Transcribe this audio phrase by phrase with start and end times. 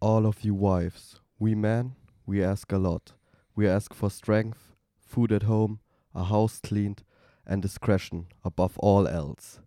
[0.00, 1.94] all of you wives, we men,
[2.26, 3.14] we ask a lot.
[3.56, 5.80] We ask for strength, food at home,
[6.14, 7.02] a house cleaned
[7.46, 9.60] and discretion above all else.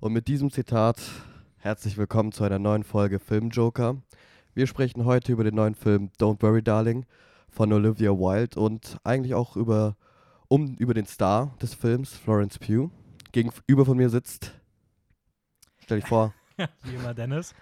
[0.00, 1.00] Und mit diesem Zitat
[1.58, 3.96] herzlich willkommen zu einer neuen Folge Filmjoker.
[4.54, 7.04] Wir sprechen heute über den neuen Film Don't Worry Darling
[7.50, 9.96] von Olivia Wilde und eigentlich auch über,
[10.48, 12.90] um, über den Star des Films, Florence Pugh.
[13.32, 14.52] Gegenüber von mir sitzt,
[15.78, 16.32] stell dich vor.
[16.84, 17.54] Wie immer Dennis.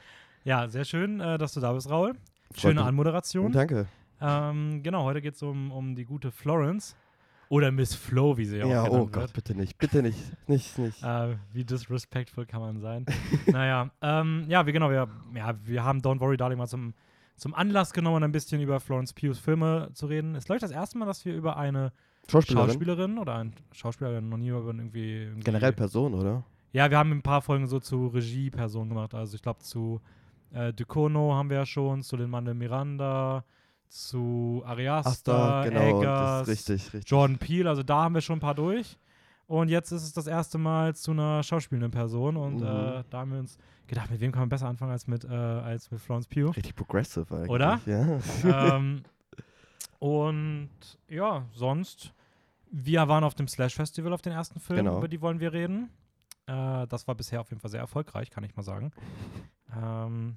[0.45, 2.15] Ja, sehr schön, äh, dass du da bist, Raul.
[2.55, 2.85] Schöne mich.
[2.85, 3.51] Anmoderation.
[3.51, 3.87] Danke.
[4.21, 6.95] Ähm, genau, heute geht es um, um die gute Florence.
[7.49, 9.33] Oder Miss Flo, wie sie auch Ja, oh Gott, wird.
[9.35, 11.03] bitte nicht, bitte nicht, nicht, nicht.
[11.03, 13.07] Äh, wie disrespectful kann man sein?
[13.47, 16.95] naja, ähm, ja, wir, genau, wir, ja, wir haben Don't Worry Darling mal zum,
[17.37, 20.35] zum Anlass genommen, ein bisschen über Florence Pughs Filme zu reden.
[20.35, 21.93] Ist, glaube ich, das erste Mal, dass wir über eine
[22.29, 22.69] Schauspielerin?
[22.69, 26.45] Schauspielerin oder einen Schauspieler noch nie über irgendwie, irgendwie Generell Person, oder?
[26.73, 29.15] Ja, wir haben ein paar Folgen so zu Regiepersonen gemacht.
[29.15, 30.01] Also ich glaube zu
[30.55, 33.45] äh, Ducono haben wir ja schon, zu den Mann Miranda,
[33.89, 37.11] zu Ariasta, Asta, genau, Eggers, richtig, richtig.
[37.11, 37.69] Jordan Peele.
[37.69, 38.99] Also da haben wir schon ein paar durch.
[39.47, 42.37] Und jetzt ist es das erste Mal zu einer schauspielenden Person.
[42.37, 42.63] Und Mhm.
[42.67, 45.29] äh, da haben wir uns gedacht, mit wem kann man besser anfangen als mit, äh,
[45.29, 46.51] als mit Florence Pugh.
[46.57, 47.51] Richtig progressive eigentlich.
[47.51, 47.81] Oder?
[47.85, 48.19] Ja.
[48.77, 49.03] ähm,
[49.99, 50.71] und
[51.09, 52.13] ja, sonst,
[52.71, 54.99] wir waren auf dem Slash Festival auf den ersten Film, Genau.
[54.99, 55.91] über die wollen wir reden.
[56.47, 58.93] Äh, das war bisher auf jeden Fall sehr erfolgreich, kann ich mal sagen.
[59.77, 60.37] Ähm,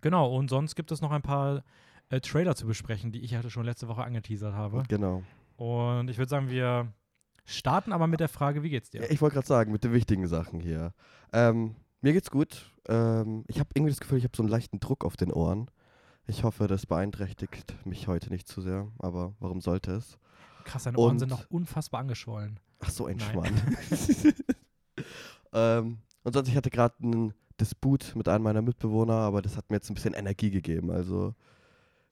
[0.00, 1.62] genau, und sonst gibt es noch ein paar
[2.08, 4.82] äh, Trailer zu besprechen, die ich hatte schon letzte Woche angeteasert habe.
[4.88, 5.22] Genau.
[5.56, 6.92] Und ich würde sagen, wir
[7.44, 9.02] starten aber mit der Frage, wie geht's dir?
[9.02, 10.92] Ja, ich wollte gerade sagen, mit den wichtigen Sachen hier.
[11.32, 12.70] Ähm, mir geht's gut.
[12.88, 15.70] Ähm, ich habe irgendwie das Gefühl, ich habe so einen leichten Druck auf den Ohren.
[16.26, 20.18] Ich hoffe, das beeinträchtigt mich heute nicht zu sehr, aber warum sollte es?
[20.64, 22.60] Krass, deine Ohren und- sind noch unfassbar angeschwollen.
[22.80, 23.30] Ach so, ein Nein.
[23.30, 23.76] Schmarrn.
[25.52, 29.70] ähm, und sonst, ich hatte gerade einen Disput mit einem meiner Mitbewohner, aber das hat
[29.70, 30.90] mir jetzt ein bisschen Energie gegeben.
[30.90, 31.34] Also,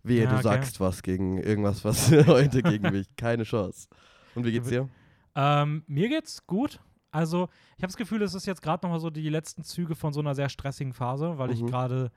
[0.02, 0.42] wehe, Ja, du okay.
[0.42, 3.08] sagst was gegen irgendwas, was heute gegen mich.
[3.16, 3.88] Keine Chance.
[4.34, 4.88] Und wie geht's dir?
[5.34, 6.80] Ähm, mir geht's gut.
[7.10, 9.94] Also, ich habe das Gefühl, es ist jetzt gerade noch mal so die letzten Züge
[9.94, 11.66] von so einer sehr stressigen Phase, weil ich Mhm.
[11.66, 12.12] gerade,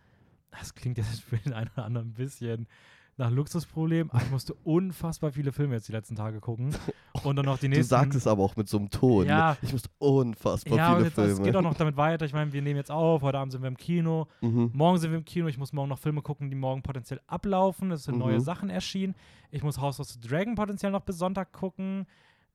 [0.51, 2.67] das klingt jetzt für den einen oder anderen ein bisschen
[3.17, 6.73] nach Luxusproblem, ich musste unfassbar viele Filme jetzt die letzten Tage gucken.
[7.23, 7.89] Und dann noch die Du nächsten.
[7.89, 9.27] sagst es aber auch mit so einem Ton.
[9.27, 9.57] Ja.
[9.61, 11.31] Ich muss unfassbar ja, viele jetzt, Filme.
[11.33, 12.25] es geht auch noch damit weiter.
[12.25, 14.27] Ich meine, wir nehmen jetzt auf, heute Abend sind wir im Kino.
[14.41, 14.71] Mhm.
[14.73, 15.47] Morgen sind wir im Kino.
[15.47, 17.91] Ich muss morgen noch Filme gucken, die morgen potenziell ablaufen.
[17.91, 18.39] Es sind neue Mhm.
[18.41, 19.13] Sachen erschienen.
[19.51, 22.07] Ich muss House of the Dragon potenziell noch bis Sonntag gucken.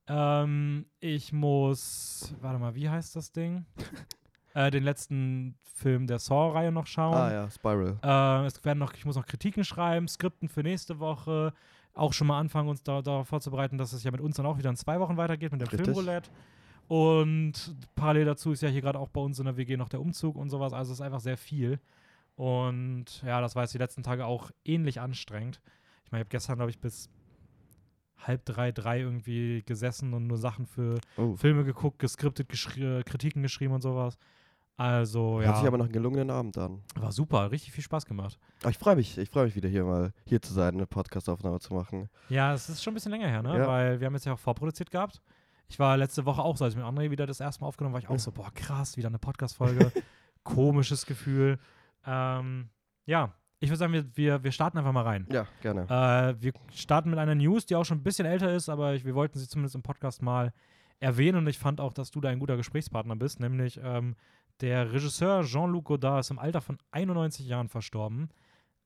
[0.09, 3.67] Ähm, ich muss, warte mal, wie heißt das Ding?
[4.57, 7.15] äh, den letzten Film der Saw-Reihe noch schauen.
[7.15, 7.99] Ah ja, Spiral.
[8.03, 11.53] Äh, es werden noch, ich muss noch Kritiken schreiben, Skripten für nächste Woche.
[11.93, 14.57] Auch schon mal anfangen, uns da, darauf vorzubereiten, dass es ja mit uns dann auch
[14.59, 15.85] wieder in zwei Wochen weitergeht mit dem Richtig.
[15.85, 16.31] Filmroulette.
[16.89, 20.01] Und parallel dazu ist ja hier gerade auch bei uns in der WG noch der
[20.01, 20.73] Umzug und sowas.
[20.73, 21.79] Also es ist einfach sehr viel.
[22.37, 25.61] Und ja, das war jetzt die letzten Tage auch ähnlich anstrengend.
[26.05, 27.11] Ich meine, ich habe gestern, glaube ich, bis
[28.19, 31.35] halb drei, drei irgendwie gesessen und nur Sachen für Oh.
[31.37, 34.17] Filme geguckt, geskriptet, geschri Kritiken geschrieben und sowas.
[34.79, 36.83] Also, Hört sich ja, aber noch einen gelungenen Abend an.
[36.97, 38.39] war super, richtig viel Spaß gemacht.
[38.61, 41.61] Aber ich freue mich, ich freue mich wieder hier mal hier zu sein, eine Podcastaufnahme
[41.61, 42.11] zu machen.
[42.29, 43.57] Ja, es ist schon ein bisschen länger her, ne?
[43.57, 43.67] Ja.
[43.67, 45.23] Weil wir haben jetzt ja auch vorproduziert gehabt.
[45.69, 47.95] Ich war letzte Woche auch, so als ich mit André wieder das erste Mal aufgenommen
[47.95, 49.91] war, ich auch so, boah, krass, wieder eine Podcast-Folge.
[50.45, 51.59] Komisches Gefühl.
[52.07, 52.69] Ähm,
[53.07, 55.27] ja, ich würde sagen, wir, wir, wir starten einfach mal rein.
[55.33, 55.83] Ja, gerne.
[55.89, 59.07] Äh, wir starten mit einer News, die auch schon ein bisschen älter ist, aber ich,
[59.07, 60.53] wir wollten sie zumindest im Podcast mal
[61.01, 64.15] erwähnen und ich fand auch, dass du da ein guter Gesprächspartner bist, nämlich ähm,
[64.61, 68.29] der Regisseur Jean-Luc Godard ist im Alter von 91 Jahren verstorben.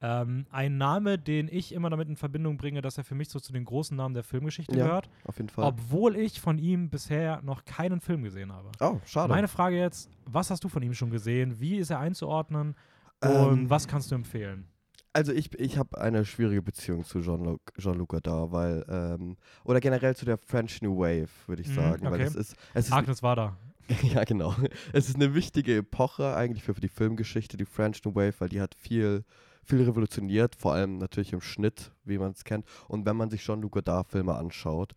[0.02, 3.38] Ähm, ein Name, den ich immer damit in Verbindung bringe, dass er für mich so
[3.38, 5.66] zu den großen Namen der Filmgeschichte Ja, gehört, Auf jeden Fall.
[5.66, 8.70] obwohl ich von ihm bisher noch keinen Film gesehen habe.
[8.80, 9.28] oh, schade.
[9.32, 11.60] Meine Frage jetzt, was hast du von ihm schon gesehen?
[11.60, 12.74] Wie ist er einzuordnen?
[13.22, 14.66] Und Ähm, was kannst du empfehlen?
[15.12, 20.16] Also ich, ich habe eine schwierige Beziehung zu Jean-Luc Jean Godard, weil, ähm, oder generell
[20.16, 22.04] zu der French New Wave, würde ich Mhm, sagen.
[22.06, 22.22] Weil okay.
[22.22, 23.56] es ist, es ist Agnes war da.
[24.02, 24.54] ja, genau.
[24.92, 28.48] Es ist eine wichtige Epoche eigentlich für, für die Filmgeschichte, die French New Wave, weil
[28.48, 29.24] die hat viel,
[29.64, 32.66] viel revolutioniert, vor allem natürlich im Schnitt, wie man es kennt.
[32.88, 34.94] Und wenn man sich Jean-Luc Godard-Filme anschaut,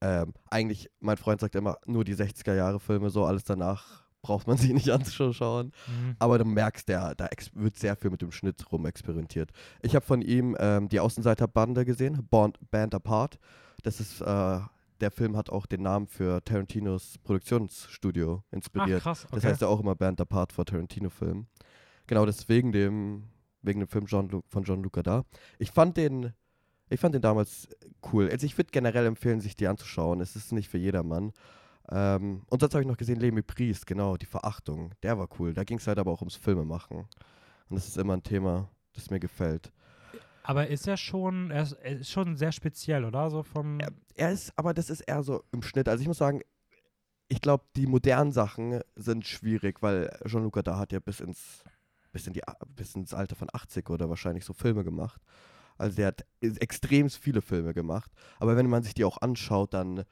[0.00, 4.72] ähm, eigentlich, mein Freund sagt immer, nur die 60er-Jahre-Filme, so alles danach braucht man sich
[4.72, 5.72] nicht anzuschauen.
[5.86, 6.16] Mhm.
[6.18, 9.50] Aber du merkst, der, da wird sehr viel mit dem Schnitt rum experimentiert.
[9.82, 13.38] Ich habe von ihm ähm, die Außenseiterbande gesehen, Band, Band Apart.
[13.82, 14.60] Das ist, äh,
[15.00, 19.02] der Film hat auch den Namen für Tarantinos Produktionsstudio Ach, inspiriert.
[19.02, 19.24] krass.
[19.24, 19.34] Okay.
[19.36, 21.46] Das heißt ja auch immer Band Apart vor Tarantino-Filmen.
[22.06, 23.24] Genau deswegen dem,
[23.62, 25.24] wegen dem Film Jean von John Luca da.
[25.58, 26.32] Ich fand den,
[26.88, 27.68] ich fand den damals
[28.12, 28.28] cool.
[28.30, 30.20] Also ich würde generell empfehlen, sich die anzuschauen.
[30.20, 31.32] Es ist nicht für jedermann.
[31.90, 34.92] Ähm, und sonst habe ich noch gesehen, Les Mépris, genau, die Verachtung.
[35.02, 35.54] Der war cool.
[35.54, 37.06] Da ging es halt aber auch ums Filmemachen.
[37.68, 39.72] Und das ist immer ein Thema, das mir gefällt.
[40.48, 43.30] Aber ist er schon, er ist, er ist schon sehr speziell, oder?
[43.30, 43.80] So vom.
[43.80, 45.90] Er, er ist, aber das ist eher so im Schnitt.
[45.90, 46.40] Also ich muss sagen,
[47.28, 51.62] ich glaube, die modernen Sachen sind schwierig, weil Jean-Luc da hat ja bis ins,
[52.12, 52.40] bis, in die,
[52.74, 55.20] bis ins Alter von 80 oder wahrscheinlich so Filme gemacht.
[55.76, 58.10] Also der hat extrem viele Filme gemacht.
[58.40, 60.04] Aber wenn man sich die auch anschaut, dann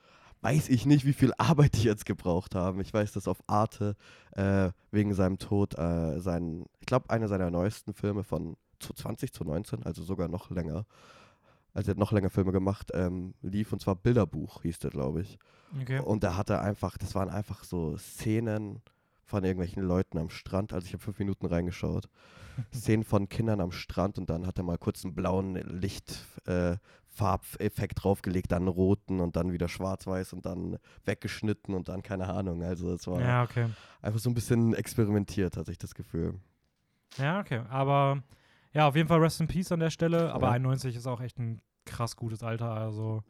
[0.43, 2.83] weiß ich nicht, wie viel Arbeit die jetzt gebraucht haben.
[2.83, 3.97] Ich weiß, dass auf Arte
[4.33, 9.45] äh, wegen seinem Tod äh, sein, ich glaube, einer seiner neuesten Filme von 2020 zu
[9.45, 10.87] 19, also sogar noch länger,
[11.75, 15.23] also er hat noch länger Filme gemacht, ähm, lief und zwar Bilderbuch hieß der, glaube
[15.23, 15.39] ich.
[15.81, 16.01] Okay.
[16.01, 18.81] Und da hat er einfach, das waren einfach so Szenen
[19.27, 20.73] von irgendwelchen Leuten am Strand.
[20.73, 22.09] Also ich habe fünf Minuten reingeschaut.
[22.73, 28.01] Szenen von Kindern am Strand und dann hat er mal kurz einen blauen Lichtfarbeffekt äh,
[28.01, 32.63] draufgelegt, dann einen roten und dann wieder schwarz-weiß und dann weggeschnitten und dann keine Ahnung.
[32.63, 33.67] Also es war Ja, okay.
[34.01, 36.41] einfach so ein bisschen experimentiert, hatte ich das Gefühl.
[37.19, 37.61] Ja, okay.
[37.69, 38.23] Aber
[38.77, 40.33] ja, auf jeden Fall Rest in Peace an der Stelle.
[40.33, 40.53] Aber Ja.
[40.53, 42.71] 91 ist auch echt ein krass gutes Alter.
[42.71, 43.23] Also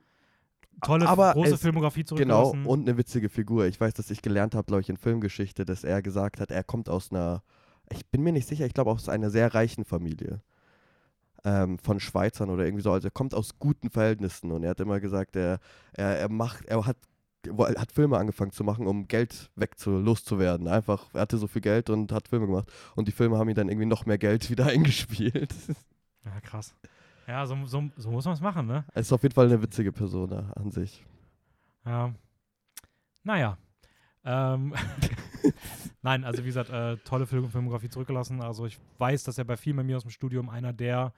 [0.82, 2.66] tolle, Aber große es- Filmografie Genau, zurückgelassen.
[2.66, 3.66] und eine witzige Figur.
[3.66, 6.64] Ich weiß, dass ich gelernt habe, glaube ich, in Filmgeschichte, dass er gesagt hat, er
[6.64, 7.43] kommt aus einer,
[7.90, 10.43] ich bin mir nicht sicher, ich glaube aus einer sehr reichen Familie.
[11.44, 12.90] Ähm, von Schweizern oder irgendwie so.
[12.90, 15.60] Also er kommt aus guten Verhältnissen und er hat immer gesagt, er,
[15.93, 16.96] er, er macht, er hat,
[17.50, 20.69] hat Filme angefangen zu machen, um Geld wegzu loszuwerden.
[20.69, 22.70] Einfach, er hatte so viel Geld und hat Filme gemacht.
[22.94, 25.54] Und die Filme haben ihm dann irgendwie noch mehr Geld wieder eingespielt.
[26.25, 26.75] ja, krass.
[27.26, 28.84] Ja, so, so, so muss man es machen, ne?
[28.94, 31.04] Er ist auf jeden Fall eine witzige Person an sich.
[31.84, 32.14] Ja.
[33.25, 33.58] Naja.
[34.25, 34.75] Ähm,
[36.02, 38.40] Nein, also wie gesagt, äh, tolle Film Filmografie zurückgelassen.
[38.43, 41.12] Also ich weiß, dass er bei vielen bei mir aus dem Studium einer der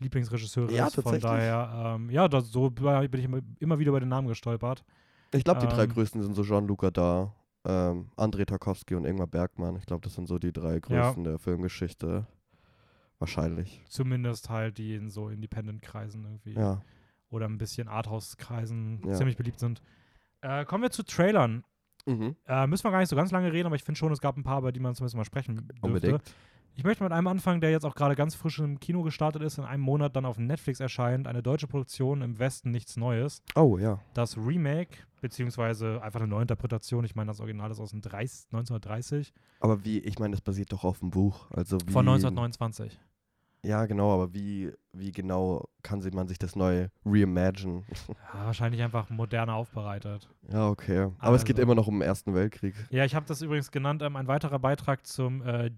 [0.00, 1.00] Lieblingsregisseure Ja, ist.
[1.00, 4.84] Von daher, ähm, ja, das, so bin ich immer, immer wieder über den Namen gestolpert.
[5.32, 7.34] Ich glaube, die drei Ähm, größten sind so Jean-Luc da,
[7.64, 9.76] ähm, André Tarkovsky und Ingmar Bergmann.
[9.76, 12.26] Ich glaube, das sind so die drei größten der Filmgeschichte.
[13.18, 13.84] Wahrscheinlich.
[13.88, 16.80] Zumindest halt, die in so Independent-Kreisen irgendwie Ja.
[17.28, 19.12] oder ein bisschen Arthouse-Kreisen Ja.
[19.14, 19.82] ziemlich beliebt sind.
[20.40, 21.64] Äh, kommen wir zu Trailern.
[22.06, 22.34] Mhm.
[22.46, 24.38] Äh, müssen wir gar nicht so ganz lange reden, aber ich finde schon, es gab
[24.38, 25.74] ein paar, über die man zumindest mal sprechen dürfte.
[25.82, 26.34] Unbedingt.
[26.76, 29.58] Ich möchte mit einem anfangen, der jetzt auch gerade ganz frisch im Kino gestartet ist,
[29.58, 31.26] in einem Monat dann auf Netflix erscheint.
[31.28, 33.42] Eine deutsche Produktion im Westen, nichts Neues.
[33.54, 34.00] Oh, ja.
[34.14, 37.04] Das Remake, beziehungsweise einfach eine Neuinterpretation.
[37.04, 40.72] Ich meine, das Original ist aus dem 30, 1930 Aber wie, ich meine, das basiert
[40.72, 41.50] doch auf dem Buch.
[41.50, 42.98] Also von 1929.
[43.62, 47.82] Ja, genau, aber wie, wie genau kann man sich das neu reimagine?
[48.32, 50.30] Ja, wahrscheinlich einfach moderner aufbereitet.
[50.50, 51.08] ja, okay.
[51.18, 52.74] Aber es geht Also- immer noch um den Ersten Weltkrieg.
[52.88, 55.68] Ja, ich habe das übrigens genannt, ähm, ein weiterer Beitrag zum äh,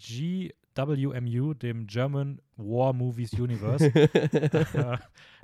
[0.75, 3.87] GWMU, dem German War Movies Universe.
[3.95, 4.99] äh,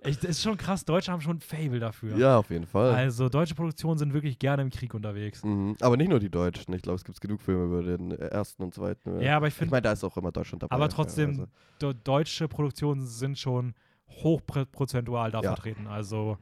[0.05, 2.17] ich, das ist schon krass, Deutsche haben schon ein Fable dafür.
[2.17, 2.95] ja, auf jeden Fall.
[2.95, 5.43] Also deutsche Produktionen sind wirklich gerne im Krieg unterwegs.
[5.45, 5.77] Mhm.
[5.81, 6.73] Aber nicht nur die Deutschen.
[6.75, 9.21] Ich glaube, es gibt genug Filme über den Ersten und Zweiten.
[9.21, 10.75] Ja, aber ich ich finde, meine, da ist auch immer Deutschland dabei.
[10.75, 11.49] aber trotzdem,
[11.81, 11.93] also.
[12.05, 13.75] deutsche Produktionen sind schon
[14.09, 15.55] hochprozentual da Ja.
[15.55, 15.87] vertreten.
[15.87, 16.39] Also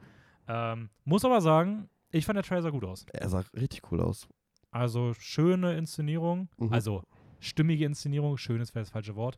[0.47, 3.05] ähm, muss aber sagen, ich fand der Trailer gut aus.
[3.11, 4.27] Er sah richtig cool aus.
[4.71, 6.73] Also schöne Inszenierung, Mhm.
[6.73, 7.03] also
[7.39, 9.37] stimmige Inszenierung, schön ist vielleicht das falsche Wort,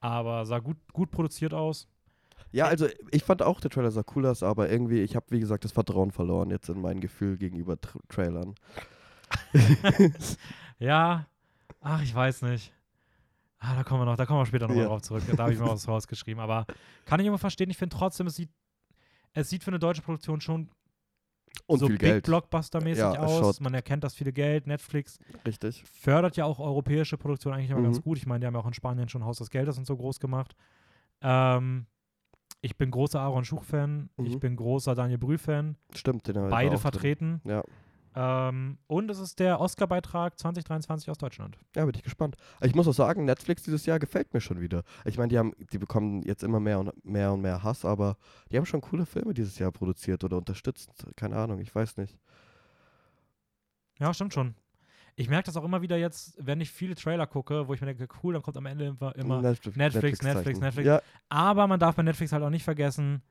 [0.00, 1.88] aber sah gut, gut produziert aus.
[2.50, 5.40] Ja, also ich fand auch, der Trailer sah cool aus, aber irgendwie, ich habe, wie
[5.40, 8.54] gesagt, das Vertrauen verloren jetzt in mein Gefühl gegenüber Tr Trailern.
[10.78, 11.26] Ja,
[11.80, 12.72] ach, ich weiß nicht.
[13.58, 14.88] Ah, da kommen wir noch, da kommen wir später nochmal Ja.
[14.88, 15.22] drauf zurück.
[15.36, 16.42] Da habe ich mir was rausgeschrieben.
[16.42, 16.66] Aber
[17.06, 18.50] kann ich immer verstehen, ich finde trotzdem, es sieht,
[19.32, 20.68] es sieht für eine deutsche Produktion schon
[21.66, 22.26] Und so viel Big Geld.
[22.26, 23.38] Blockbuster-mäßig Ja, aus.
[23.56, 24.66] schaut- Man erkennt das viele Geld.
[24.66, 25.84] Netflix Richtig.
[25.84, 27.84] fördert ja auch europäische Produktionen eigentlich immer Mhm.
[27.84, 28.18] ganz gut.
[28.18, 30.18] Ich meine, die haben ja auch in Spanien schon Haus des Geldes und so groß
[30.20, 30.54] gemacht.
[31.20, 31.86] Ähm,
[32.62, 34.10] ich bin großer Aaron Schuch-Fan.
[34.22, 34.40] Ich Mhm.
[34.40, 35.76] bin großer Daniel Brühl-Fan.
[35.94, 37.40] Stimmt, den Beide vertreten.
[37.44, 37.62] Ja.
[38.14, 41.58] Ähm, und es ist der Oscar-Beitrag 2023 aus Deutschland.
[41.74, 42.36] Ja, bin ich gespannt.
[42.60, 44.82] Ich muss auch sagen, Netflix dieses Jahr gefällt mir schon wieder.
[45.04, 48.16] Ich meine, die haben, die bekommen jetzt immer mehr und mehr und mehr Hass, aber
[48.50, 50.90] die haben schon coole Filme dieses Jahr produziert oder unterstützt.
[51.16, 52.18] Keine Ahnung, ich weiß nicht.
[53.98, 54.54] Ja, stimmt schon.
[55.14, 57.86] Ich merke das auch immer wieder jetzt, wenn ich viele Trailer gucke, wo ich mir
[57.86, 60.60] denke, cool, dann kommt am Ende immer, immer Netflix, Netflix, Netflix.
[60.60, 60.86] Netflix.
[60.86, 63.22] Ja, Aber man darf bei Netflix halt auch nicht vergessen,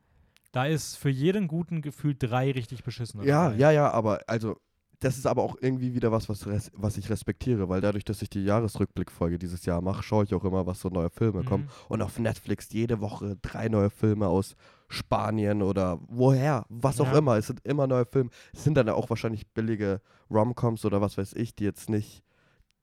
[0.51, 3.25] da ist für jeden guten Gefühl drei richtig beschissene.
[3.25, 3.57] ja, dabei.
[3.57, 4.57] ja, ja, aber also,
[5.01, 8.21] das ist aber auch irgendwie wieder was, was, res was ich respektiere, weil dadurch, dass
[8.21, 11.65] ich die Jahresrückblickfolge dieses Jahr mache, schaue ich auch immer, was so neue Filme kommen.
[11.65, 11.69] Mhm.
[11.89, 14.55] Und auf Netflix jede Woche drei neue Filme aus
[14.89, 17.17] Spanien oder woher, was auch Ja.
[17.17, 17.35] immer.
[17.37, 18.29] Es sind immer neue Filme.
[18.53, 22.23] Es sind dann auch wahrscheinlich billige Romcoms oder was weiß ich, die jetzt nicht,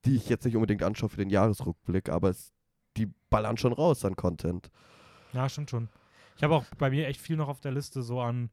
[0.05, 2.53] die ich jetzt nicht unbedingt anschaue für den Jahresrückblick, aber es,
[2.97, 4.71] die ballern schon raus an Content.
[5.33, 5.89] Ja, stimmt schon.
[6.37, 8.51] Ich habe auch bei mir echt viel noch auf der Liste so an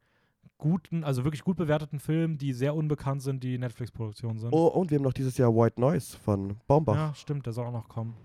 [0.57, 4.51] guten, also wirklich gut bewerteten Filmen, die sehr unbekannt sind, die Netflix-Produktionen sind.
[4.53, 6.95] Oh, und wir haben noch dieses Jahr White Noise von Baumbach.
[6.95, 8.15] Ja, stimmt, der soll auch noch kommen.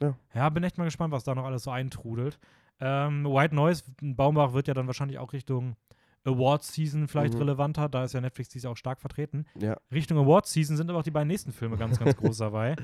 [0.00, 0.14] Ja.
[0.34, 2.38] Ja, bin echt mal gespannt, was da noch alles so eintrudelt.
[2.80, 5.76] Ähm, White Noise, Baumbach wird ja dann wahrscheinlich auch Richtung
[6.24, 7.40] Awards-Season vielleicht Mhm.
[7.40, 7.88] relevanter.
[7.88, 9.44] Da ist ja Netflix Jahr auch stark vertreten.
[9.58, 9.76] Ja.
[9.92, 12.76] Richtung Awards-Season sind aber auch die beiden nächsten Filme ganz, ganz groß dabei.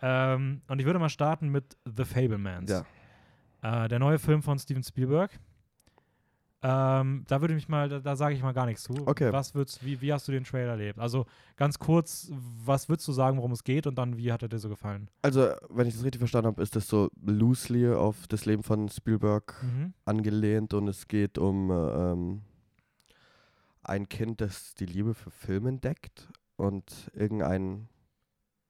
[0.00, 2.70] Ähm, und ich würde mal starten mit The Fablemans.
[3.62, 3.84] Ja.
[3.84, 5.38] Äh, der neue Film von Steven Spielberg.
[6.66, 8.94] Ähm, da würde ich mich mal, da, da sage ich mal gar nichts zu.
[9.06, 9.30] Okay.
[9.30, 10.98] Was würdest, wie, wie hast du den Trailer erlebt?
[10.98, 12.32] Also ganz kurz,
[12.64, 15.10] was würdest du sagen, worum es geht und dann, wie hat er dir so gefallen?
[15.20, 18.88] Also, wenn ich das richtig verstanden habe, ist das so loosely auf das Leben von
[18.88, 19.92] Spielberg Mhm.
[20.06, 22.42] angelehnt und es geht um äh, ähm,
[23.82, 27.90] ein Kind, das die Liebe für Film entdeckt und irgendeinen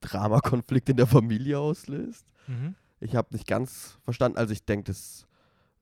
[0.01, 2.27] Dramakonflikt in der Familie auslöst.
[2.49, 2.75] Mhm.
[2.99, 5.29] Ich habe nicht ganz verstanden, also ich denke, das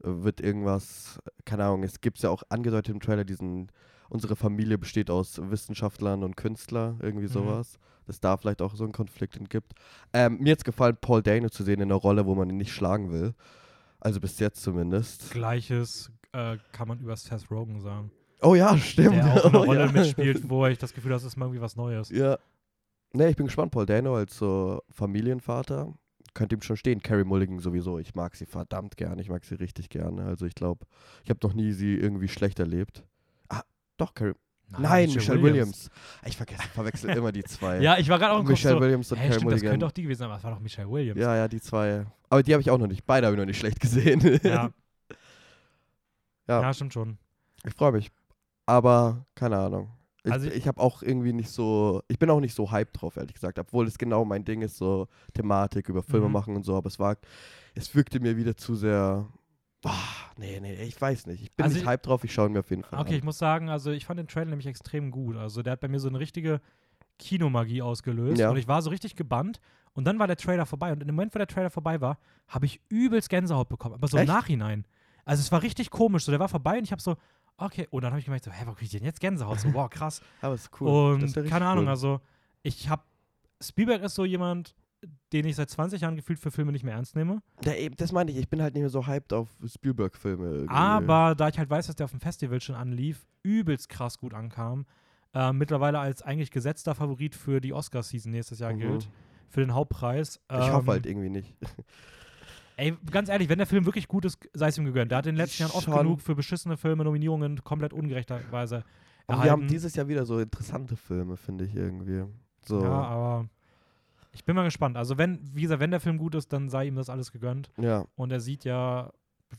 [0.03, 3.71] wird irgendwas, keine Ahnung, es gibt ja auch angedeutet im Trailer diesen,
[4.09, 7.33] unsere Familie besteht aus Wissenschaftlern und Künstlern, irgendwie Mhm.
[7.33, 7.79] sowas.
[8.07, 9.75] Dass da vielleicht auch so einen Konflikt gibt.
[10.13, 12.73] Ähm, mir hat gefallen, Paul Dano zu sehen in einer Rolle, wo man ihn nicht
[12.73, 13.33] schlagen will.
[14.01, 15.31] Also bis jetzt zumindest.
[15.31, 18.11] Gleiches äh, kann man über Seth Rogen sagen.
[18.41, 19.15] Oh ja, stimmt.
[19.15, 19.93] Der auch in einer Oh, Rolle ja.
[19.93, 22.11] mitspielt, wo ich das Gefühl habe, das ist mal irgendwie was Neues.
[22.11, 22.39] Ja.
[23.13, 23.71] Ne, ich bin gespannt.
[23.71, 25.95] Paul Dano als so Familienvater.
[26.35, 27.03] Könnte ihm schon stehen.
[27.03, 27.99] Carrie Mulligan sowieso.
[27.99, 29.21] Ich mag sie verdammt gerne.
[29.21, 30.25] Ich mag sie richtig gerne.
[30.25, 30.87] Also ich glaube,
[31.25, 33.05] ich habe noch nie sie irgendwie schlecht erlebt.
[33.49, 33.63] Ah,
[33.99, 34.33] doch, Carrie.
[34.79, 35.91] Nein, Michelle, Williams.
[36.25, 37.79] Ich vergesse, verwechsel immer die zwei.
[37.83, 39.61] Ja, ich war gerade auch im Kopf Michelle so, Williams und hey, Carrie stimmt, das
[39.61, 39.71] Mulligan.
[39.73, 41.21] könnte auch die gewesen sein, aber es war doch Michelle Williams.
[41.21, 42.07] ja, ja, die zwei.
[42.31, 43.05] Aber die habe ich auch noch nicht.
[43.05, 44.41] Beide habe ich noch nicht schlecht gesehen.
[44.43, 44.71] ja.
[46.49, 46.61] Ja.
[46.61, 47.19] ja, stimmt schon.
[47.65, 48.11] Ich freue mich.
[48.67, 49.91] Aber keine Ahnung.
[50.25, 53.01] Ich, Also ich, ich- habe auch irgendwie nicht so, ich bin auch nicht so hyped
[53.01, 56.33] drauf, ehrlich gesagt, obwohl es genau mein Ding ist, so Thematik über Filme Mhm.
[56.33, 57.17] machen und so, aber es war,
[57.75, 59.27] es wirkte mir wieder zu sehr,
[59.85, 59.91] ah,
[60.37, 61.43] nee, nee, ich weiß nicht.
[61.43, 63.15] Ich bin Also nicht ich- hyped drauf, ich schaue ihn mir auf jeden Fall Okay,
[63.17, 63.27] ich an.
[63.27, 65.37] muss sagen, also ich fand den Trailer nämlich extrem gut.
[65.37, 66.61] Also der hat bei mir so eine richtige
[67.19, 68.51] Kinomagie ausgelöst Ja.
[68.51, 69.61] und ich war so richtig gebannt
[69.93, 72.19] und dann war der Trailer vorbei und in dem Moment, wo der Trailer vorbei war,
[72.49, 74.33] habe ich übelst Gänsehaut bekommen, aber so im Echt?
[74.33, 74.87] Nachhinein.
[75.25, 77.17] Also es war richtig komisch, so der war vorbei und ich habe so,
[77.57, 79.61] okay, und dann habe ich gemerkt, so, hä, wo krieg ich denn jetzt Gänsehaut?
[79.61, 80.21] So, wow, krass.
[80.41, 80.89] Aber es ist cool.
[80.89, 81.91] Und ja keine Ahnung, cool.
[81.91, 82.21] also
[82.63, 83.03] ich habe,
[83.63, 84.75] Spielberg ist so jemand,
[85.33, 87.43] den ich seit 20 Jahren gefühlt für Filme nicht mehr ernst nehme.
[87.65, 90.67] Ja, eben, das meine ich, ich bin halt nicht mehr so hyped auf Spielberg-Filme.
[90.69, 94.33] Aber da ich halt weiß, dass der auf dem Festival schon anlief, übelst krass gut
[94.33, 94.87] ankam,
[95.35, 98.79] äh, mittlerweile als eigentlich gesetzter Favorit für die Oscar-Season nächstes Jahr Mhm.
[98.79, 99.11] gilt,
[99.49, 100.37] für den Hauptpreis.
[100.37, 101.57] Ich Ähm, hoffe halt irgendwie nicht.
[102.77, 105.11] Ey, ganz ehrlich, wenn der Film wirklich gut ist, sei es ihm gegönnt.
[105.11, 105.97] Der hat in den letzten Jahren oft Schon.
[105.97, 108.85] genug für beschissene Filme Nominierungen komplett ungerechterweise
[109.27, 109.69] Aber wir haben erhalten.
[109.69, 112.25] dieses Jahr wieder so interessante Filme, finde ich irgendwie.
[112.65, 112.83] So.
[112.83, 113.49] Ja, aber
[114.33, 114.97] ich bin mal gespannt.
[114.97, 117.71] Also wenn, wie gesagt, wenn der Film gut ist, dann sei ihm das alles gegönnt.
[117.79, 118.05] ja.
[118.15, 119.13] Und er sieht ja,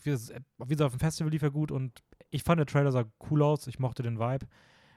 [0.03, 2.01] wie gesagt, auf dem Festival lief er gut und
[2.31, 3.67] ich fand, der Trailer sah cool aus.
[3.67, 4.47] Ich mochte den Vibe.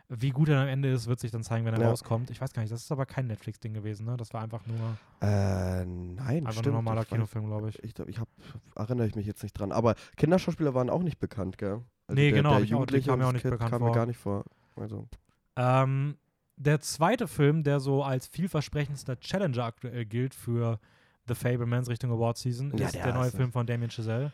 [0.09, 1.89] Wie gut er am Ende ist, wird sich dann zeigen, wenn er Ja.
[1.91, 2.31] rauskommt.
[2.31, 4.17] Ich weiß gar nicht, das ist aber kein Netflix-Ding gewesen, ne?
[4.17, 6.67] Das war einfach nur, Äh, nein, einfach stimmt.
[6.67, 7.83] nur ein normaler ich Kinofilm, glaube ich.
[7.83, 8.29] Ich, glaub, ich hab,
[8.77, 9.73] erinnere ich mich jetzt nicht dran.
[9.73, 11.83] Aber Kinderschauspieler waren auch nicht bekannt, gell?
[12.07, 13.89] Also Nee, genau, Der auch- die Jugendliche kamen mir auch nicht Kind bekannt kam vor.
[13.89, 14.45] mir gar nicht vor.
[14.77, 15.09] Also,
[15.57, 16.17] Ähm,
[16.57, 20.79] der zweite Film, der so als vielversprechendster Challenger aktuell gilt für
[21.27, 24.31] The Fablemans Richtung Award Season, Ja, ist der der neue Film von Damien Chazelle.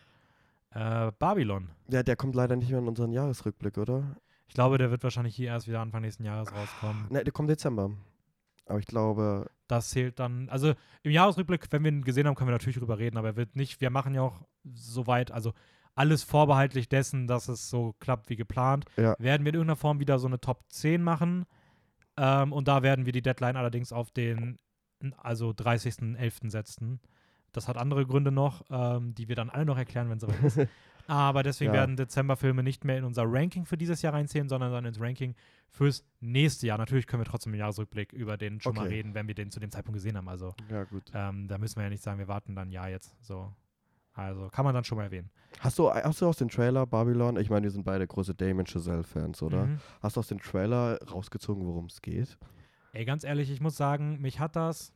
[0.75, 1.69] Äh, Babylon.
[1.88, 4.17] ja, der kommt leider nicht mehr in unseren Jahresrückblick, oder?
[4.52, 7.06] Ich glaube, der wird wahrscheinlich hier erst wieder Anfang nächsten Jahres rauskommen.
[7.09, 7.90] Ne, der kommt Dezember.
[8.66, 12.49] Aber ich glaube, Das zählt dann, also im Jahresrückblick, wenn wir ihn gesehen haben, können
[12.49, 14.42] wir natürlich drüber reden, aber er wird nicht, wir machen ja auch
[14.75, 15.54] soweit, also
[15.94, 19.16] alles vorbehaltlich dessen, dass es so klappt wie geplant, Ja.
[19.18, 21.47] werden wir in irgendeiner Form wieder so eine Top 10 machen.
[22.18, 24.59] Ähm, und da werden wir die Deadline allerdings auf den,
[25.16, 26.50] also 30.11.
[26.50, 27.00] setzen.
[27.52, 30.42] Das hat andere Gründe noch, ähm, die wir dann alle noch erklären, wenn es soweit
[30.44, 30.59] ist.
[31.06, 31.80] Aber deswegen Ja.
[31.80, 35.35] werden Dezemberfilme nicht mehr in unser Ranking für dieses Jahr reinzählen, sondern dann ins Ranking
[35.71, 36.78] fürs nächste Jahr.
[36.78, 38.94] Natürlich können wir trotzdem im Jahresrückblick über den schon mal Okay.
[38.97, 40.28] reden, wenn wir den zu dem Zeitpunkt gesehen haben.
[40.28, 41.04] Also ja gut.
[41.14, 43.16] ähm, da müssen wir ja nicht sagen, wir warten dann ein Jahr jetzt.
[43.25, 43.52] So.
[44.14, 45.30] Also kann man dann schon mal erwähnen.
[45.61, 48.66] Hast du, hast du aus dem Trailer Babylon, ich meine, wir sind beide große Damon
[48.66, 49.66] Chazelle-Fans, oder?
[49.66, 49.80] Mhm.
[50.02, 52.37] Hast du aus dem Trailer rausgezogen, worum es geht?
[52.92, 54.92] Ey, ganz ehrlich, ich muss sagen, mich hat das.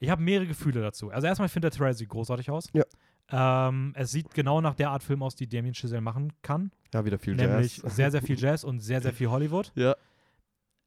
[0.00, 1.10] Ich habe mehrere Gefühle dazu.
[1.10, 2.68] Also erstmal, ich finde der Trailer sieht großartig aus.
[2.72, 2.84] Ja.
[3.30, 6.70] Ähm, es sieht genau nach der Art Film aus, die Damien Chazelle machen kann.
[6.94, 7.96] Ja, wieder viel nämlich Jazz.
[7.96, 9.70] sehr, sehr viel Jazz und sehr, sehr viel Hollywood.
[9.74, 9.94] Ja.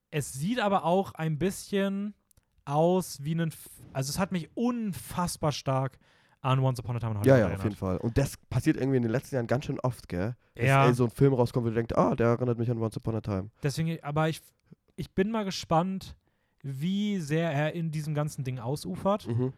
[0.09, 2.13] Es sieht aber auch ein bisschen
[2.65, 3.51] aus wie ein.
[3.93, 5.97] Also es hat mich unfassbar stark
[6.41, 7.63] an Once Upon a Time in Hollywood Ja, ja, auf erinnert.
[7.65, 7.97] jeden Fall.
[7.97, 10.35] Und das passiert irgendwie in den letzten Jahren ganz schön oft, gell?
[10.55, 10.87] Dass Ja.
[10.87, 13.15] ey, so ein Film rauskommt, wo du denkst, ah, der erinnert mich an Once Upon
[13.15, 13.51] a Time.
[13.61, 14.41] Deswegen, aber ich,
[14.95, 16.15] ich bin mal gespannt,
[16.63, 19.27] wie sehr er in diesem ganzen Ding ausufert.
[19.27, 19.53] Mhm.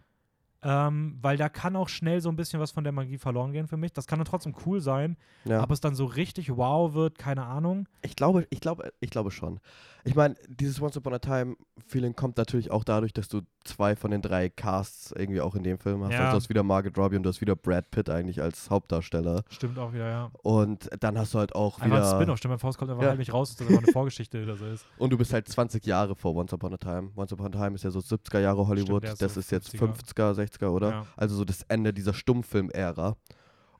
[0.64, 3.68] Ähm, weil da kann auch schnell so ein bisschen was von der Magie verloren gehen
[3.68, 3.92] für mich.
[3.94, 5.62] Das kann dann trotzdem cool sein, Ja.
[5.64, 7.88] ob es dann so richtig wow wird, keine Ahnung.
[8.02, 9.60] Ich glaube, ich glaube, ich glaube schon.
[10.06, 11.56] Ich meine, dieses Once Upon a Time
[11.88, 15.64] Feeling kommt natürlich auch dadurch, dass du zwei von den drei Casts irgendwie auch in
[15.64, 16.12] dem Film hast.
[16.14, 16.20] Ja.
[16.20, 19.44] Also du hast wieder Margaret Robbie und du hast wieder Brad Pitt eigentlich als Hauptdarsteller.
[19.50, 20.32] Stimmt auch wieder, ja.
[20.44, 22.16] Und dann hast du halt auch Einfach ein wieder.
[22.16, 23.10] Spin-off, stimmt, Faust kommt einfach Ja.
[23.12, 24.86] heimlich raus, dass das einfach eine Vorgeschichte oder so ist.
[24.98, 27.12] Und du bist halt 20 Jahre vor Once Upon a Time.
[27.16, 29.04] Once Upon a Time ist ja so 70er Jahre Hollywood.
[29.04, 30.34] ist das so ist jetzt 50er.
[30.34, 30.90] 50er, 60er, oder?
[30.90, 31.06] Ja.
[31.16, 33.16] Also so das Ende dieser Stummfilm-Ära.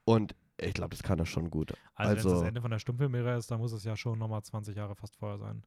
[0.06, 1.74] Und ich glaube, das kann er schon gut.
[1.96, 4.20] Also, wenn es Also- das Ende von der Stummfilmära ist, dann muss es ja schon
[4.20, 5.64] nochmal 20 Jahre fast vorher sein.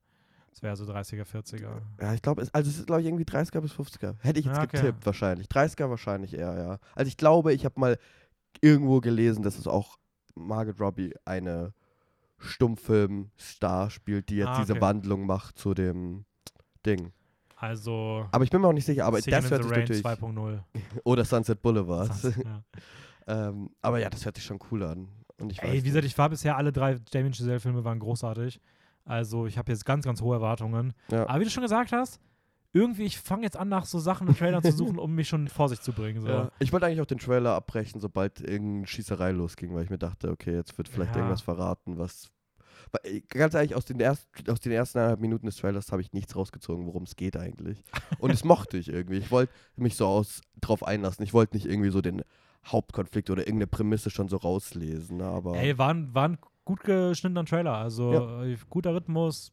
[0.56, 1.82] Das wäre so 30er, 40er.
[2.00, 4.14] Ja, ich glaube, es, also es ist, glaube ich, irgendwie 30er bis 50er.
[4.20, 4.78] Hätte ich jetzt Ja, okay.
[4.78, 5.48] getippt, wahrscheinlich.
[5.48, 6.78] 30er wahrscheinlich eher, ja.
[6.94, 7.98] Also ich glaube, ich habe mal
[8.62, 9.98] irgendwo gelesen, dass es auch
[10.34, 11.74] Margaret Robbie eine
[12.38, 14.80] Stummfilm-Star spielt, die jetzt Ah, diese okay.
[14.80, 16.24] Wandlung macht zu dem
[16.86, 17.12] Ding.
[17.56, 20.06] Also Aber ich bin mir auch nicht sicher, aber Singing das hört sich Rain natürlich...
[20.06, 20.60] 2.0.
[21.04, 22.14] Oder Sunset Boulevard.
[22.14, 22.62] Sunset, ja.
[23.26, 25.08] ähm, aber ja, das hört sich schon cool an.
[25.38, 28.58] Und ich weiß Ey, wie gesagt, ich war bisher, alle drei Damien Chazelle-Filme waren großartig.
[29.06, 30.92] Also ich habe jetzt ganz, ganz hohe Erwartungen.
[31.10, 31.26] Ja.
[31.28, 32.20] Aber wie du schon gesagt hast,
[32.72, 35.42] irgendwie, ich fange jetzt an, nach so Sachen und Trailern zu suchen, um mich schon
[35.42, 36.20] in Vorsicht zu bringen.
[36.20, 36.28] So.
[36.28, 36.50] Ja.
[36.58, 40.30] Ich wollte eigentlich auch den Trailer abbrechen, sobald irgendeine Schießerei losging, weil ich mir dachte,
[40.30, 41.18] okay, jetzt wird vielleicht Ja.
[41.22, 42.28] irgendwas verraten, was.
[42.92, 46.12] Weil, Ganz ehrlich, aus den, erst, aus den ersten eineinhalb Minuten des Trailers habe ich
[46.12, 47.82] nichts rausgezogen, worum es geht eigentlich.
[48.18, 49.16] Und es mochte ich irgendwie.
[49.18, 51.22] Ich wollte mich so aus, drauf einlassen.
[51.24, 52.22] Ich wollte nicht irgendwie so den
[52.66, 55.22] Hauptkonflikt oder irgendeine Prämisse schon so rauslesen.
[55.22, 57.72] Aber, Ey, war ein, war ein gut geschnittener Trailer.
[57.72, 58.44] Also Ja.
[58.44, 59.50] äh, guter Rhythmus.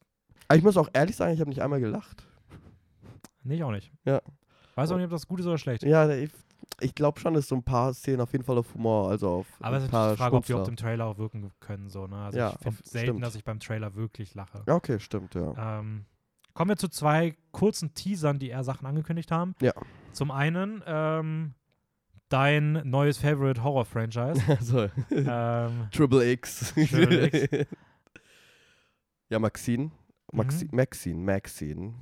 [0.50, 2.28] aber ich muss auch ehrlich sagen, ich habe nicht einmal gelacht.
[3.44, 3.94] Nee, ich auch nicht.
[4.04, 4.22] Ja.
[4.76, 5.84] Weiß auch nicht, ob das gut ist oder schlecht.
[5.84, 6.32] Ja, ich,
[6.82, 9.48] ich glaube schon, dass so ein paar Szenen auf jeden Fall auf Humor, also auf
[9.60, 11.90] Aber es ist die Frage, ob die auf dem Trailer auch wirken können.
[11.90, 12.16] So, ne?
[12.18, 13.24] Also Ja, ich finde selten, stimmt.
[13.24, 14.64] dass ich beim Trailer wirklich lache.
[14.68, 15.80] Ja, okay, stimmt, ja.
[15.80, 16.06] Ähm,
[16.54, 19.56] kommen wir zu zwei kurzen Teasern, die eher Sachen angekündigt haben.
[19.62, 19.74] Ja.
[20.14, 21.54] Zum einen ähm,
[22.30, 24.42] dein neues Favorite Horror-Franchise.
[24.48, 26.74] Also, ähm, Triple X.
[26.74, 27.68] Triple X.
[29.30, 29.92] ja, Maxine.
[30.32, 30.72] Maxi Mhm.
[30.76, 31.94] Maxine, Maxine.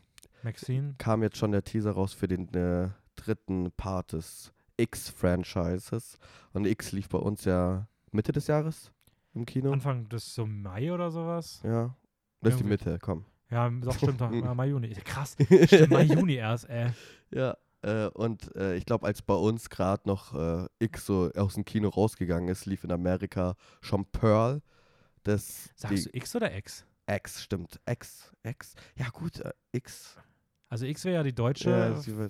[0.43, 0.95] Maxine.
[0.97, 6.17] Kam jetzt schon der Teaser raus für den äh, dritten Part des X-Franchises.
[6.53, 8.91] Und X lief bei uns ja Mitte des Jahres
[9.33, 9.71] im Kino.
[9.71, 11.61] Anfang des so Mai oder sowas.
[11.63, 11.95] Ja.
[12.41, 12.63] Das ist die.
[12.67, 13.25] Mitte, komm.
[13.49, 14.19] Ja, doch, stimmt.
[14.21, 14.31] doch.
[14.31, 14.89] Mai, Juni.
[15.03, 15.35] Krass.
[15.65, 16.87] Stimmt, Mai, Juni erst, ey.
[17.31, 21.55] Ja, äh, und äh, ich glaube, als bei uns gerade noch äh, X so aus
[21.55, 24.61] dem Kino rausgegangen ist, lief in Amerika schon Pearl.
[25.23, 26.85] Das Sagst du X oder X?
[27.07, 27.79] X, stimmt.
[27.85, 28.75] X, X.
[28.95, 30.17] Ja, gut, äh, X.
[30.69, 31.69] Also X wäre ja die deutsche.
[31.69, 32.29] Ja,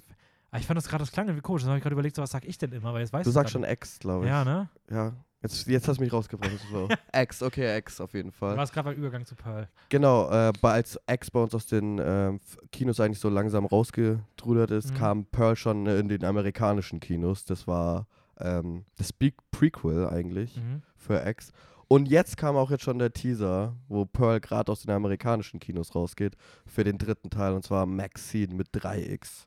[0.54, 1.62] Ah, ich fand das gerade, das klang irgendwie komisch.
[1.62, 2.94] Dann habe ich gerade überlegt, so, was sag ich denn immer?
[2.94, 4.30] Weil jetzt weiß du sagst schon X, glaube ich.
[4.30, 4.70] Ja, ne?
[4.90, 5.14] Ja.
[5.42, 6.52] Jetzt, jetzt hast du mich rausgebracht.
[6.72, 6.88] So.
[7.14, 8.56] X, okay, X auf jeden Du Fall.
[8.58, 9.68] warst gerade beim Übergang zu Pearl.
[9.90, 14.92] Genau, äh, als X bei uns aus den F- Kinos eigentlich so langsam rausgedrudert ist,
[14.92, 14.98] Mhm.
[14.98, 17.46] kam Pearl schon äh, in den amerikanischen Kinos.
[17.46, 18.08] Das war
[18.40, 20.84] ähm, das Big Prequel eigentlich Mhm.
[20.96, 21.52] für X.
[21.88, 25.94] Und jetzt kam auch jetzt schon der Teaser, wo Pearl gerade aus den amerikanischen Kinos
[25.94, 29.46] rausgeht, für den dritten Teil und zwar Maxine mit 3X.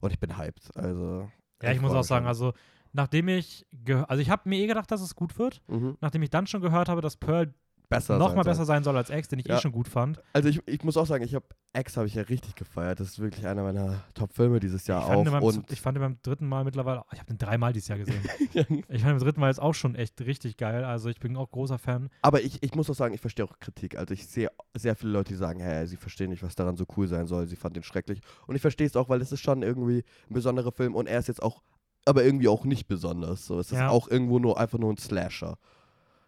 [0.00, 0.74] Und ich bin hyped.
[0.76, 1.30] Also.
[1.62, 2.28] Ja, ich muss freu auch sagen, schon.
[2.28, 2.52] also
[2.92, 3.66] nachdem ich,
[4.08, 5.96] also ich habe mir eh gedacht, dass es gut wird, Mhm.
[6.00, 7.54] nachdem ich dann schon gehört habe, dass Pearl
[7.88, 8.50] besser noch sein mal soll.
[8.52, 9.60] besser sein soll als X, den ich eh Ja.
[9.60, 10.22] schon gut fand.
[10.32, 11.44] Also ich, ich muss auch sagen, ich habe
[11.76, 13.00] X habe ich ja richtig gefeiert.
[13.00, 15.26] Das ist wirklich einer meiner Top-Filme dieses Jahr ich, fand auch.
[15.26, 17.88] ihn beim, Und ich fand ihn beim dritten Mal mittlerweile, ich habe den dreimal dieses
[17.88, 18.20] Jahr gesehen.
[18.54, 20.84] ich fand ihn beim dritten Mal jetzt auch schon echt richtig geil.
[20.84, 22.10] Also ich bin auch großer Fan.
[22.22, 23.96] Aber ich, ich muss auch sagen, ich verstehe auch Kritik.
[23.98, 26.84] Also ich sehe sehr viele Leute, die sagen, hey, sie verstehen nicht, was daran so
[26.96, 27.46] cool sein soll.
[27.48, 28.20] Sie fanden den schrecklich.
[28.46, 31.18] Und ich verstehe es auch, weil es ist schon irgendwie ein besonderer Film und er
[31.18, 31.62] ist jetzt auch,
[32.04, 33.46] aber irgendwie auch nicht besonders.
[33.46, 33.88] So, es ist Ja.
[33.88, 35.56] auch irgendwo nur einfach nur ein Slasher,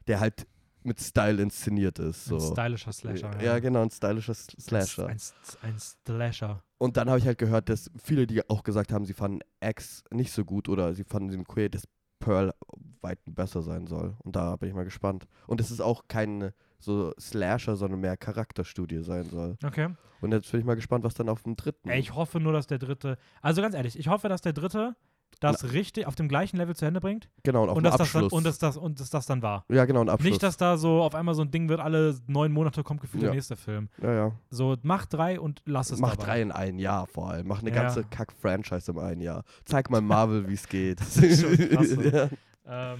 [0.07, 0.47] der halt
[0.85, 2.25] mit Style inszeniert ist.
[2.25, 2.37] So.
[2.37, 3.41] Ein stylischer Slasher.
[3.43, 5.07] Ja, genau, ein stylischer S- Ein, Slasher.
[5.07, 5.19] ein,
[5.63, 6.63] ein Slasher.
[6.79, 10.03] Und dann habe ich halt gehört, dass viele, die auch gesagt haben, sie fanden X
[10.11, 11.85] nicht so gut oder sie fanden sie queer, dass
[12.19, 12.53] Pearl
[13.01, 14.17] weit besser sein soll.
[14.19, 15.27] Und da bin ich mal gespannt.
[15.47, 19.57] Und es ist auch kein so Slasher, sondern mehr Charakterstudie sein soll.
[19.65, 19.89] Okay.
[20.21, 21.89] Und jetzt bin ich mal gespannt, was dann auf dem dritten.
[21.89, 24.97] Ey, ich hoffe nur, dass der dritte, also ganz ehrlich, ich hoffe, dass der dritte
[25.43, 27.99] das richtig auf dem gleichen Level zu Ende bringt genau, und auf und dem dass,
[27.99, 28.33] das dann, Abschluss.
[28.39, 29.65] und, dass das, und dass das dann war.
[29.69, 30.31] ja, genau, ein Abschluss.
[30.31, 33.23] Nicht, dass da so auf einmal so ein Ding wird, alle neun Monate kommt gefühlt
[33.23, 33.29] Ja.
[33.29, 33.89] der nächste Film.
[34.03, 34.33] ja, ja.
[34.51, 36.25] So, mach drei und lass es Mach dabei.
[36.25, 37.47] drei in ein Jahr vor allem.
[37.49, 37.83] Mach eine Ja.
[37.83, 39.45] ganze Kack-Franchise im einen Jahr.
[39.65, 41.01] Zeig mal Marvel, wie es geht.
[41.01, 42.01] Das ist schon krass, so.
[42.03, 42.29] ja.
[42.67, 42.99] Ähm,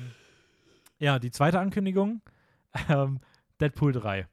[0.99, 2.21] ja, die zweite Ankündigung,
[2.89, 3.21] ähm,
[3.61, 4.27] Deadpool 3.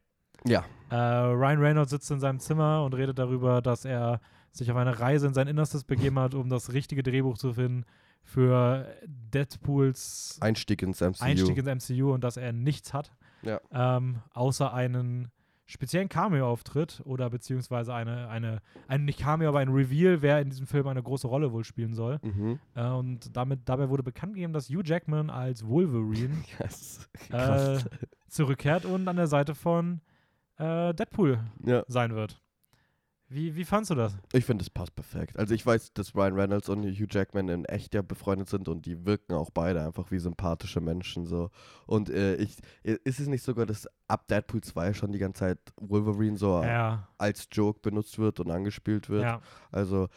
[0.46, 0.64] ja.
[0.92, 4.20] Äh, Ryan Reynolds sitzt in seinem Zimmer und redet darüber, dass er
[4.52, 7.86] sich auf eine Reise in sein Innerstes begeben hat, um das richtige Drehbuch zu finden
[8.24, 11.24] für Deadpools Einstieg ins MCU.
[11.24, 13.60] Einstieg ins MCU und dass er nichts hat, Ja.
[13.72, 15.32] ähm, außer einen
[15.66, 20.66] speziellen Cameo-Auftritt oder beziehungsweise eine, eine, ein nicht Cameo, aber ein Reveal, wer in diesem
[20.66, 22.20] Film eine große Rolle wohl spielen soll.
[22.24, 22.60] Mhm.
[22.74, 27.08] Äh, und damit, dabei wurde bekannt gegeben, dass Hugh Jackman als Wolverine Yes.
[27.32, 27.78] äh,
[28.28, 30.02] zurückkehrt und an der Seite von
[30.58, 31.84] äh, Deadpool ja.
[31.88, 32.42] sein wird.
[33.32, 34.18] Wie, wie fandst du das?
[34.34, 35.38] Ich finde, es passt perfekt.
[35.38, 38.88] Also ich weiß, dass Ryan Reynolds und Hugh Jackman in echt ja befreundet sind und
[38.88, 41.52] die wirken auch beide einfach wie sympathische Menschen so.
[41.86, 45.42] Und äh, ich, äh, ist es nicht sogar, dass ab Deadpool 2 schon die ganze
[45.42, 49.24] Zeit Wolverine so Ja, als Joke benutzt wird und angespielt wird?
[49.24, 49.42] ja.
[49.72, 50.08] Also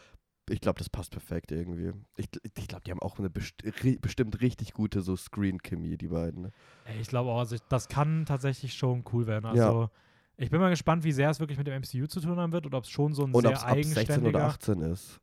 [0.49, 1.93] ich glaube, das passt perfekt irgendwie.
[2.17, 6.07] Ich, ich glaube, die haben auch eine best ri bestimmt richtig gute so Screen-Chemie, die
[6.07, 6.41] beiden.
[6.43, 6.51] Ne?
[6.85, 9.45] Ey, Ich glaube auch, also ich, das kann tatsächlich schon cool werden.
[9.45, 9.89] Also
[10.37, 12.65] ich bin mal gespannt, wie sehr es wirklich mit dem MCU zu tun haben wird
[12.65, 14.29] oder ob es schon so ein Und ob sehr es ab 16 eigenständiger...
[14.39, 15.19] oder 18 ist.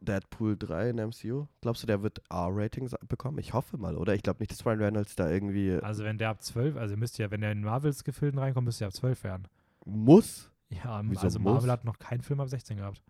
[0.00, 1.46] Deadpool 3 in der MCU?
[1.60, 3.38] Glaubst du, der wird R-Rating bekommen?
[3.38, 4.14] Ich hoffe mal, oder?
[4.14, 7.22] Ich glaube nicht, dass Ryan Reynolds da irgendwie Also wenn der ab 12, also müsste
[7.22, 9.48] ja, wenn der in Marvels-Gefilden reinkommt, müsste er ab 12 werden.
[9.84, 10.50] muss.
[10.70, 11.70] Ja, Wieso also Marvel muss?
[11.70, 13.02] hat noch keinen Film ab 16 gehabt.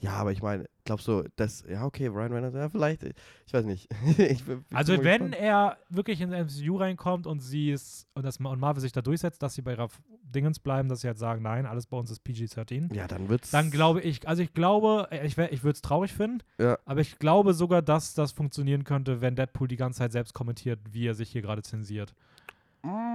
[0.00, 3.64] Ja, aber ich meine, glaubst du, das, ja, okay, Ryan Reynolds, ja, vielleicht, ich weiß
[3.64, 3.88] nicht.
[4.18, 5.34] ich bin Also wenn gespannt.
[5.34, 9.42] er wirklich in MCU reinkommt und sie ist und, das, und Marvel sich da durchsetzt,
[9.42, 9.88] dass sie bei ihrer
[10.22, 13.50] Dingens bleiben, dass sie halt sagen, nein, alles bei uns ist PG-13, Ja, dann wird's.
[13.50, 16.78] dann glaube ich, also ich glaube, äh, ich, wär- ich würde es traurig finden, Ja.
[16.84, 20.78] aber ich glaube sogar, dass das funktionieren könnte, wenn Deadpool die ganze Zeit selbst kommentiert,
[20.92, 22.14] wie er sich hier gerade zensiert.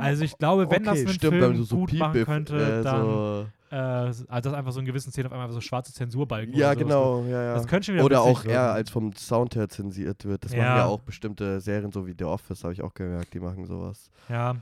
[0.02, 3.02] Also ich glaube, wenn das okay, einen stimmt, Film so gut machen könnte, äh, dann
[3.02, 6.68] so, äh, also dass einfach so in gewissen Szenen auf einmal so schwarze Zensurbalken Ja,
[6.72, 7.54] oder genau, ja, ja.
[7.56, 10.46] Das könnte schon wieder Oder auch eher als vom Sound her zensiert wird.
[10.46, 10.78] Das machen Ja.
[10.78, 14.10] ja auch bestimmte Serien, so wie The Office, habe ich auch gemerkt, die machen sowas.
[14.30, 14.56] Ja.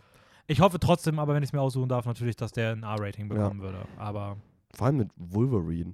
[0.47, 3.28] Ich hoffe trotzdem, aber wenn ich es mir aussuchen darf, natürlich, dass der ein R-Rating
[3.30, 3.34] Ja.
[3.36, 3.80] bekommen würde.
[3.97, 4.38] Aber
[4.74, 5.91] Vor allem mit Wolverine.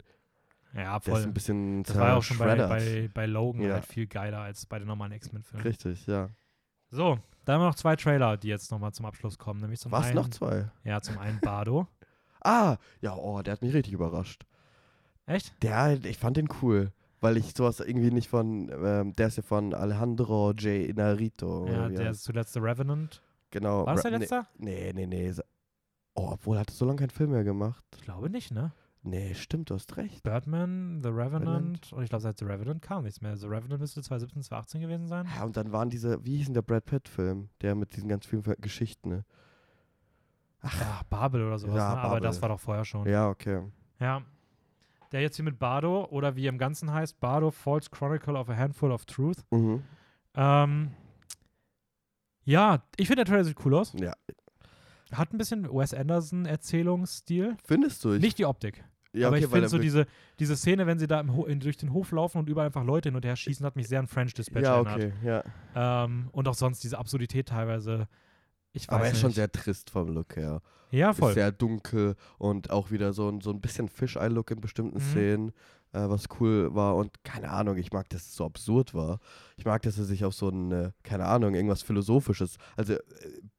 [0.74, 1.24] ja, Der ist voll.
[1.24, 3.74] ein bisschen Das war ja auch schon bei, bei, bei Logan Ja.
[3.74, 5.66] halt viel geiler als bei den normalen X-Men-Filmen.
[5.66, 6.30] Richtig, ja.
[6.90, 9.60] So, da haben wir noch zwei Trailer, die jetzt nochmal zum Abschluss kommen.
[9.60, 10.70] Nämlich zum Was, einen, noch zwei?
[10.84, 11.88] Ja, zum einen Bardo.
[12.42, 14.46] Ah, ja, oh, der hat mich richtig überrascht.
[15.26, 15.54] Echt?
[15.62, 19.44] Der, ich fand den cool, weil ich sowas irgendwie nicht von, ähm, der ist ja
[19.44, 20.90] von Alejandro J.
[20.90, 21.68] Inarito.
[21.68, 23.22] Ja, der ist zuletzt The Revenant.
[23.52, 23.86] genau.
[23.86, 24.48] War das der letzte?
[24.58, 25.32] Nee, nee, nee.
[25.32, 25.42] nee.
[26.16, 27.84] Oh, obwohl, hat er so lange keinen Film mehr gemacht.
[27.96, 28.72] Ich glaube nicht, ne?
[29.04, 30.24] Nee, stimmt, du hast recht.
[30.24, 31.94] Birdman, The Revenant.
[31.94, 33.38] Und ich glaube, seit The Revenant kam nichts mehr.
[33.38, 35.28] The Revenant müsste 2017, 2018 gewesen sein.
[35.36, 37.50] Ja, und dann waren diese, wie hieß denn der Brad Pitt-Film?
[37.62, 39.26] Der mit diesen ganz vielen Geschichten, ne?
[40.64, 41.76] Ja, Babel oder sowas.
[41.76, 42.02] Ja, ne?
[42.02, 43.08] Aber das war doch vorher schon.
[43.08, 43.62] Ja, okay.
[44.00, 44.22] Ja.
[45.12, 48.50] Der jetzt hier mit Bardo, oder wie er im Ganzen heißt, Bardo False Chronicle of
[48.50, 49.38] a Handful of Truth.
[49.52, 49.82] Mhm.
[50.36, 50.92] Ähm,
[52.44, 53.94] ja, ich finde der Trailer sieht cool aus.
[54.00, 54.14] Ja.
[55.14, 57.56] Hat ein bisschen Wes Anderson-Erzählungsstil.
[57.64, 58.14] Findest du?
[58.14, 58.84] Ich, Nicht die Optik.
[59.14, 60.06] ja, aber okay, ich finde so diese,
[60.40, 63.16] diese Szene, wenn sie da in, durch den Hof laufen und überall einfach Leute hin
[63.16, 64.96] und her schießen, hat mich sehr an French Dispatch Ja, erinnert.
[64.96, 66.04] okay, ja.
[66.04, 68.08] Ähm, und auch sonst diese Absurdität teilweise.
[68.78, 69.22] Ich weiß Aber er ist nicht.
[69.22, 70.62] schon sehr trist vom Look her.
[70.92, 71.30] Ja, voll.
[71.32, 75.02] Ist sehr dunkel und auch wieder so ein, so ein bisschen Fish-Eye-Look in bestimmten Mhm.
[75.02, 75.50] Szenen,
[75.92, 76.96] äh, was cool war.
[76.96, 79.20] Und keine Ahnung, ich mag, dass es so absurd war.
[79.58, 83.00] Ich mag, dass er sich auf so ein, äh, keine Ahnung, irgendwas Philosophisches, also äh,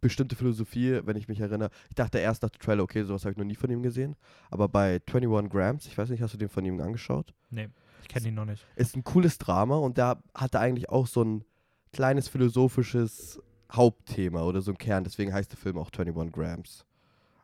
[0.00, 1.68] bestimmte Philosophie, wenn ich mich erinnere.
[1.90, 4.16] Ich dachte erst nach dem Trailer, okay, sowas habe ich noch nie von ihm gesehen.
[4.50, 7.34] Aber bei 21 Grams, ich weiß nicht, hast du den von ihm angeschaut?
[7.50, 7.68] nee,
[8.00, 8.64] ich kenne ihn noch nicht.
[8.76, 11.44] Ist ein cooles Drama und da hat er eigentlich auch so ein
[11.92, 13.40] kleines philosophisches
[13.72, 15.04] Hauptthema oder so ein Kern.
[15.04, 16.84] Deswegen heißt der Film auch 21 Grams.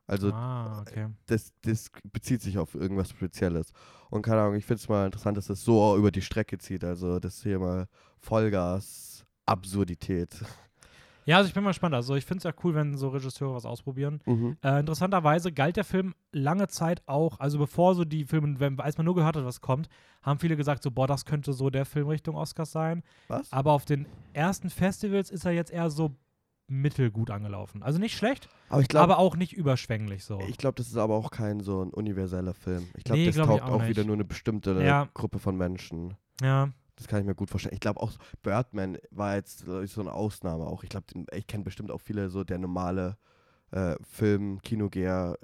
[0.06, 1.08] Also ah, okay.
[1.26, 3.72] das, das bezieht sich auf irgendwas Spezielles.
[4.10, 6.84] Und keine Ahnung, ich finde es mal interessant, dass das so über die Strecke zieht.
[6.84, 10.30] Also das hier mal Vollgas Absurdität.
[11.26, 11.94] Ja, also ich bin mal gespannt.
[11.94, 14.20] Also ich finde es ja cool, wenn so Regisseure was ausprobieren.
[14.26, 14.56] Mhm.
[14.62, 18.98] Äh, interessanterweise galt der Film lange Zeit auch, also bevor so die Filme, wenn, als
[18.98, 19.88] man nur gehört hat, was kommt,
[20.22, 23.02] haben viele gesagt, so, boah, das könnte so der Film Richtung Oscars sein.
[23.28, 23.50] Was?
[23.52, 26.16] Aber auf den ersten Festivals ist er jetzt eher so
[26.66, 27.82] mittelgut angelaufen.
[27.82, 30.40] Also nicht schlecht, Aber ich glaube, aber auch nicht überschwänglich so.
[30.48, 32.88] ich glaube, das ist aber auch kein so ein universeller Film.
[32.96, 35.08] Ich glaube, Nee, das glaub taugt auch auch, wieder nur eine bestimmte Ja.
[35.12, 36.14] Gruppe von Menschen.
[36.40, 37.74] ja, Das kann ich mir gut vorstellen.
[37.74, 40.84] Ich glaube auch, Birdman war jetzt ich, so eine Ausnahme auch.
[40.84, 43.16] Ich glaube, ich kenne bestimmt auch viele so der normale
[43.72, 45.36] äh, Film, Kinogeher,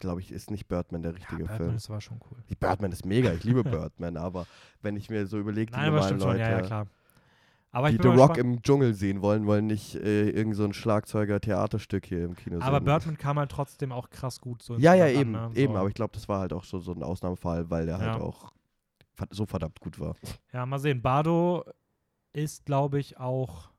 [0.00, 1.76] glaube ich, ist nicht Birdman der ja richtige Batman Film.
[1.76, 2.38] ist aber schon cool.
[2.48, 4.46] Die Birdman ist mega, ich liebe Birdman, aber
[4.82, 6.86] wenn ich mir so überlege, die Nein, aber normalen stimmt schon, Leute, ja, ja, klar.
[7.72, 10.72] Aber ich die The Rock im Dschungel sehen wollen, wollen nicht äh, irgend so ein
[10.72, 12.84] Schlagzeuger-Theaterstück hier im Kino Aber sehen.
[12.84, 15.50] Birdman kam halt trotzdem auch krass gut so ja, ja, Bild an, eben, ne?
[15.54, 15.78] eben, so.
[15.78, 18.12] aber ich glaube, das war halt auch so, so ein Ausnahmefall, weil der Ja.
[18.12, 18.52] halt auch
[19.30, 20.16] so verdammt gut war.
[20.52, 21.02] Ja, mal sehen.
[21.02, 21.64] Bardo
[22.32, 23.70] ist, glaube ich, auch.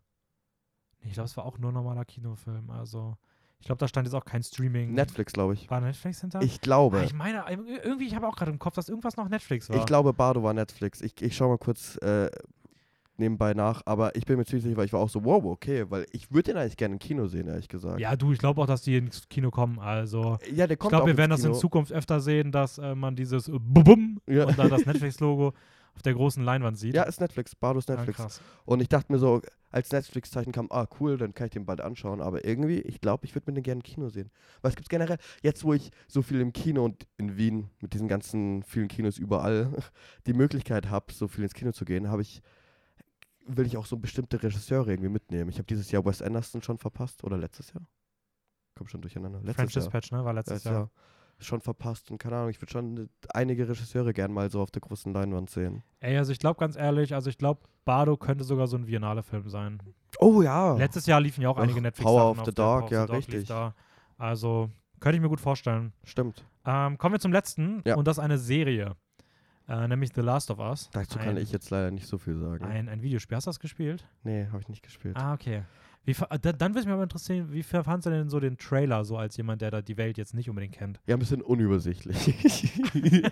[1.04, 2.70] Ich glaube, es war auch nur ein normaler Kinofilm.
[2.70, 3.18] Also,
[3.60, 4.94] ich glaube, da stand jetzt auch kein Streaming.
[4.94, 5.70] Netflix, glaube ich.
[5.70, 6.42] War Netflix hinter?
[6.42, 7.00] Ich glaube.
[7.00, 9.78] Ah, ich meine, irgendwie, ich habe auch gerade im Kopf, dass irgendwas noch Netflix war.
[9.78, 11.02] Ich glaube, Bardo war Netflix.
[11.02, 12.30] Ich, ich schaue mal kurz äh,
[13.22, 15.86] nebenbei nach, aber ich bin mir ziemlich sicher, weil ich war auch so, wow, okay,
[15.90, 18.00] weil ich würde den eigentlich gerne im Kino sehen, ehrlich gesagt.
[18.00, 19.80] Ja, du, ich glaube auch, dass die ins Kino kommen.
[19.80, 21.54] Also, ja der ich kommt glaube, auch wir werden das in.
[21.54, 24.46] Zukunft öfter sehen, dass äh, man dieses Bum Ja.
[24.46, 25.54] und dann das Netflix-Logo
[25.94, 26.96] auf der großen Leinwand sieht.
[26.96, 28.18] Ja, ist Netflix, Bardo ist Ah, Netflix.
[28.18, 28.42] krass.
[28.66, 31.82] Und ich dachte mir so, als Netflix-Zeichen kam, ah, cool, dann kann ich den bald
[31.82, 32.22] anschauen.
[32.22, 34.32] Aber irgendwie, ich glaube, ich würde mir den gerne im Kino sehen.
[34.62, 37.94] Weil es gibt generell, jetzt wo ich so viel im Kino und in Wien mit
[37.94, 39.70] diesen ganzen vielen Kinos überall
[40.28, 42.42] die Möglichkeit habe, so viel ins Kino zu gehen, habe ich,
[43.48, 45.50] will ich auch so bestimmte Regisseure irgendwie mitnehmen.
[45.50, 47.84] Ich habe dieses Jahr Wes Anderson schon verpasst oder letztes Jahr?
[48.78, 49.40] Komm schon durcheinander.
[49.40, 49.84] Letztes French Jahr.
[49.84, 50.24] Dispatch, ne?
[50.26, 50.80] War letztes Letztes Jahr.
[50.82, 50.92] Jahr
[51.44, 54.82] schon verpasst und keine Ahnung, ich würde schon einige Regisseure gern mal so auf der
[54.82, 55.84] großen Leinwand sehen.
[56.00, 59.50] Ey, also ich glaube ganz ehrlich, also ich glaube, Bardo könnte sogar so ein Biennale-Film
[59.50, 59.82] sein.
[60.20, 60.76] Oh ja.
[60.76, 63.48] Letztes Jahr liefen ja auch Ach, einige netflix Power of the of ja, richtig.
[63.48, 63.74] Da.
[64.18, 65.94] Also könnte ich mir gut vorstellen.
[66.04, 66.46] Stimmt.
[66.66, 67.96] Ähm, kommen wir zum letzten Ja.
[67.96, 68.96] und das ist eine Serie,
[69.68, 70.90] äh, nämlich The Last of Us.
[70.92, 72.66] Dazu ein, kann ich jetzt leider nicht so viel sagen.
[72.66, 73.36] ein, ein Videospiel.
[73.36, 74.08] Hast du das gespielt?
[74.24, 75.16] Nee, habe ich nicht gespielt.
[75.18, 75.64] Ah, okay.
[76.04, 79.18] Wie, da, dann würde mich aber interessieren, wie fandst du denn so den Trailer, so
[79.18, 81.00] als jemand, der da die Welt jetzt nicht unbedingt kennt?
[81.06, 82.18] Ja, ein bisschen unübersichtlich.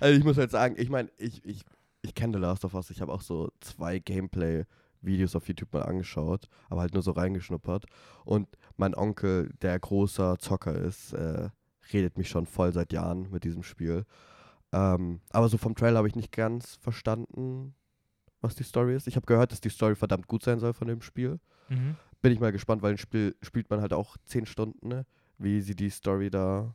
[0.00, 1.62] also ich muss halt sagen, ich meine, ich, ich,
[2.00, 2.90] ich kenne The Last of Us.
[2.90, 7.84] Ich habe auch so zwei Gameplay-Videos auf YouTube mal angeschaut, aber halt nur so reingeschnuppert.
[8.24, 11.50] Und mein Onkel, der großer Zocker ist, äh,
[11.92, 14.06] redet mich schon voll seit Jahren mit diesem Spiel.
[14.72, 17.74] Ähm, aber so vom Trailer habe ich nicht ganz verstanden,
[18.40, 19.06] was die Story ist.
[19.06, 21.40] Ich habe gehört, dass die Story verdammt gut sein soll von dem Spiel.
[21.68, 21.96] Mhm.
[22.22, 25.06] Bin ich mal gespannt, weil ein Spiel spielt man halt auch zehn Stunden, ne?
[25.38, 26.74] wie sie die Story da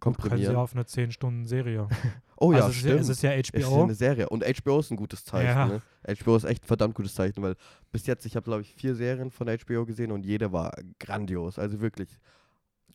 [0.00, 0.56] Können sie komprimieren.
[0.56, 1.88] auf eine 10-Stunden-Serie.
[2.42, 3.00] Oh ja, also es ist, ja, stimmt.
[3.02, 3.82] es ist ja Es ist ja HBO.
[3.82, 4.28] eine Serie.
[4.30, 5.46] Und HBO ist ein gutes Zeichen.
[5.48, 5.66] Ja.
[5.66, 5.82] Ne?
[6.24, 7.54] HBO ist echt ein verdammt gutes Zeichen, weil
[7.92, 11.58] bis jetzt, ich habe glaube ich vier Serien von HBO gesehen und jede war grandios.
[11.58, 12.18] Also wirklich.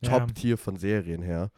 [0.02, 1.52] Top-Tier von Serien her.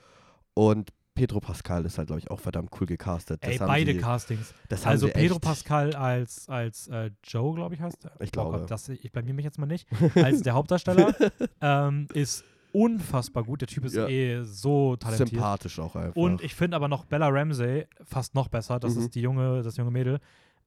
[0.53, 3.43] Und Pedro Pascal ist halt, glaube ich, auch verdammt cool gecastet.
[3.45, 4.55] Das Ey, beide sie, Castings.
[4.85, 8.13] Also Pedro Pascal als, als äh, Joe, glaube ich, heißt er.
[8.21, 8.59] Ich Oh glaube.
[8.61, 9.87] Gott, das, ich blamier mich jetzt mal nicht.
[10.15, 11.15] Als der Hauptdarsteller
[11.61, 13.61] ähm, ist unfassbar gut.
[13.63, 14.07] Der Typ ist Ja.
[14.09, 15.31] eh so talentiert.
[15.31, 16.17] Sympathisch auch einfach.
[16.17, 18.79] Und ich finde aber noch Bella Ramsey fast noch besser.
[18.79, 19.01] Das Mhm.
[19.03, 20.21] ist die junge, das junge Mädel.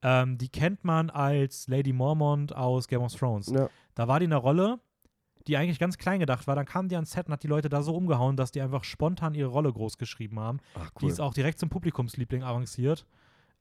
[0.04, 3.48] Ähm, die kennt man als Lady Mormont aus Game of Thrones.
[3.54, 3.70] ja.
[3.94, 4.80] Da war die in einer Rolle,
[5.48, 6.56] die eigentlich ganz klein gedacht war.
[6.56, 8.84] Dann kam die ans Set und hat die Leute da so umgehauen, dass die einfach
[8.84, 10.60] spontan ihre Rolle groß geschrieben haben.
[10.76, 11.12] Ach, Die cool.
[11.12, 13.06] ist auch direkt zum Publikumsliebling avanciert.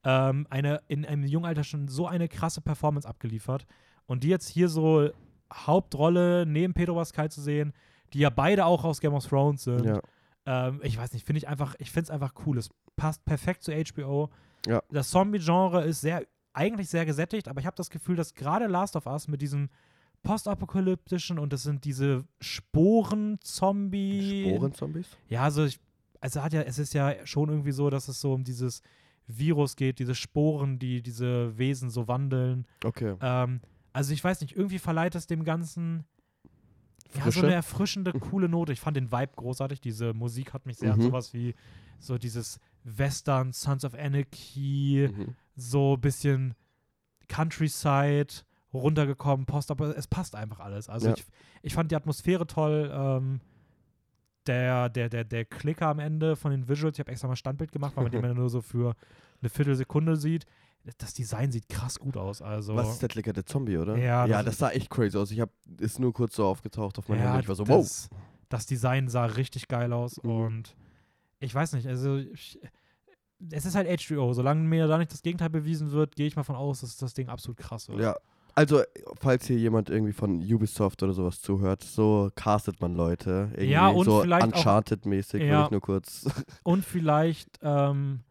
[0.03, 3.65] Ähm, eine, in einem jungen Alter schon so eine krasse Performance abgeliefert.
[4.05, 5.09] Und die jetzt hier so
[5.53, 7.73] Hauptrolle neben Pedro Pascal zu sehen,
[8.13, 9.85] die ja beide auch aus Game of Thrones sind.
[9.85, 9.99] ja.
[10.45, 12.57] Ähm, ich weiß nicht, finde ich einfach, ich finde es einfach cool.
[12.57, 14.31] Es passt perfekt zu HBO.
[14.65, 14.81] Ja.
[14.89, 18.95] Das Zombie-Genre ist sehr, eigentlich sehr gesättigt, aber ich habe das Gefühl, dass gerade Last
[18.95, 19.69] of Us mit diesem
[20.23, 24.43] postapokalyptischen und das sind diese Sporen-Zombie.
[24.45, 25.07] Sporenzombies?
[25.29, 25.79] Ja, also, ich,
[26.19, 28.81] also hat ja, es ist ja schon irgendwie so, dass es so um dieses
[29.27, 32.65] Virus geht, diese Sporen, die diese Wesen so wandeln.
[32.83, 33.15] Okay.
[33.21, 33.61] Ähm,
[33.93, 36.05] also ich weiß nicht, irgendwie verleiht es dem Ganzen
[37.13, 38.71] ja, so eine erfrischende, coole Note.
[38.71, 39.81] Ich fand den Vibe großartig.
[39.81, 41.03] Diese Musik hat mich sehr an Mhm.
[41.03, 41.55] sowas wie
[41.99, 45.35] so dieses Western, Sons of Anarchy, Mhm.
[45.55, 46.53] so ein bisschen
[47.27, 48.27] Countryside
[48.73, 50.89] runtergekommen, Post, aber es passt einfach alles.
[50.89, 51.13] Also Ja.
[51.15, 51.25] ich,
[51.61, 52.89] ich fand die Atmosphäre toll.
[52.93, 53.41] Ähm,
[54.47, 57.71] der, der, der, der Klicker am Ende von den Visuals, ich habe extra mal Standbild
[57.71, 58.95] gemacht, weil man den nur so für
[59.41, 60.45] eine Viertelsekunde sieht.
[60.97, 62.41] Das Design sieht krass gut aus.
[62.41, 63.97] Also, Was ist der Klicker, der Zombie, oder?
[63.97, 65.29] Ja, ja das das, sah echt crazy aus.
[65.29, 67.41] Ich habe ist nur kurz so aufgetaucht auf meinem ja, Handy.
[67.41, 67.83] Ich war so, wow.
[67.83, 68.09] das,
[68.49, 70.29] das Design sah richtig geil aus Mhm.
[70.31, 70.75] und
[71.39, 72.59] ich weiß nicht, also ich,
[73.51, 74.33] es ist halt HBO.
[74.33, 77.13] Solange mir da nicht das Gegenteil bewiesen wird, gehe ich mal von aus, dass das
[77.13, 77.99] Ding absolut krass wird.
[77.99, 78.15] Ja.
[78.55, 78.81] Also,
[79.19, 83.49] falls hier jemand irgendwie von Ubisoft oder sowas zuhört, so castet man Leute.
[83.53, 85.65] Irgendwie Ja, und so Uncharted-mäßig, Ja.
[85.65, 86.25] ich nur kurz.
[86.63, 88.21] Und vielleicht, ähm,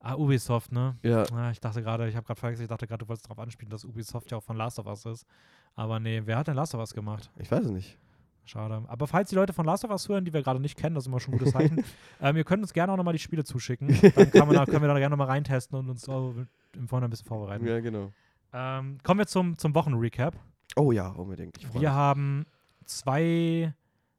[0.00, 0.96] ah, Ubisoft, ne?
[1.02, 1.24] ja.
[1.32, 3.70] Ah, ich dachte gerade, ich habe gerade vergessen, ich dachte gerade, du wolltest darauf anspielen,
[3.70, 5.26] dass Ubisoft ja auch von Last of Us ist.
[5.74, 7.30] Aber nee, wer hat denn Last of Us gemacht?
[7.38, 7.96] Ich weiß es nicht.
[8.44, 8.82] Schade.
[8.88, 11.04] Aber falls die Leute von Last of Us hören, die wir gerade nicht kennen, das
[11.04, 11.84] ist immer schon ein gutes Zeichen,
[12.20, 13.88] ähm, ihr könnt uns gerne auch nochmal die Spiele zuschicken.
[14.16, 16.32] Dann kann man können wir da gerne nochmal reintesten und uns auch
[16.74, 17.66] im Vorhinein ein bisschen vorbereiten.
[17.66, 18.10] Ja, genau.
[18.52, 20.36] Ähm, kommen wir zum, zum Wochenrecap.
[20.76, 21.60] Oh ja, unbedingt.
[21.74, 21.88] Wir mich.
[21.90, 22.46] haben
[22.84, 23.74] zwei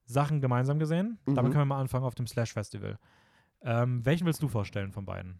[0.05, 1.17] Sachen gemeinsam gesehen.
[1.25, 1.43] Damit Mhm.
[1.53, 2.97] können wir mal anfangen auf dem Slash Festival.
[3.61, 5.39] Ähm, welchen willst du vorstellen von beiden?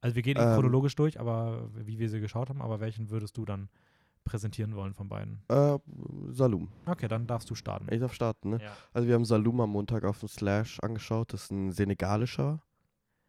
[0.00, 0.54] Also wir gehen Ähm.
[0.54, 3.68] chronologisch durch, aber wie wir sie geschaut haben, aber welchen würdest du dann
[4.24, 5.42] präsentieren wollen von beiden?
[5.48, 5.78] Äh,
[6.30, 6.68] Salum.
[6.84, 7.86] Okay, dann darfst du starten.
[7.92, 8.58] Ich darf starten, ne?
[8.62, 8.72] Ja.
[8.92, 11.32] Also, wir haben Salum am Montag auf dem Slash angeschaut.
[11.32, 12.60] Das ist ein senegalischer.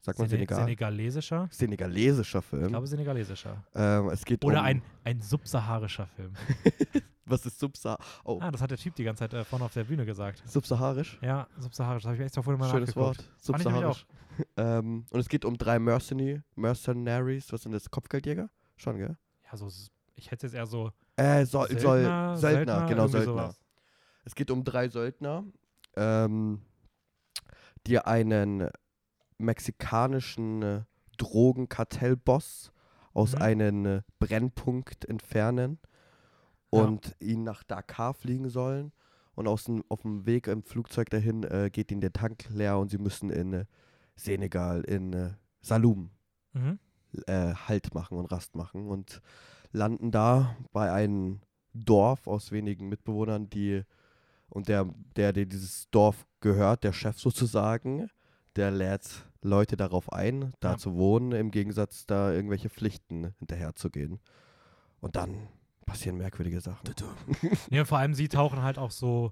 [0.02, 0.60] Sagt man Sene Senegal?
[0.64, 1.48] senegalesischer?
[1.52, 2.64] Senegalesischer Film.
[2.64, 3.64] Ich glaube senegalesischer.
[3.76, 6.34] ähm, es geht Oder um, ein, ein subsaharischer Film.
[7.26, 7.98] Was ist Subsahar?
[8.24, 10.42] Oh, Ah, das hat der Typ die ganze Zeit äh, vorne auf der Bühne gesagt.
[10.46, 11.18] subsaharisch?
[11.22, 12.04] Ja, subsaharisch.
[12.04, 13.18] Das habe ich extra vorhin mal Schönes nachgeguckt.
[13.20, 13.32] Wort.
[13.42, 14.06] Subsaharisch.
[14.58, 17.52] ähm, und es geht um drei Mercenary, Mercenaries.
[17.52, 17.92] Was sind das?
[17.92, 18.50] Kopfgeldjäger?
[18.78, 19.18] Schon, gell?
[19.52, 19.68] Ja, so,
[20.16, 23.34] ich hätte jetzt eher so Äh, soll, Söldner, soll, Söldner, Söldner, genau, Söldner.
[23.34, 23.62] sowas.
[24.24, 25.44] Es geht um drei Söldner,
[25.98, 26.62] ähm,
[27.88, 28.70] die einen
[29.38, 30.82] mexikanischen äh,
[31.18, 32.72] Drogenkartellboss
[33.14, 33.42] aus Mhm.
[33.42, 35.80] einem äh, Brennpunkt entfernen
[36.74, 36.84] Ja.
[36.84, 38.92] und ihn nach Dakar fliegen sollen.
[39.36, 42.80] Und aus dem, auf dem Weg im Flugzeug dahin äh, geht ihnen der Tank leer
[42.80, 43.66] und sie müssen in äh,
[44.16, 46.10] Senegal, in äh, Saloum,
[46.54, 46.80] Mhm.
[47.28, 49.22] äh, Halt machen und Rast machen und
[49.72, 51.42] landen da bei einem
[51.74, 53.84] Dorf aus wenigen Mitbewohnern, die
[54.50, 58.10] und der, der, der dieses Dorf gehört, der Chef sozusagen,
[58.58, 60.78] der lädt Leute darauf ein, da Ja.
[60.78, 64.20] zu wohnen, im Gegensatz da irgendwelche Pflichten hinterherzugehen.
[65.00, 65.48] Und dann
[65.86, 66.90] passieren merkwürdige Sachen.
[67.70, 69.32] Nee, und vor allem sie tauchen halt auch so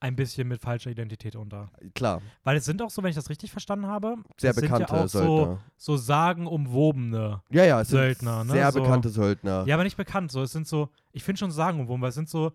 [0.00, 1.72] ein bisschen mit falscher Identität unter.
[1.94, 5.02] Klar, Weil es sind auch so, wenn ich das richtig verstanden habe, sehr bekannte ja
[5.04, 5.60] auch Söldner.
[5.76, 7.42] so, so sagenumwobene.
[7.50, 8.52] ja, ja, es Söldner, sind ne?
[8.52, 9.64] sehr So- bekannte Söldner.
[9.66, 10.30] Ja, aber nicht bekannt.
[10.30, 12.52] So, es sind so, ich finde schon sagenumwoben, weil es sind so,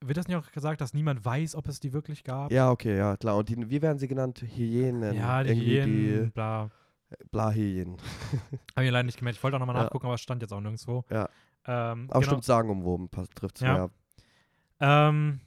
[0.00, 2.50] wird das nicht auch gesagt, dass niemand weiß, ob es die wirklich gab?
[2.52, 3.36] Ja, okay, ja, klar.
[3.36, 4.42] Und die, wie werden sie genannt?
[4.42, 5.14] Hyänen.
[5.14, 5.76] Ja, die Irgendwie
[6.10, 6.70] Hyänen, bla.
[7.10, 7.96] die Bla-Hyänen.
[8.76, 9.38] Habe ich leider nicht gemerkt.
[9.38, 9.84] Ich wollte auch nochmal Ja.
[9.84, 11.04] nachgucken, aber es stand jetzt auch nirgendwo.
[11.10, 11.28] Ja.
[11.66, 12.22] Ähm, Aber genau.
[12.32, 13.76] stimmt, sagenumwoben trifft es Ja.
[14.80, 15.08] ja.
[15.08, 15.40] Ähm,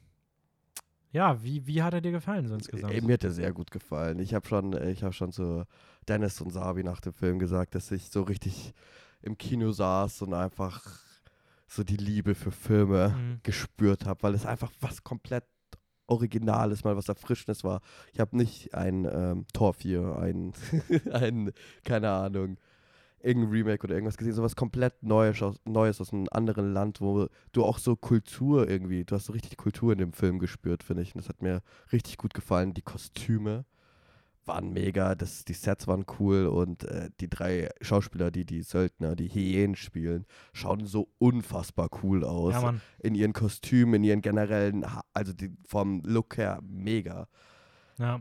[1.13, 2.93] ja, wie, wie hat er dir gefallen so insgesamt?
[2.93, 4.19] Ey, mir hat er sehr gut gefallen.
[4.19, 5.65] Ich habe schon, äh, ich habe schon zu
[6.07, 8.73] Dennis und Sabi nach dem Film gesagt, dass ich so richtig
[9.21, 10.99] im Kino saß und einfach
[11.71, 13.39] so die Liebe für Filme Mhm.
[13.43, 15.45] gespürt habe, weil es einfach was komplett
[16.07, 17.79] Originales, mal was Erfrischendes war.
[18.11, 20.51] Ich habe nicht ein ähm, Tor 4, ein,
[21.13, 21.51] ein,
[21.85, 22.57] keine Ahnung,
[23.21, 27.27] irgendein Remake oder irgendwas gesehen, sowas komplett Neues aus, Neues aus einem anderen Land, wo
[27.53, 31.03] du auch so Kultur irgendwie, du hast so richtig Kultur in dem Film gespürt, finde
[31.03, 31.15] ich.
[31.15, 31.61] Und das hat mir
[31.93, 32.73] richtig gut gefallen.
[32.73, 33.63] Die Kostüme
[34.51, 39.15] waren mega, das, die Sets waren cool und äh, die drei Schauspieler, die die Söldner,
[39.15, 42.53] die Hyänen spielen, schauen so unfassbar cool aus.
[42.53, 42.73] ja.
[42.99, 47.27] In ihren Kostümen, in ihren generellen, Ha- also die, vom Look her mega.
[47.97, 48.19] Ja.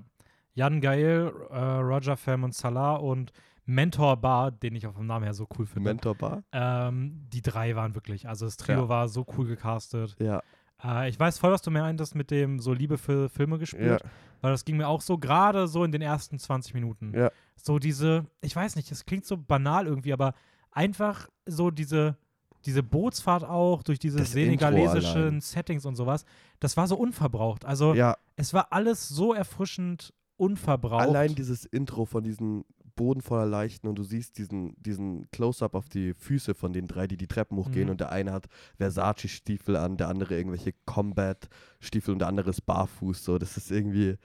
[0.55, 3.33] Jan Gael, äh, Roger Pham und Salah und
[3.67, 5.91] Mentor Bar, den ich auch vom Namen her so cool finde.
[5.91, 6.43] Mentorbar?
[6.53, 8.89] ähm, die drei waren wirklich, also das Trio Ja.
[8.89, 10.17] war so cool gecastet.
[10.19, 10.43] Ja.
[10.85, 13.59] Äh, ich weiß voll, was du meintest mit dem so Liebe für Filme Ja.
[13.61, 14.03] gespürt,
[14.41, 17.13] weil das ging mir auch so gerade so in den ersten 20 Minuten.
[17.15, 17.31] Ja.
[17.57, 20.35] So diese, ich weiß nicht, das klingt so banal irgendwie, aber
[20.71, 22.17] einfach so diese,
[22.65, 25.41] diese Bootsfahrt auch durch diese Das senegalesischen.
[25.41, 26.25] Settings und sowas,
[26.61, 27.65] das war so unverbraucht.
[27.65, 31.03] Also ja, es war alles so erfrischend unverbraucht.
[31.03, 35.89] allein dieses Intro von diesem Boden voller Leichen und du siehst diesen, diesen Close-Up auf
[35.89, 37.91] die Füße von den drei, die die Treppen hochgehen Mhm.
[37.93, 43.25] und der eine hat Versace-Stiefel an, der andere irgendwelche Combat-Stiefel und der andere ist barfuß.
[43.25, 44.17] So, das ist irgendwie,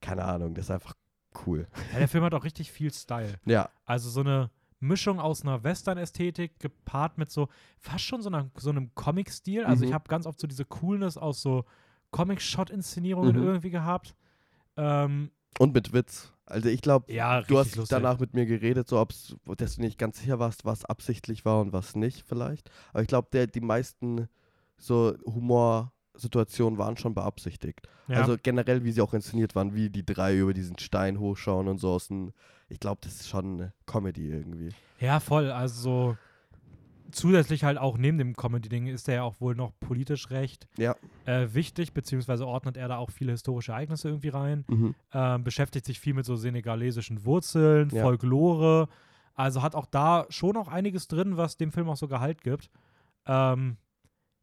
[0.00, 0.94] keine Ahnung, das ist einfach
[1.46, 1.66] cool.
[1.92, 3.34] ja, der Film hat auch richtig viel Style.
[3.46, 4.50] Ja, Also so eine
[4.80, 9.64] Mischung aus einer Western-Ästhetik gepaart mit so fast schon so, einer, so einem Comic-Stil.
[9.64, 9.88] Also Mhm.
[9.88, 11.64] ich habe ganz oft so diese Coolness aus so
[12.12, 13.42] Comic-Shot-Inszenierungen Mhm.
[13.42, 14.14] irgendwie gehabt.
[14.76, 16.32] Ähm, und mit Witz.
[16.48, 17.88] Also ich glaube, ja, du hast lustig.
[17.90, 21.60] danach mit mir geredet, so ob's, dass du nicht ganz sicher warst, was absichtlich war
[21.60, 22.70] und was nicht vielleicht.
[22.92, 24.28] Aber ich glaube, die meisten
[24.78, 27.80] so Humorsituationen waren schon beabsichtigt.
[28.06, 28.20] ja.
[28.20, 31.78] Also generell, wie sie auch inszeniert waren, wie die drei über diesen Stein hochschauen und
[31.78, 32.32] so aus dem,
[32.68, 34.70] ich glaube, das ist schon eine Comedy irgendwie.
[35.00, 35.50] ja, voll.
[35.50, 36.16] Also so
[37.10, 40.94] zusätzlich halt auch neben dem Comedy-Ding ist er ja auch wohl noch politisch recht Ja.
[41.24, 44.64] äh, wichtig, beziehungsweise ordnet er da auch viele historische Ereignisse irgendwie rein.
[44.68, 44.94] Mhm.
[45.12, 48.02] ähm, beschäftigt sich viel mit so senegalesischen Wurzeln, Ja.
[48.02, 48.88] Folklore.
[49.34, 52.70] Also hat auch da schon noch einiges drin, was dem Film auch so Gehalt gibt.
[53.26, 53.76] Ähm,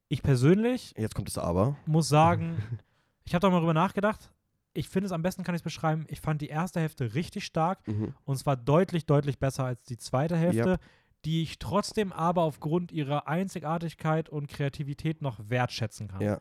[0.08, 1.76] ich persönlich Jetzt kommt das Aber.
[1.86, 2.58] muss sagen,
[3.26, 4.32] ich habe da mal drüber nachgedacht.
[4.74, 6.06] Ich finde es am besten, kann ich es beschreiben.
[6.10, 8.14] Ich fand die erste Hälfte richtig stark Mhm.
[8.26, 10.78] und zwar deutlich, deutlich besser als die zweite Hälfte, Ja.
[11.26, 16.22] Die ich trotzdem aber aufgrund ihrer Einzigartigkeit und Kreativität noch wertschätzen kann.
[16.22, 16.40] Ja,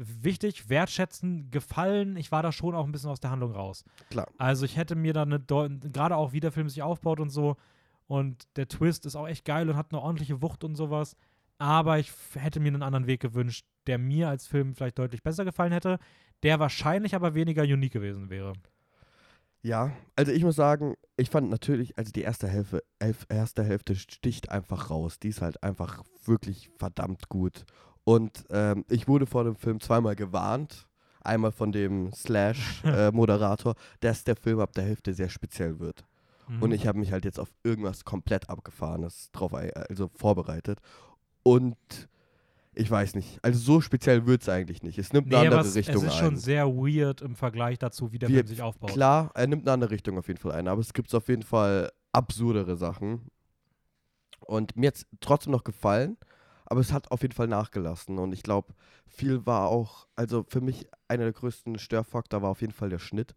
[0.00, 3.84] Wichtig, wertschätzen, gefallen, ich war da schon auch ein bisschen aus der Handlung raus.
[4.10, 4.28] klar.
[4.38, 7.56] Also ich hätte mir da eine, gerade auch wie der Film sich aufbaut und so
[8.06, 11.16] und der Twist ist auch echt geil und hat eine ordentliche Wucht und sowas,
[11.58, 15.44] aber ich hätte mir einen anderen Weg gewünscht, der mir als Film vielleicht deutlich besser
[15.44, 15.98] gefallen hätte,
[16.44, 18.52] der wahrscheinlich aber weniger unique gewesen wäre.
[19.62, 23.96] Ja, also ich muss sagen, ich fand natürlich, also die erste Hälfte, elf, erste Hälfte
[23.96, 25.18] sticht einfach raus.
[25.18, 27.64] Die ist halt einfach wirklich verdammt gut.
[28.04, 30.86] Und ähm, ich wurde vor dem Film zweimal gewarnt.
[31.20, 36.06] Einmal von dem Slash-Moderator, dass der Film ab der Hälfte sehr speziell wird.
[36.46, 36.62] Mhm.
[36.62, 40.78] Und ich habe mich halt jetzt auf irgendwas komplett abgefahrenes drauf, also vorbereitet.
[41.42, 41.76] Und
[42.78, 44.98] ich weiß nicht, also so speziell wird es eigentlich nicht.
[44.98, 46.18] Es nimmt eine nee, andere aber es, Richtung es ist ein.
[46.18, 48.92] schon sehr weird im Vergleich dazu, wie der Wie- Film sich aufbaut.
[48.92, 51.42] Klar, er nimmt eine andere Richtung auf jeden Fall ein, aber es gibt auf jeden
[51.42, 53.30] Fall absurdere Sachen.
[54.46, 56.16] Und mir hat es trotzdem noch gefallen,
[56.66, 58.18] aber es hat auf jeden Fall nachgelassen.
[58.18, 58.72] Und ich glaube,
[59.06, 63.00] viel war auch, also für mich einer der größten Störfaktor war auf jeden Fall der
[63.00, 63.34] Schnitt.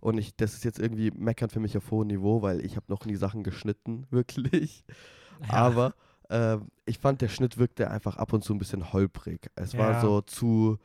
[0.00, 2.84] Und ich, das ist jetzt irgendwie meckern für mich auf hohem Niveau, weil ich habe
[2.88, 4.84] noch nie Sachen geschnitten, wirklich.
[5.48, 5.54] Ja.
[5.54, 5.94] Aber
[6.30, 9.50] ähm, ich fand, der Schnitt wirkte einfach ab und zu ein bisschen holprig.
[9.56, 10.00] Es war Ja.
[10.00, 10.78] so zu,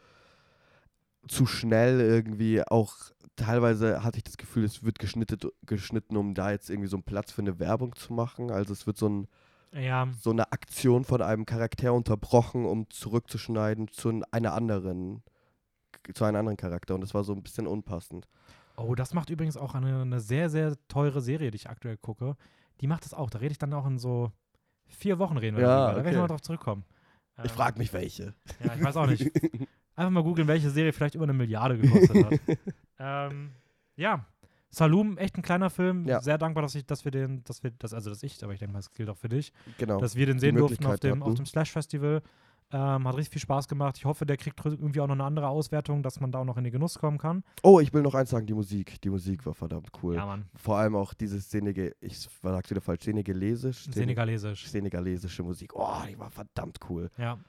[1.28, 2.62] zu schnell irgendwie.
[2.64, 2.96] Auch
[3.36, 7.32] teilweise hatte ich das Gefühl, es wird geschnitten, um da jetzt irgendwie so einen Platz
[7.32, 8.52] für eine Werbung zu machen.
[8.52, 9.28] Also es wird so, ein,
[9.74, 15.24] Ja, so eine Aktion von einem Charakter unterbrochen, um zurückzuschneiden zu einer anderen
[16.14, 18.28] zu einem anderen Charakter und das war so ein bisschen unpassend.
[18.78, 22.36] Oh, das macht übrigens auch eine, eine sehr, sehr teure Serie, die ich aktuell gucke.
[22.80, 23.30] Die macht das auch.
[23.30, 24.32] Da rede ich dann auch in so
[24.90, 25.90] vier Wochen reden wir Ja, darüber.
[25.90, 26.16] Da werde ich okay.
[26.16, 26.84] nochmal drauf zurückkommen.
[27.38, 28.34] Ich Ähm, frage mich welche.
[28.64, 29.32] Ja, ich weiß auch nicht.
[29.96, 32.58] Einfach mal googeln, welche Serie vielleicht über eine Milliarde gekostet hat.
[33.32, 33.52] ähm,
[33.96, 34.26] ja,
[34.70, 36.06] Saloon, echt ein kleiner Film.
[36.06, 36.22] Ja.
[36.22, 38.60] Sehr dankbar, dass ich, dass wir den, dass wir, das, also dass ich, aber ich
[38.60, 40.00] denke mal, es gilt auch für dich, genau.
[40.00, 42.22] dass wir den sehen durften auf dem, auf dem Slash Festival.
[42.72, 43.98] Ähm, hat richtig viel Spaß gemacht.
[43.98, 46.58] Ich hoffe, der kriegt irgendwie auch noch eine andere Auswertung, dass man da auch noch
[46.58, 47.44] in den Genuss kommen kann.
[47.64, 49.02] Oh, ich will noch eins sagen, die Musik.
[49.02, 50.16] Die Musik war verdammt cool.
[50.16, 50.46] Ja, Mann.
[50.56, 53.86] Vor allem auch dieses Senege, ich sag's wieder falsch, senegalesisch.
[53.86, 54.68] Sene- Senegalesisch.
[54.70, 55.72] Senegalesische Musik.
[55.76, 57.10] Oh, die war verdammt cool.
[57.18, 57.40] Ja.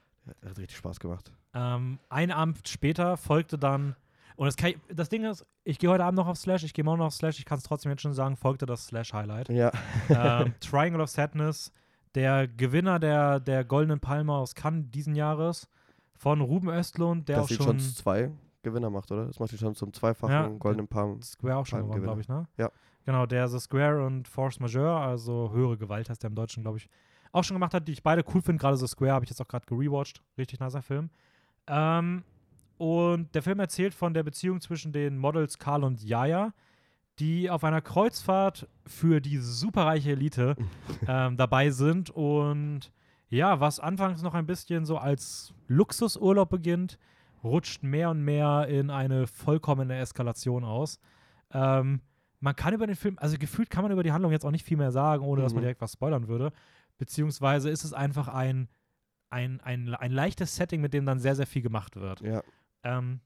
[0.45, 1.31] Hat richtig Spaß gemacht.
[1.55, 3.97] Ähm, ein Abend später folgte dann,
[4.37, 6.85] und das, ich, das Ding ist, ich gehe heute Abend noch auf Slash, ich gehe
[6.85, 9.51] morgen noch auf Slash, ich kann es trotzdem jetzt schon sagen, folgte das Slash-Highlight.
[9.51, 9.71] Ja.
[10.09, 11.73] ähm, Triangle of Sadness,
[12.15, 15.69] der Gewinner der, der Goldenen Palme aus Cannes diesen Jahres
[16.15, 18.31] von Ruben Östlund, der Dass auch schon schon zwei
[18.63, 19.27] Gewinner macht, oder?
[19.27, 21.23] Das macht sie schon zum zweifachen Ja, goldenen Palm.
[21.23, 22.47] Square auch schon gewonnen, glaube ich, ne?
[22.59, 22.71] Ja.
[23.07, 26.79] Genau, der The Square und Force Majeure, also höhere Gewalt heißt der im Deutschen, glaube
[26.79, 26.89] ich,
[27.33, 28.61] auch schon gemacht hat, die ich beide cool finde.
[28.61, 30.23] Gerade The Square habe ich jetzt auch gerade gerewatcht.
[30.37, 31.11] Richtig nicer Film.
[31.67, 32.25] Ähm,
[32.77, 36.53] und der Film erzählt von der Beziehung zwischen den Models Karl und Yaya,
[37.21, 40.57] die auf einer Kreuzfahrt für die superreiche Elite
[41.07, 42.91] ähm, dabei sind und
[43.29, 46.99] ja, was anfangs noch ein bisschen so als Luxusurlaub beginnt,
[47.45, 50.99] rutscht mehr und mehr in eine vollkommene Eskalation aus.
[51.53, 52.01] Ähm,
[52.41, 54.65] man kann über den Film, also gefühlt kann man über die Handlung jetzt auch nicht
[54.67, 55.67] viel mehr sagen, ohne dass man Mhm.
[55.67, 56.53] direkt was spoilern würde.
[56.99, 58.69] Beziehungsweise ist es einfach ein,
[59.31, 62.21] ein, ein, ein leichtes Setting, mit dem dann sehr, sehr viel gemacht wird.
[62.23, 62.43] Ja.
[62.83, 63.21] Ähm,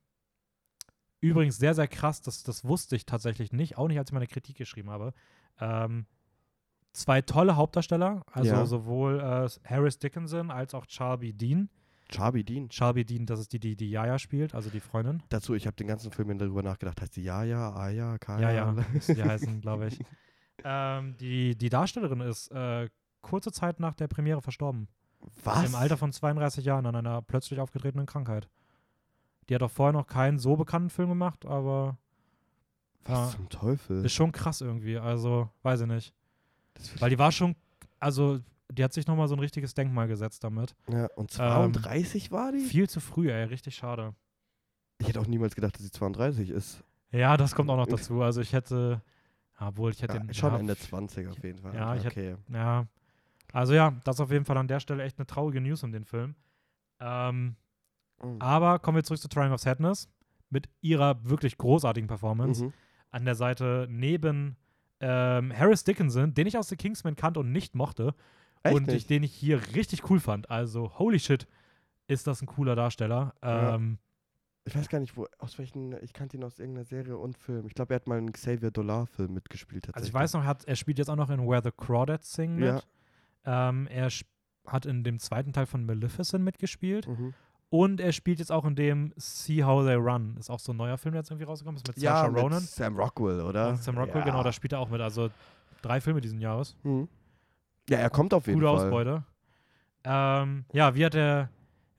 [1.29, 4.27] übrigens sehr, sehr krass, das, das wusste ich tatsächlich nicht, auch nicht, als ich meine
[4.27, 5.13] Kritik geschrieben habe.
[5.59, 6.05] Ähm,
[6.93, 8.65] zwei tolle Hauptdarsteller, also Ja.
[8.65, 11.69] sowohl äh, Harris Dickinson als auch Charby Dean.
[12.11, 12.69] Charby Dean.
[12.69, 15.23] Charby Dean, das ist die, die die Yaya spielt, also die Freundin.
[15.29, 17.01] Dazu, ich habe den ganzen Film darüber nachgedacht.
[17.01, 18.51] Heißt die Jaja, Aya, Kaya?
[18.51, 19.99] Ja, ja, müssen die heißen, glaube ich.
[20.63, 22.89] Ähm, die, die Darstellerin ist äh,
[23.21, 24.87] kurze Zeit nach der Premiere verstorben.
[25.43, 25.65] Was?
[25.65, 28.47] Im Alter von 32 Jahren an einer plötzlich aufgetretenen Krankheit.
[29.49, 31.97] Die hat auch vorher noch keinen so bekannten Film gemacht, aber
[33.05, 34.03] Was ja, zum Teufel?
[34.05, 34.97] ist schon krass irgendwie.
[34.97, 36.13] Also, weiß ich nicht.
[36.99, 37.55] Weil die war schon,
[37.99, 38.39] also,
[38.71, 40.75] die hat sich nochmal so ein richtiges Denkmal gesetzt damit.
[40.89, 42.59] ja, und 32 war die?
[42.59, 44.13] Viel zu früh, ey, richtig schade.
[44.97, 46.83] Ich hätte auch niemals gedacht, dass sie 32 ist.
[47.11, 48.21] Ja, das kommt auch noch dazu.
[48.23, 49.01] Also, ich hätte,
[49.59, 50.33] ja, obwohl ich hätte Ja, den.
[50.33, 51.75] schon ja, Ende 20 auf jeden Fall.
[51.75, 52.35] Ja, ich hätte- okay.
[52.51, 52.87] Ja.
[53.53, 55.91] Also ja, das ist auf jeden Fall an der Stelle echt eine traurige News um
[55.93, 56.35] den Film.
[56.99, 57.55] Ähm,
[58.23, 58.41] Mhm.
[58.41, 60.09] aber kommen wir zurück zu Triangle of Sadness
[60.49, 62.65] mit ihrer wirklich großartigen Performance.
[62.65, 62.73] Mhm.
[63.11, 64.55] An der Seite neben
[64.99, 68.13] ähm, Harris Dickinson, den ich aus The Kingsman kannte und nicht mochte.
[68.63, 69.09] Echt und ich, nicht?
[69.09, 70.49] den ich hier richtig cool fand.
[70.49, 71.47] Also, holy shit,
[72.07, 73.33] ist das ein cooler Darsteller.
[73.43, 73.75] Ja.
[73.75, 73.99] Ähm,
[74.63, 77.67] Ich weiß gar nicht, wo, aus welchen, ich kannte ihn aus irgendeiner Serie und Film.
[77.67, 79.93] Ich glaube, er hat mal einen Xavier Dolar-Film mitgespielt.
[79.93, 82.33] Also ich weiß noch, er, hat, er spielt jetzt auch noch in Where the Crawdads
[82.33, 82.83] Sing mit.
[83.45, 83.69] Ja.
[83.69, 84.09] Ähm, er
[84.65, 87.07] hat in dem zweiten Teil von Maleficent mitgespielt.
[87.07, 87.33] Mhm.
[87.69, 90.37] Und er spielt jetzt auch in dem See How They Run.
[90.39, 92.61] Ist auch so ein neuer Film, der jetzt irgendwie rausgekommen ist mit Ja, mit Ronan.
[92.61, 93.69] Sam Rockwell, oder?
[93.69, 94.25] Und Sam Rockwell, ja.
[94.25, 95.01] genau, da spielt er auch mit.
[95.01, 95.29] Also
[95.81, 96.75] drei Filme diesen Jahres.
[96.83, 97.07] Mhm.
[97.89, 98.85] Ja, er kommt auf jeden Gute Fall.
[98.85, 99.23] Ausbeute.
[100.03, 101.49] Ähm, ja, wie hat, er,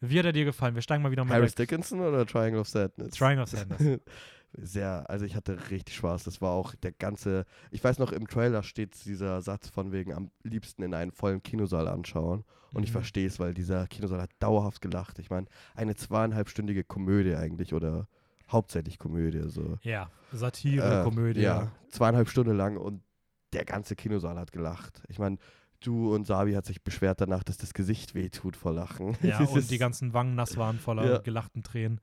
[0.01, 0.75] wie hat er dir gefallen?
[0.75, 3.14] Wir steigen mal wieder mal Harris Dickinson oder Triangle of Sadness?
[3.14, 4.01] Triangle of Sadness.
[4.59, 6.24] Sehr, also ich hatte richtig Spaß.
[6.24, 10.12] Das war auch der ganze, ich weiß noch, im Trailer steht dieser Satz von wegen
[10.14, 12.44] am liebsten in einen vollen Kinosaal anschauen.
[12.72, 12.94] Und ich Mhm.
[12.94, 15.18] verstehe es, weil dieser Kinosaal hat dauerhaft gelacht.
[15.18, 18.09] Ich meine, eine zweieinhalbstündige Komödie eigentlich oder
[18.50, 19.48] hauptsächlich Komödie.
[19.48, 19.78] So.
[19.82, 21.40] Ja, Satire, Äh, Komödie.
[21.40, 23.02] Ja, zweieinhalb Stunden lang und
[23.52, 25.02] der ganze Kinosaal hat gelacht.
[25.09, 25.38] Ich meine,
[25.80, 29.16] du und Sabi hat sich beschwert danach, dass das Gesicht wehtut vor Lachen.
[29.22, 31.18] Ja, und die ganzen Wangen nass waren voller Ja.
[31.18, 32.00] gelachten Tränen.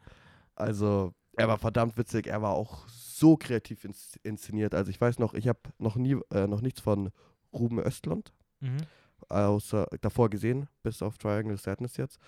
[0.56, 2.28] Also, er war verdammt witzig.
[2.28, 4.74] Er war auch so kreativ ins inszeniert.
[4.76, 7.10] Also, ich weiß noch, ich habe noch nie, äh, noch nichts von
[7.54, 8.78] Ruben Östlund Mhm.
[9.30, 12.20] außer davor gesehen, bis auf Triangle of Sadness jetzt.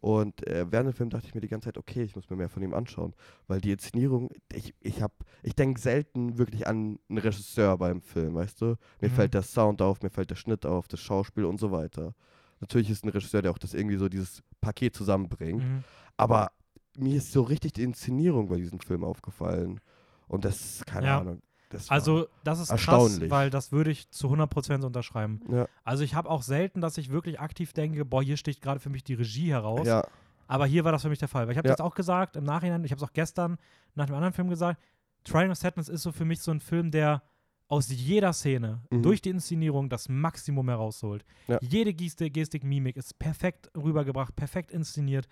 [0.00, 2.36] Und äh, während dem Film dachte ich mir die ganze Zeit, okay, ich muss mir
[2.36, 3.14] mehr von ihm anschauen.
[3.46, 8.34] Weil die Inszenierung, ich, ich habe, ich denke selten wirklich an einen Regisseur beim Film,
[8.34, 8.76] weißt du?
[9.00, 9.14] Mir Mhm.
[9.14, 12.14] fällt der Sound auf, mir fällt der Schnitt auf, das Schauspiel und so weiter.
[12.60, 15.62] Natürlich ist ein Regisseur, der auch das irgendwie so dieses Paket zusammenbringt.
[15.64, 15.84] Mhm.
[16.18, 16.50] Aber
[16.96, 19.80] mir ist so richtig die Inszenierung bei diesem Film aufgefallen.
[20.28, 21.18] Und das, keine Ja.
[21.20, 25.40] Ahnung, das Also, das ist krass, weil das würde ich zu 100% unterschreiben.
[25.50, 28.80] ja, Also, ich habe auch selten, dass ich wirklich aktiv denke, boah, hier sticht gerade
[28.80, 29.86] für mich die Regie heraus.
[29.86, 30.02] ja,
[30.46, 31.46] Aber hier war das für mich der Fall.
[31.46, 31.72] Weil ich habe Ja.
[31.72, 33.56] jetzt auch gesagt, im Nachhinein, ich habe es auch gestern
[33.94, 34.80] nach dem anderen Film gesagt,
[35.24, 37.22] Triangle of Sadness ist so für mich so ein Film, der
[37.66, 39.02] aus jeder Szene Mhm.
[39.02, 41.24] durch die Inszenierung das Maximum herausholt.
[41.48, 41.58] Ja.
[41.62, 45.26] Jede Geste, Gestik, Mimik ist perfekt rübergebracht, perfekt inszeniert.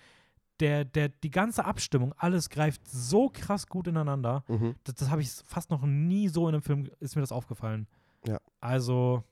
[0.62, 4.44] Der, der, die ganze Abstimmung, alles greift so krass gut ineinander.
[4.46, 4.76] mhm.
[4.84, 7.88] Das, das habe ich fast noch nie so in einem Film, ist mir das aufgefallen.
[8.24, 8.38] Ja.
[8.60, 9.24] Also,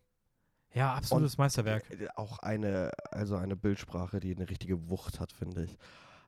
[0.75, 1.89] ja, absolutes Meisterwerk.
[1.93, 5.79] Äh, Auch eine, also eine Bildsprache, die eine richtige Wucht hat, finde ich.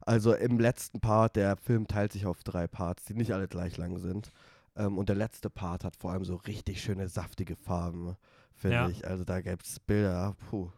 [0.03, 3.77] Also im letzten Part, der Film teilt sich auf drei Parts, die nicht alle gleich
[3.79, 4.31] lang sind.
[4.77, 8.17] Ähm, und der letzte Part hat vor allem so richtig schöne, saftige Farben,
[8.55, 8.89] finde Ja.
[8.89, 9.05] ich.
[9.07, 10.71] Also da gibt es Bilder, puh.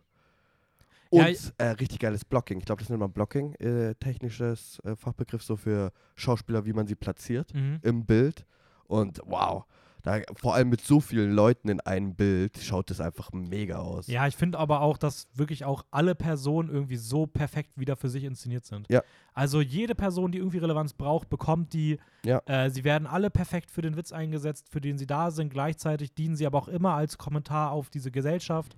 [1.20, 2.58] Und äh, richtig geiles Blocking.
[2.58, 6.86] Ich glaube, das nennt man Blocking, äh, technisches äh, Fachbegriff so für Schauspieler, wie man
[6.86, 7.78] sie platziert Mhm.
[7.82, 8.44] im Bild.
[8.86, 9.64] Und wow,
[10.02, 14.06] da, vor allem mit so vielen Leuten in einem Bild schaut es einfach mega aus.
[14.06, 18.10] Ja, ich finde aber auch, dass wirklich auch alle Personen irgendwie so perfekt wieder für
[18.10, 18.86] sich inszeniert sind.
[18.90, 19.02] Ja.
[19.32, 21.98] Also jede Person, die irgendwie Relevanz braucht, bekommt die.
[22.22, 22.42] Ja.
[22.44, 25.48] Äh, sie werden alle perfekt für den Witz eingesetzt, für den sie da sind.
[25.48, 28.76] Gleichzeitig dienen sie aber auch immer als Kommentar auf diese Gesellschaft.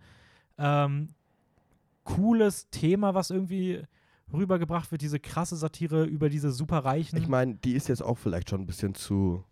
[0.59, 1.09] Ähm,
[2.07, 3.83] cooles Thema, was irgendwie
[4.33, 7.19] rübergebracht wird, diese krasse Satire über diese Superreichen.
[7.19, 9.45] Ich meine, die ist jetzt auch vielleicht schon ein bisschen zu,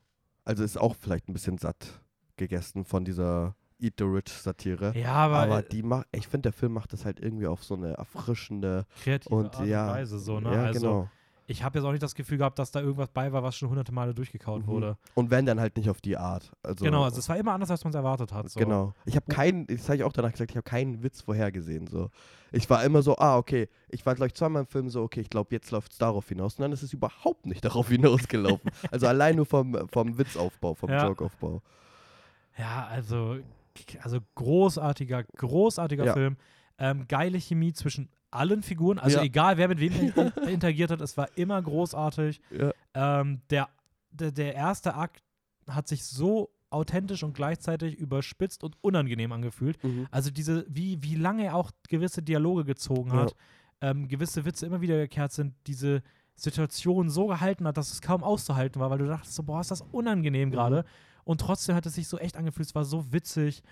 [0.45, 2.01] also ist auch vielleicht ein bisschen satt
[2.37, 4.97] gegessen von dieser Eat the Rich Satire.
[4.97, 7.63] ja, aber, Aber äh, die macht, ich finde, der Film macht das halt irgendwie auf
[7.63, 10.53] so eine erfrischende kreative und Art ja, und Weise so, ne?
[10.53, 11.11] ja also genau.
[11.47, 13.69] Ich habe jetzt auch nicht das Gefühl gehabt, dass da irgendwas bei war, was schon
[13.69, 14.67] hunderte Male durchgekaut Mhm.
[14.67, 14.97] wurde.
[15.15, 16.51] Und wenn dann halt nicht auf die Art.
[16.63, 18.49] Also, Genau, also es war immer anders, als man es erwartet hat.
[18.51, 18.59] So.
[18.61, 18.95] Genau.
[19.05, 21.87] Ich habe keinen, das habe ich auch danach gesagt, ich habe keinen Witz vorhergesehen.
[21.87, 22.11] So.
[22.51, 23.69] Ich war immer so, ah, okay.
[23.91, 26.27] Ich war, glaube ich, zweimal im Film so, okay, ich glaube, jetzt läuft es darauf
[26.29, 26.55] hinaus.
[26.59, 28.71] Und dann ist es überhaupt nicht darauf hinausgelaufen.
[28.91, 31.07] also allein nur vom, vom Witzaufbau, vom Ja.
[31.07, 31.61] Jokeaufbau.
[32.57, 33.37] Ja, also,
[34.03, 36.13] also großartiger, großartiger Ja.
[36.15, 36.37] Film.
[36.79, 38.99] Ähm, geile Chemie zwischen allen Figuren.
[38.99, 39.25] Also Ja.
[39.25, 42.41] egal, wer mit wem in- interagiert hat, es war immer großartig.
[42.51, 42.73] Ja.
[43.21, 43.69] Ähm, der,
[44.11, 45.23] der, der erste Akt
[45.69, 49.83] hat sich so authentisch und gleichzeitig überspitzt und unangenehm angefühlt.
[49.85, 50.09] Mhm.
[50.11, 53.23] Also diese, wie, wie lange er auch gewisse Dialoge gezogen Ja.
[53.23, 53.35] hat,
[53.81, 56.03] ähm, gewisse Witze immer wieder gekehrt sind, diese
[56.37, 59.71] Situation so gehalten hat, dass es kaum auszuhalten war, weil du dachtest so, boah, ist
[59.71, 60.53] das unangenehm Mhm.
[60.53, 60.85] gerade.
[61.23, 63.63] Und trotzdem hat es sich so echt angefühlt, es war so witzig.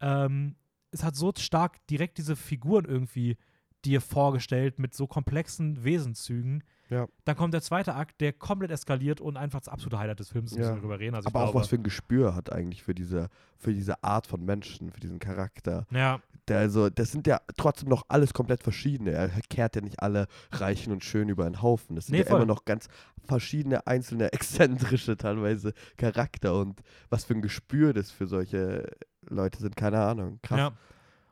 [0.00, 0.56] Ähm,
[0.90, 3.36] es hat so stark direkt diese Figuren irgendwie
[3.84, 6.64] dir vorgestellt mit so komplexen Wesenszügen.
[6.90, 7.06] Ja.
[7.24, 10.56] Dann kommt der zweite Akt, der komplett eskaliert und einfach das absolute Highlight des Films,
[10.56, 10.74] Ja.
[10.74, 11.14] drüber reden.
[11.14, 14.26] Also Aber auch glaube, was für ein Gespür hat eigentlich für diese, für diese Art
[14.26, 15.86] von Menschen, für diesen Charakter.
[15.90, 19.10] Ja, Der also, das sind ja trotzdem noch alles komplett verschiedene.
[19.10, 21.94] Er kehrt ja nicht alle reichen und schön über einen Haufen.
[21.94, 22.38] Das sind Nee, ja voll.
[22.38, 22.88] immer noch ganz
[23.26, 26.58] verschiedene, einzelne, exzentrische teilweise Charakter.
[26.58, 28.88] Und was für ein Gespür das für solche
[29.28, 30.38] Leute sind, keine Ahnung.
[30.42, 30.58] Krass.
[30.58, 30.72] ja.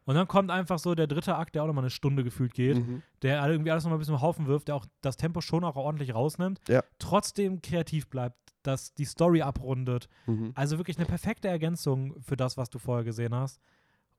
[0.07, 2.79] Und dann kommt einfach so der dritte Akt, der auch nochmal eine Stunde gefühlt geht.
[2.79, 3.03] Mhm.
[3.23, 5.77] der irgendwie alles nochmal ein bisschen auf Haufen wirft, der auch das Tempo schon auch
[5.77, 6.83] ordentlich rausnimmt, Ja.
[6.99, 10.09] trotzdem kreativ bleibt, dass die Story abrundet.
[10.27, 10.53] Mhm.
[10.55, 13.61] Also wirklich eine perfekte Ergänzung für das, was du vorher gesehen hast.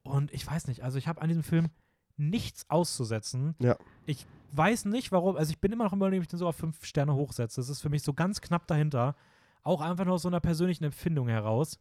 [0.03, 1.69] Und ich weiß nicht, also ich habe an diesem Film
[2.17, 3.55] nichts auszusetzen.
[3.59, 3.77] Ja.
[4.05, 6.55] Ich weiß nicht, warum, also ich bin immer noch überlegen, ob ich den so auf
[6.55, 7.61] fünf Sterne hochsetze.
[7.61, 9.15] Das ist für mich so ganz knapp dahinter.
[9.63, 11.79] Auch einfach nur aus so einer persönlichen Empfindung heraus.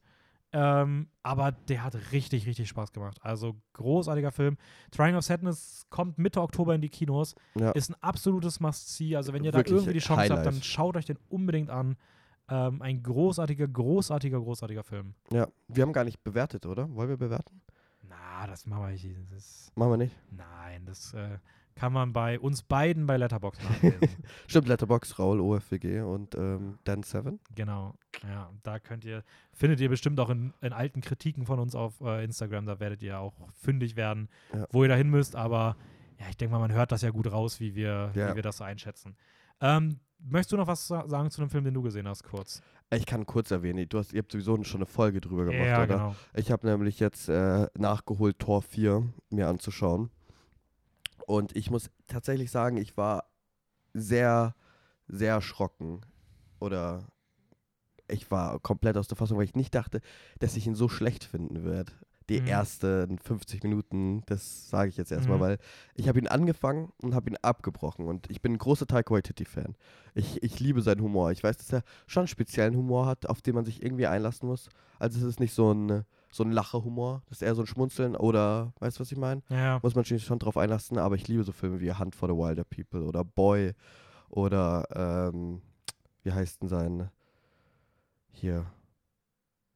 [0.52, 3.18] Ähm, aber der hat richtig, richtig Spaß gemacht.
[3.20, 4.56] Also großartiger Film.
[4.90, 7.34] Triangle of Sadness kommt Mitte Oktober in die Kinos.
[7.58, 7.72] Ja.
[7.72, 9.16] Ist ein absolutes Must-See.
[9.16, 10.46] Also wenn ihr da Wirklich irgendwie die Chance habt, Highlight.
[10.46, 11.96] dann schaut euch den unbedingt an.
[12.48, 15.14] Ähm, ein großartiger, großartiger, großartiger Film.
[15.32, 15.48] ja.
[15.68, 16.88] Wir haben gar nicht bewertet, oder?
[16.94, 17.60] Wollen wir bewerten?
[18.08, 19.06] Na, das machen wir nicht.
[19.32, 20.14] Das, Machen wir nicht.
[20.30, 21.38] nein, das äh,
[21.76, 24.08] kann man bei uns beiden bei Letterboxd nachlesen.
[24.48, 27.38] Stimmt, Letterbox, Raul, OFWG und ähm, Dan Seven.
[27.54, 27.94] genau.
[28.26, 29.22] Ja, da könnt ihr,
[29.52, 33.02] findet ihr bestimmt auch in, in alten Kritiken von uns auf äh, Instagram, da werdet
[33.02, 34.66] ihr auch fündig werden, Ja.
[34.72, 35.36] wo ihr da hin müsst.
[35.36, 35.76] Aber
[36.18, 38.30] ja, ich denke mal, man hört das ja gut raus, wie wir, Ja.
[38.32, 39.14] wie wir das so einschätzen.
[39.60, 42.62] Ähm, möchtest du noch was sa- sagen zu einem Film, den du gesehen hast, kurz?
[42.90, 45.78] Ich kann kurz erwähnen, du hast, ihr habt sowieso schon eine Folge drüber gemacht, ja,
[45.82, 45.86] oder?
[45.86, 46.14] genau.
[46.34, 50.08] Ich habe nämlich jetzt äh, nachgeholt, Tor 4 mir anzuschauen.
[51.26, 53.24] Und ich muss tatsächlich sagen, ich war
[53.94, 54.54] sehr,
[55.08, 56.00] sehr erschrocken.
[56.60, 57.04] Oder
[58.08, 60.00] ich war komplett aus der Fassung, weil ich nicht dachte,
[60.38, 61.92] dass ich ihn so schlecht finden werde.
[62.28, 62.46] Die Mhm.
[62.48, 65.42] ersten 50 Minuten, das sage ich jetzt erstmal, Mhm.
[65.42, 65.58] weil
[65.94, 68.06] ich habe ihn angefangen und habe ihn abgebrochen.
[68.06, 69.76] Und ich bin ein großer Taika Waititi-Fan.
[70.14, 71.30] Ich, ich liebe seinen Humor.
[71.30, 74.68] Ich weiß, dass er schon speziellen Humor hat, auf den man sich irgendwie einlassen muss.
[74.98, 76.04] Also es ist nicht so ein,
[76.36, 79.42] so ein Lacher-Humor, das ist eher so ein Schmunzeln oder, weißt du, was ich meine?
[79.48, 82.28] Ja, Muss man sich schon drauf einlassen, aber ich liebe so Filme wie Hunt for
[82.28, 83.72] the Wilder People oder Boy
[84.28, 85.62] oder, ähm,
[86.22, 87.10] wie heißt denn sein,
[88.32, 88.66] hier,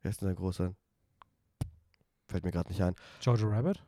[0.03, 0.75] Wer ist denn der große?
[2.29, 2.95] Fällt mir gerade nicht ein.
[3.21, 3.85] Jojo Rabbit?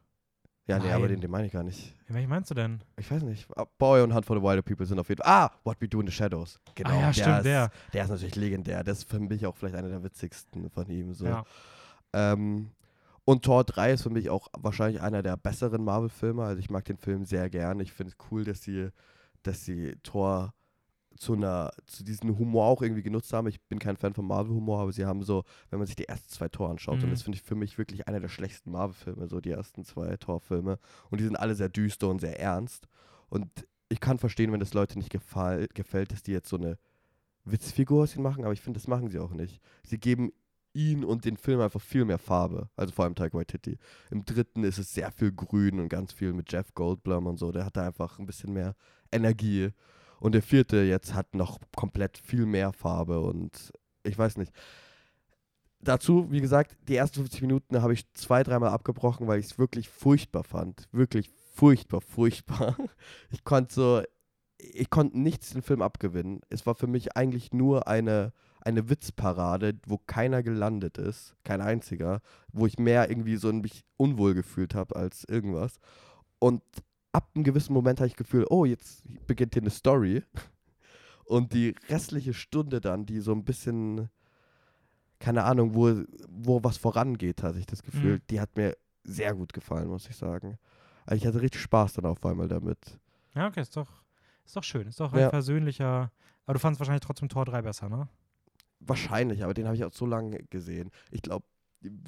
[0.67, 1.17] Ja, nee, aber Nein.
[1.17, 1.95] den, den meine ich gar nicht.
[2.07, 2.83] Welchen meinst du denn?
[2.97, 3.49] Ich weiß nicht.
[3.57, 5.33] Ah, Boy und Hunt for the Wilder People sind auf jeden Fall.
[5.33, 6.61] Ah, What We Do in the Shadows.
[6.75, 6.91] Genau.
[6.91, 7.71] ah ja, der stimmt, ist, der.
[7.93, 8.85] Der ist natürlich legendär.
[8.85, 11.15] Das ist für mich auch vielleicht einer der witzigsten von ihm.
[11.15, 11.25] So.
[11.25, 11.45] Ja.
[12.13, 12.71] Ähm,
[13.25, 16.43] und Tor 3 ist für mich auch wahrscheinlich einer der besseren Marvel-Filme.
[16.45, 17.79] Also ich mag den Film sehr gern.
[17.81, 18.89] Ich finde es cool, dass sie,
[19.43, 20.53] dass sie Tor
[21.17, 23.47] zu einer, zu diesem Humor auch irgendwie genutzt haben.
[23.47, 26.29] Ich bin kein Fan von Marvel-Humor, aber sie haben so, wenn man sich die ersten
[26.31, 27.05] zwei Tor anschaut, Mhm.
[27.05, 30.17] und das finde ich für mich wirklich einer der schlechtesten Marvel-Filme, so die ersten zwei
[30.17, 30.79] Tor-Filme.
[31.11, 32.89] Und die sind alle sehr düster und sehr ernst.
[33.29, 33.47] Und
[33.89, 36.79] ich kann verstehen, wenn das Leute nicht gefall, gefällt, dass die jetzt so eine
[37.45, 39.61] Witzfigur aus ihm machen, aber ich finde, das machen sie auch nicht.
[39.85, 40.33] Sie geben
[40.75, 42.69] ihn und den Film einfach viel mehr Farbe.
[42.77, 43.79] Also vor allem Taika Waititi.
[44.11, 47.53] Im dritten ist es sehr viel grün und ganz viel mit Jeff Goldblum und so.
[47.53, 48.75] Der hat da einfach ein bisschen mehr
[49.11, 49.71] Energie.
[50.21, 53.73] Und der vierte jetzt hat noch komplett viel mehr Farbe und
[54.05, 54.53] ich weiß nicht.
[55.81, 59.59] Dazu, wie gesagt, die ersten 50 Minuten habe ich zwei, dreimal abgebrochen, weil ich es
[59.59, 60.89] wirklich furchtbar fand.
[60.93, 62.77] Wirklich furchtbar, furchtbar.
[63.31, 64.03] Ich konnte so,
[64.59, 66.41] ich konnte nichts den Film abgewinnen.
[66.51, 68.33] Es war für mich eigentlich nur eine,
[68.65, 72.21] eine Witzparade, wo keiner gelandet ist, kein einziger,
[72.53, 75.79] wo ich mehr irgendwie so mich unwohl gefühlt habe als irgendwas.
[76.39, 76.63] Und
[77.13, 80.23] ab einem gewissen Moment habe ich das Gefühl, oh, jetzt beginnt hier eine Story.
[81.25, 84.11] Und die restliche Stunde dann, die so ein bisschen,
[85.19, 88.23] keine Ahnung, wo, wo was vorangeht, hatte ich das Gefühl, Mhm.
[88.31, 90.59] die hat mir sehr gut gefallen, muss ich sagen.
[91.07, 92.79] Also ich hatte richtig Spaß dann auf einmal damit.
[93.35, 93.89] Ja, okay, ist doch,
[94.45, 94.87] ist doch schön.
[94.89, 95.27] Ist doch Ja.
[95.27, 96.13] ein persönlicher.
[96.45, 98.09] Aber du fandest wahrscheinlich trotzdem Tor 3 besser, ne?
[98.87, 100.91] Wahrscheinlich, aber den habe ich auch so lange gesehen.
[101.11, 101.47] Ich glaube,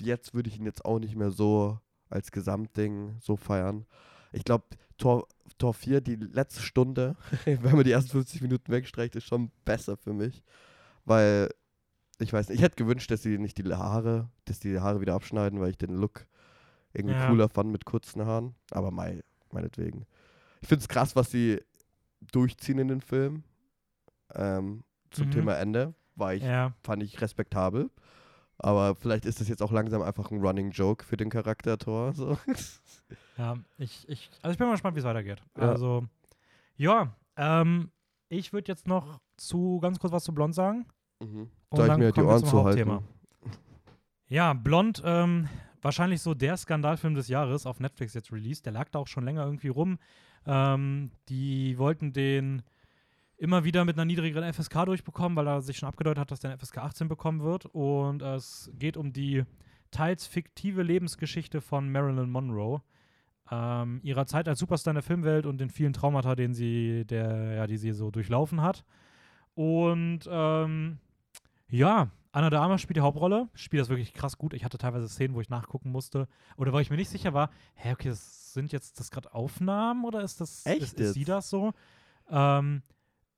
[0.00, 3.86] jetzt würde ich ihn jetzt auch nicht mehr so als Gesamtding so feiern.
[4.32, 4.64] Ich glaube,
[4.98, 5.26] Tor,
[5.58, 9.96] Tor 4, die letzte Stunde, wenn man die ersten 50 Minuten wegstreicht, ist schon besser
[9.96, 10.42] für mich.
[11.04, 11.50] Weil,
[12.18, 15.14] ich weiß nicht, ich hätte gewünscht, dass sie nicht die Haare, dass die Haare wieder
[15.14, 16.26] abschneiden, weil ich den Look
[16.92, 17.26] irgendwie Ja.
[17.26, 18.54] cooler fand mit kurzen Haaren.
[18.70, 19.22] Aber mei,
[19.52, 20.06] meinetwegen.
[20.60, 21.60] Ich finde es krass, was sie
[22.32, 23.42] durchziehen in den Film.
[24.34, 25.30] Ähm, zum Mhm.
[25.32, 25.94] Thema Ende.
[26.16, 26.72] War ich Ja.
[26.82, 27.90] fand ich respektabel.
[28.58, 32.12] Aber vielleicht ist das jetzt auch langsam einfach ein Running Joke für den Charakter Thor.
[32.14, 32.38] So.
[33.36, 35.42] Ja, ich, ich, also ich bin mal gespannt, wie es weitergeht.
[35.58, 35.70] Ja.
[35.70, 36.06] Also,
[36.76, 37.90] ja, ähm,
[38.28, 40.86] ich würde jetzt noch zu ganz kurz was zu Blond sagen.
[41.20, 41.50] Mhm.
[41.68, 42.90] Und Soll ich mir die Ohren zuhalten?
[42.92, 43.02] Hauptthema.
[44.28, 45.48] Ja, Blond, ähm,
[45.82, 48.64] wahrscheinlich so der Skandalfilm des Jahres auf Netflix jetzt released.
[48.66, 49.98] Der lag da auch schon länger irgendwie rum.
[50.46, 52.62] Ähm, die wollten den
[53.36, 56.50] immer wieder mit einer niedrigeren FSK durchbekommen, weil er sich schon abgedeutet hat, dass der
[56.50, 57.66] eine FSK 18 bekommen wird.
[57.66, 59.44] Und äh, es geht um die
[59.90, 62.82] teils fiktive Lebensgeschichte von Marilyn Monroe.
[63.50, 67.54] Ähm, ihrer Zeit als Superstar in der Filmwelt und den vielen Traumata, den sie, der,
[67.54, 68.84] ja, die sie so durchlaufen hat.
[69.54, 70.98] Und ähm,
[71.68, 74.54] ja, Anna de Armas spielt die Hauptrolle, spielt das wirklich krass gut.
[74.54, 76.26] Ich hatte teilweise Szenen, wo ich nachgucken musste
[76.56, 80.04] oder wo ich mir nicht sicher war, hä, okay, das sind jetzt das gerade Aufnahmen
[80.04, 81.72] oder ist das Echt ist, ist sie das so?
[82.28, 82.82] Ähm,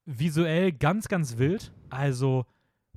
[0.07, 1.73] visuell ganz, ganz wild.
[1.91, 2.47] Also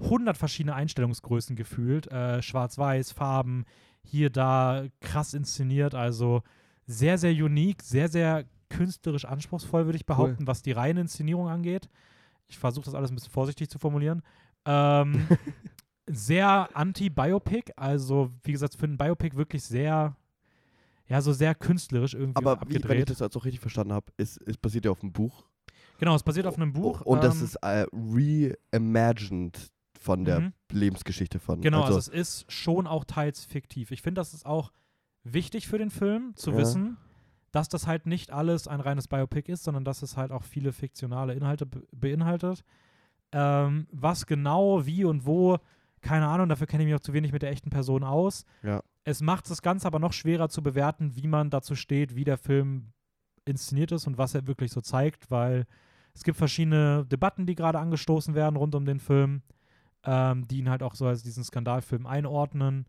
[0.02, 2.08] 100 verschiedene Einstellungsgrößen gefühlt.
[2.12, 3.66] Äh, Schwarz-Weiß, Farben,
[4.04, 5.96] hier, da, krass inszeniert.
[5.96, 6.44] Also
[6.86, 11.90] sehr, sehr unique, sehr, sehr künstlerisch anspruchsvoll, würde ich behaupten, was die reine Inszenierung angeht.
[12.48, 14.22] Ich versuche das alles ein bisschen vorsichtig zu formulieren.
[14.66, 15.28] Ähm,
[16.08, 20.16] sehr anti-Biopic, also wie gesagt, für ein Biopic wirklich sehr,
[21.08, 23.10] ja, so sehr künstlerisch irgendwie Aber wie, wenn ich abgedreht.
[23.10, 25.46] das jetzt auch richtig verstanden habe, ist, ist basiert ja auf einem Buch.
[26.00, 27.02] Genau, es basiert auf einem Buch.
[27.02, 27.86] Und das ähm, ist äh,
[28.74, 30.54] reimagined von der Mhm.
[30.72, 31.62] Lebensgeschichte von.
[31.62, 33.92] Genau, also, also, es ist schon auch teils fiktiv.
[33.92, 34.72] Ich finde, das ist auch
[35.24, 36.58] wichtig für den Film zu Ja.
[36.58, 36.98] wissen,
[37.52, 40.72] dass das halt nicht alles ein reines Biopic ist, sondern dass es halt auch viele
[40.72, 42.64] fiktionale Inhalte be beinhaltet.
[43.32, 45.58] Ähm, was genau, wie und wo,
[46.02, 48.46] keine Ahnung, dafür kenne ich mich auch zu wenig mit der echten Person aus.
[48.64, 48.82] Ja.
[49.04, 52.38] Es macht das Ganze aber noch schwerer zu bewerten, wie man dazu steht, wie der
[52.38, 52.94] Film
[53.46, 55.66] inszeniert ist und was er wirklich so zeigt, weil
[56.14, 59.42] es gibt verschiedene Debatten, die gerade angestoßen werden rund um den Film,
[60.04, 62.86] ähm, die ihn halt auch so als diesen Skandalfilm einordnen.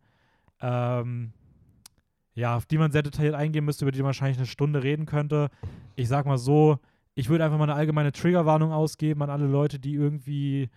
[0.61, 1.33] Ähm,
[2.35, 5.07] ja, auf die man sehr detailliert eingehen müsste, über die man wahrscheinlich eine Stunde reden
[5.07, 5.51] könnte.
[5.97, 6.79] Ich sag mal so,
[7.15, 10.71] ich würde einfach mal eine allgemeine Triggerwarnung ausgeben an alle Leute, die irgendwie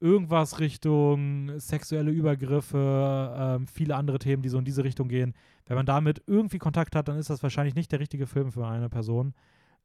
[0.00, 5.34] irgendwas Richtung sexuelle Übergriffe, ähm, viele andere Themen, die so in diese Richtung gehen.
[5.66, 8.66] Wenn man damit irgendwie Kontakt hat, dann ist das wahrscheinlich nicht der richtige Film für
[8.66, 9.34] eine Person.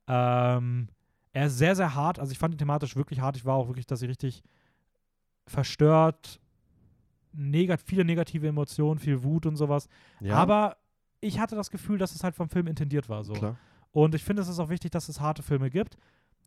[0.07, 0.87] Ähm,
[1.35, 2.17] er ist sehr, sehr hart.
[2.17, 3.35] Also ich fand ihn thematisch wirklich hart.
[3.35, 4.41] Ich war auch wirklich, dass ich richtig
[5.47, 6.39] verstört,
[7.33, 9.87] negat viele negative Emotionen, viel Wut und sowas.
[10.21, 10.77] ja, Aber
[11.21, 13.23] ich hatte das Gefühl, dass es halt vom Film intendiert war.
[13.23, 13.33] So.
[13.33, 13.57] klar.
[13.91, 15.97] Und ich finde, es ist auch wichtig, dass es harte Filme gibt.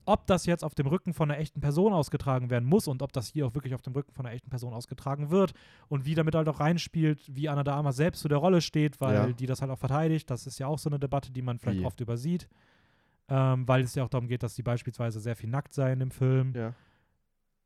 [0.06, 3.12] ob das jetzt auf dem Rücken von einer echten Person ausgetragen werden muss und ob
[3.12, 5.52] das hier auch wirklich auf dem Rücken von einer echten Person ausgetragen wird
[5.88, 9.02] und wie damit halt auch reinspielt, wie Anna de Armas selbst zu der Rolle steht,
[9.02, 9.26] weil Ja.
[9.32, 10.30] die das halt auch verteidigt.
[10.30, 11.84] Das ist ja auch so eine Debatte, die man vielleicht Wie?
[11.84, 12.48] oft übersieht,
[13.28, 16.10] ähm, weil es ja auch darum geht, dass die beispielsweise sehr viel nackt sein im
[16.10, 16.52] Film.
[16.54, 16.74] Ja.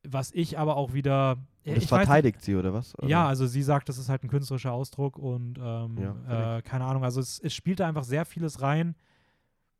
[0.05, 1.37] Was ich aber auch wieder.
[1.65, 2.99] Und das ich weiß verteidigt sie, oder was?
[2.99, 3.07] Oder?
[3.09, 6.85] ja, also sie sagt, das ist halt ein künstlerischer Ausdruck und ähm, Ja, äh, keine
[6.85, 8.97] Ahnung, also es, es spielt da einfach sehr vieles rein,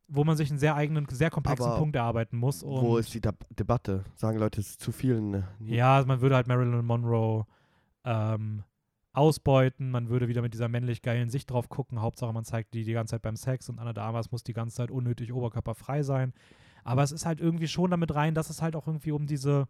[0.07, 2.63] wo man sich einen sehr eigenen, sehr komplexen Aber Punkt erarbeiten muss.
[2.63, 4.05] Wo ist die Deb- Debatte?
[4.15, 5.19] Sagen Leute, es ist zu viel.
[5.19, 5.45] Ne?
[5.59, 7.45] Ja, also man würde halt Marilyn Monroe
[8.05, 8.63] ähm,
[9.13, 12.01] ausbeuten, man würde wieder mit dieser männlich geilen Sicht drauf gucken.
[12.01, 14.53] Hauptsache, man zeigt die die ganze Zeit beim Sex und Anna de Armas muss die
[14.53, 16.33] ganze Zeit unnötig oberkörperfrei sein.
[16.83, 19.67] Aber es ist halt irgendwie schon damit rein, dass es halt auch irgendwie um diese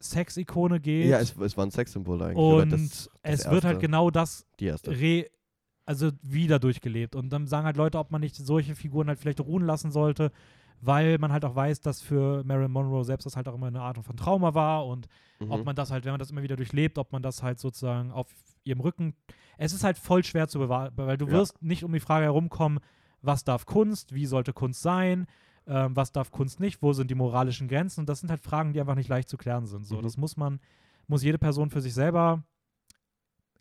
[0.00, 1.06] Sex-Ikone geht.
[1.06, 2.36] Ja, es, es war ein Sexsymbol eigentlich.
[2.36, 3.78] und das, es wird halt erste.
[3.78, 4.92] genau das erste.
[4.92, 5.26] re
[5.84, 7.14] also wieder durchgelebt.
[7.14, 10.32] Und dann sagen halt Leute, ob man nicht solche Figuren halt vielleicht ruhen lassen sollte,
[10.80, 13.80] weil man halt auch weiß, dass für Marilyn Monroe selbst das halt auch immer eine
[13.80, 15.06] Art von Trauma war und
[15.40, 15.50] Mhm.
[15.52, 18.10] ob man das halt, wenn man das immer wieder durchlebt, ob man das halt sozusagen
[18.10, 18.28] auf
[18.64, 19.14] ihrem Rücken.
[19.58, 21.32] Es ist halt voll schwer zu bewahren, weil du Ja.
[21.32, 22.80] wirst nicht um die Frage herumkommen,
[23.22, 25.26] was darf Kunst, wie sollte Kunst sein,
[25.66, 28.00] ähm, was darf Kunst nicht, wo sind die moralischen Grenzen.
[28.00, 29.84] Und das sind halt Fragen, die einfach nicht leicht zu klären sind.
[29.86, 30.02] So, Mhm.
[30.02, 30.60] das muss man,
[31.06, 32.42] muss jede Person für sich selber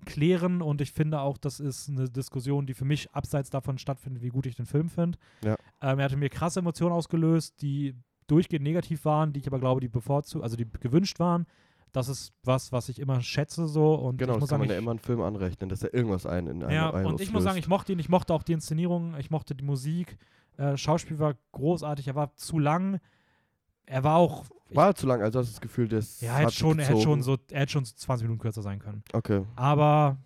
[0.06, 4.24] klären und ich finde auch, das ist eine Diskussion, die für mich abseits davon stattfindet,
[4.24, 5.18] wie gut ich den Film finde.
[5.44, 5.56] Ja.
[5.82, 7.96] Ähm, er hatte mir krasse Emotionen ausgelöst, die
[8.28, 11.46] durchgehend negativ waren, die ich aber glaube, die bevorzugt, also die gewünscht waren.
[11.92, 14.68] Das ist was, was ich immer schätze so und Genau, ich das muss kann sagen,
[14.68, 17.22] man ja immer einen Film anrechnen, dass er irgendwas ein in einem ja, einen und
[17.22, 20.18] ich muss sagen, ich mochte ihn, ich mochte auch die Inszenierung, ich mochte die Musik.
[20.58, 23.00] Äh, Schauspiel war großartig, er war zu lang.
[23.86, 26.54] Er war auch, War zu lang, also hast du das Gefühl, das ja, er hat
[26.54, 29.04] schon, er hätte schon so, er hätte schon so 20 Minuten kürzer sein können.
[29.14, 29.44] Okay.
[29.56, 30.18] Aber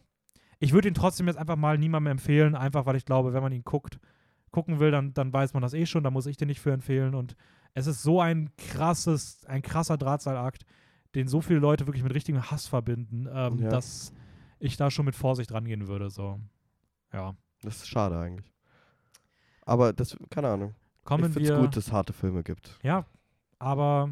[0.60, 3.52] ich würde ihn trotzdem jetzt einfach mal niemandem empfehlen, einfach weil ich glaube, wenn man
[3.52, 4.00] ihn guckt,
[4.52, 6.72] gucken will, dann, dann weiß man das eh schon, da muss ich den nicht für
[6.72, 7.16] empfehlen.
[7.16, 7.36] Und
[7.74, 10.66] es ist so ein krasses, ein krasser Drahtseilakt,
[11.16, 13.70] den so viele Leute wirklich mit richtigem Hass verbinden, ähm, Ja.
[13.70, 14.14] dass
[14.60, 16.10] ich da schon mit Vorsicht rangehen würde.
[16.10, 16.40] So.
[17.14, 17.36] Ja.
[17.62, 18.52] Das ist schade eigentlich.
[19.64, 20.76] Aber das, keine Ahnung.
[21.04, 22.80] Kommen ich finde es gut, dass es harte Filme gibt.
[22.84, 23.06] Ja,
[23.60, 24.10] aber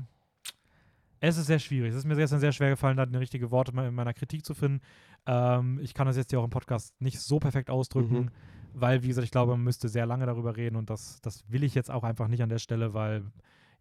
[1.19, 1.89] es ist sehr schwierig.
[1.91, 4.53] Es ist mir gestern sehr schwer gefallen, da eine richtige Worte in meiner Kritik zu
[4.53, 4.81] finden.
[5.25, 8.29] Ähm, ich kann das jetzt hier auch im Podcast nicht so perfekt ausdrücken, Mhm.
[8.73, 11.63] weil, wie gesagt, ich glaube, man müsste sehr lange darüber reden und das, das will
[11.63, 13.23] ich jetzt auch einfach nicht an der Stelle, weil,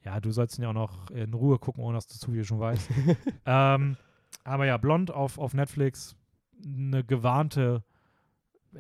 [0.03, 2.45] ja, du sollst ihn ja auch noch in Ruhe gucken, ohne dass du zu viel
[2.45, 2.89] schon weißt.
[3.47, 3.97] ähm,
[4.45, 6.17] aber ja, Blond auf, auf Netflix,
[6.65, 7.83] eine gewarnte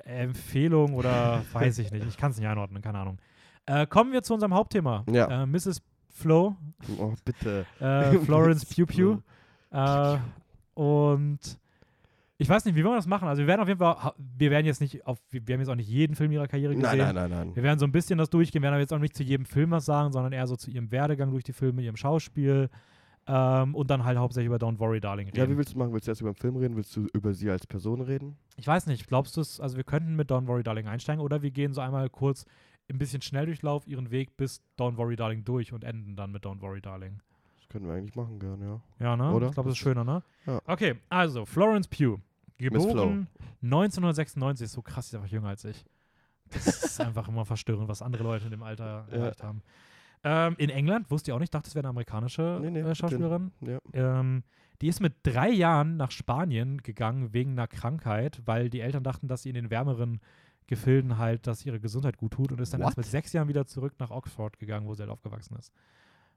[0.04, 2.06] Empfehlung oder weiß ich nicht.
[2.06, 3.18] Ich kann es nicht einordnen, keine Ahnung.
[3.66, 5.04] Äh, kommen wir zu unserem Hauptthema.
[5.10, 5.42] Ja.
[5.42, 5.82] Äh, Mrs.
[6.16, 6.56] Flo,
[6.98, 7.66] Oh, bitte.
[7.78, 9.22] äh, Florence Pugh Pugh.
[9.70, 10.18] Äh,
[10.74, 11.38] und
[12.38, 13.28] ich weiß nicht, wie wollen wir das machen?
[13.28, 15.68] Also wir werden auf jeden Fall, wir werden jetzt nicht auf, wir wir haben jetzt
[15.70, 16.98] auch nicht jeden Film ihrer Karriere gesehen.
[16.98, 17.56] Nein, nein, nein, nein.
[17.56, 19.70] Wir werden so ein bisschen das durchgehen, werden aber jetzt auch nicht zu jedem Film
[19.70, 22.68] was sagen, sondern eher so zu ihrem Werdegang durch die Filme, ihrem Schauspiel
[23.26, 25.38] ähm, und dann halt hauptsächlich über Don't Worry Darling reden.
[25.38, 25.92] Ja, wie willst du machen?
[25.92, 26.76] Willst du erst über den Film reden?
[26.76, 28.36] Willst du über sie als Person reden?
[28.56, 31.42] Ich weiß nicht, glaubst du es, also wir könnten mit Don't Worry Darling einsteigen oder
[31.42, 32.44] wir gehen so einmal kurz
[32.90, 36.60] ein bisschen Schnelldurchlauf ihren Weg bis Don't Worry Darling durch und enden dann mit Don't
[36.60, 37.20] Worry Darling.
[37.58, 38.80] Das können wir eigentlich machen, gern, ja.
[39.00, 39.32] Ja, ne?
[39.32, 39.48] Oder?
[39.48, 40.22] Ich glaube, das ist schöner, ne?
[40.46, 40.60] Ja.
[40.66, 42.20] Okay, also Florence Pugh.
[42.58, 43.26] Geboren
[43.62, 45.84] 1996, ist so krass, die ist einfach jünger als ich.
[46.50, 49.16] Das ist einfach immer verstörend, was andere Leute in dem Alter Ja.
[49.16, 49.62] erreicht haben.
[50.24, 52.94] Ähm, in England, wusste ich auch nicht, dachte, es wäre eine amerikanische Nee, nee, äh,
[52.94, 53.52] Schauspielerin.
[53.60, 53.78] Ja.
[53.92, 54.42] Ähm,
[54.80, 59.28] die ist mit drei Jahren nach Spanien gegangen wegen einer Krankheit, weil die Eltern dachten,
[59.28, 60.20] dass sie in den wärmeren
[60.66, 62.98] Gefilden halt, dass ihre Gesundheit gut tut und ist dann erst What?
[62.98, 65.72] mit sechs Jahren wieder zurück nach Oxford gegangen, wo sie halt aufgewachsen ist.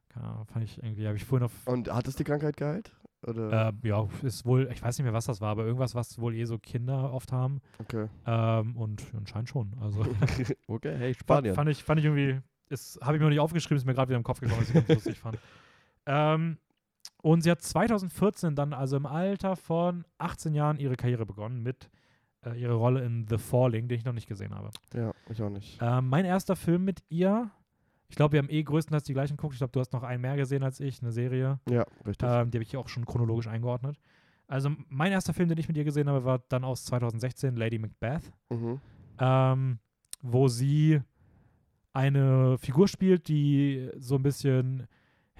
[0.09, 2.91] Keine Ahnung, fand ich irgendwie, habe ich vorhin auf Und hat es die Krankheit geheilt?
[3.21, 3.73] Oder?
[3.83, 6.33] äh, ja, ist wohl, ich weiß nicht mehr, was das war, aber irgendwas, was wohl
[6.33, 7.61] eh so Kinder oft haben.
[7.79, 8.07] Okay.
[8.25, 9.75] Ähm, und anscheinend schon.
[9.81, 10.05] Also
[10.67, 11.53] okay, hey, Spanien.
[11.53, 12.39] fand, ich, fand ich irgendwie,
[13.01, 14.73] habe ich mir noch nicht aufgeschrieben, ist mir gerade wieder im Kopf gekommen, was ich
[14.73, 15.37] ganz lustig fand.
[16.05, 16.57] Ähm,
[17.21, 21.89] und sie hat 2014 dann, also im Alter von 18 Jahren, ihre Karriere begonnen mit
[22.45, 24.69] äh, ihrer Rolle in The Falling, den ich noch nicht gesehen habe.
[24.93, 25.77] ja, ich auch nicht.
[25.81, 27.49] Ähm, mein erster Film mit ihr,
[28.07, 29.53] ich glaube, wir haben eh größtenteils die gleichen geguckt.
[29.53, 31.59] Ich glaube, du hast noch einen mehr gesehen als ich, eine Serie.
[31.69, 32.27] Ja, richtig.
[32.29, 33.97] Ähm, die habe ich auch schon chronologisch eingeordnet.
[34.47, 37.77] Also mein erster Film, den ich mit ihr gesehen habe, war dann aus 2016, Lady
[37.77, 38.81] Macbeth, mhm.
[39.19, 39.79] ähm,
[40.23, 41.01] wo sie
[41.93, 44.87] eine Figur spielt, die so ein bisschen,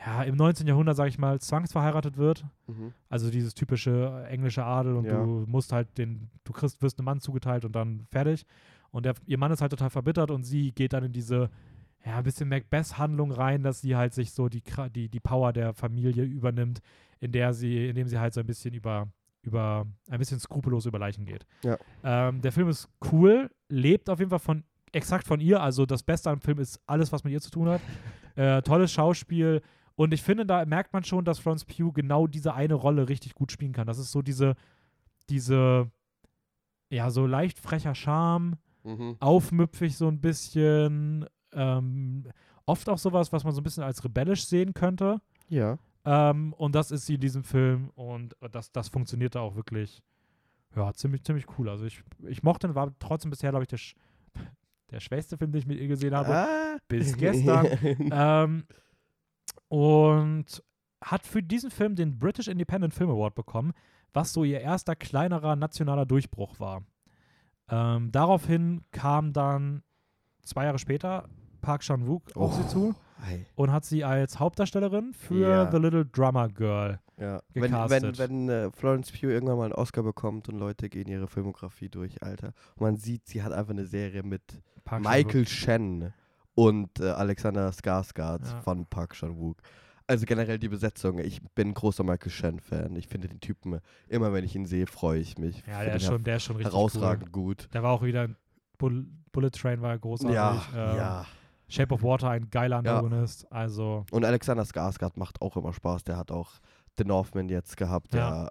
[0.06, 0.66] ja, im 19.
[0.68, 2.46] Jahrhundert, sage ich mal, zwangsverheiratet wird.
[2.68, 2.94] Mhm.
[3.10, 5.24] Also dieses typische englische Adel und Ja.
[5.24, 8.46] du musst halt den, du kriegst, wirst einem Mann zugeteilt und dann fertig.
[8.92, 11.50] Und der, ihr Mann ist halt total verbittert und sie geht dann in diese,
[12.06, 14.64] ja, ein bisschen Macbeth-Handlung rein, dass sie halt sich so die,
[14.96, 16.80] die, die Power der Familie übernimmt,
[17.20, 19.08] in der sie, indem sie halt so ein bisschen über,
[19.42, 21.46] über, ein bisschen skrupellos über Leichen geht.
[21.64, 21.78] Ja.
[22.04, 26.02] Ähm, der Film ist cool, lebt auf jeden Fall von, exakt von ihr, also das
[26.04, 27.82] Beste am Film ist alles, was mit ihr zu tun hat.
[28.36, 29.62] Äh, tolles Schauspiel.
[30.00, 33.36] Und ich finde, da merkt man schon, dass Florence Pugh genau diese eine Rolle richtig
[33.36, 33.86] gut spielen kann.
[33.86, 34.56] Das ist so diese,
[35.30, 35.92] diese,
[36.90, 39.18] ja, so leicht frecher Charme, Mhm.
[39.20, 41.26] aufmüpfig so ein bisschen.
[41.52, 42.24] Ähm,
[42.66, 45.20] oft auch sowas, was man so ein bisschen als rebellisch sehen könnte.
[45.50, 45.78] Ja.
[46.06, 50.02] Ähm, und das ist sie in diesem Film und das, das funktionierte auch wirklich,
[50.78, 51.68] ja, ziemlich, ziemlich cool.
[51.68, 53.96] Also ich, ich mochte war trotzdem bisher, glaube ich, der, sch
[54.92, 56.34] der schwächste Film, den ich mit ihr gesehen habe.
[56.34, 56.78] Ah.
[56.88, 57.68] Bis gestern.
[58.14, 58.64] ähm,
[59.70, 60.64] und
[61.02, 63.72] hat für diesen Film den British Independent Film Award bekommen,
[64.14, 66.84] was so ihr erster kleinerer nationaler Durchbruch war.
[67.70, 69.84] Ähm, daraufhin kam dann
[70.44, 71.30] zwei Jahre später
[71.62, 73.46] Park Chan-wook auf sie zu Ei.
[73.56, 75.72] und hat sie als Hauptdarstellerin für Ja.
[75.72, 77.00] The Little Drummer Girl.
[77.18, 77.42] Ja.
[77.54, 78.18] Wenn, wenn, gecastet.
[78.18, 82.24] wenn äh, Florence Pugh irgendwann mal einen Oscar bekommt und Leute gehen ihre Filmografie durch,
[82.24, 82.54] Alter.
[82.76, 84.42] Und man sieht, sie hat einfach eine Serie mit
[84.86, 86.14] Park Michael Shen
[86.60, 88.62] und äh, Alexander Skarsgård Ja.
[88.62, 89.58] von Park Chan-wook.
[90.08, 91.20] Also generell die Besetzung.
[91.20, 92.96] Ich bin großer Michael Shen-Fan.
[92.96, 95.64] Ich finde den Typen, immer wenn ich ihn sehe, freue ich mich.
[95.68, 97.62] Ja, der ist, schon, der ist schon richtig herausragend gut.
[97.64, 97.70] Cool.
[97.74, 98.36] Der war auch wieder in
[98.78, 100.36] Bull Bullet Train war großartig.
[100.36, 101.26] Ja, ähm, ja.
[101.70, 102.98] Shape of Water, ein geiler Ja.
[102.98, 103.50] Antagonist.
[103.52, 106.04] Also, Und Alexander Skarsgård macht auch immer Spaß.
[106.06, 106.54] Der hat auch
[106.98, 108.50] The Northman jetzt gehabt, der, Ja.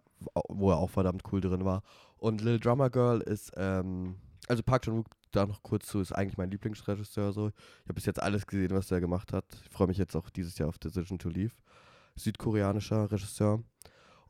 [0.48, 1.82] wo er auch verdammt cool drin war.
[2.16, 4.14] Und Little Drummer Girl ist, ähm,
[4.46, 7.33] also Park Chan-wook, da noch kurz zu, ist eigentlich mein Lieblingsregisseur.
[7.33, 7.49] So.
[7.49, 9.45] Ich habe bis jetzt alles gesehen, was der gemacht hat.
[9.64, 11.55] Ich freue mich jetzt auch dieses Jahr auf Decision to Leave.
[12.16, 13.62] Südkoreanischer Regisseur.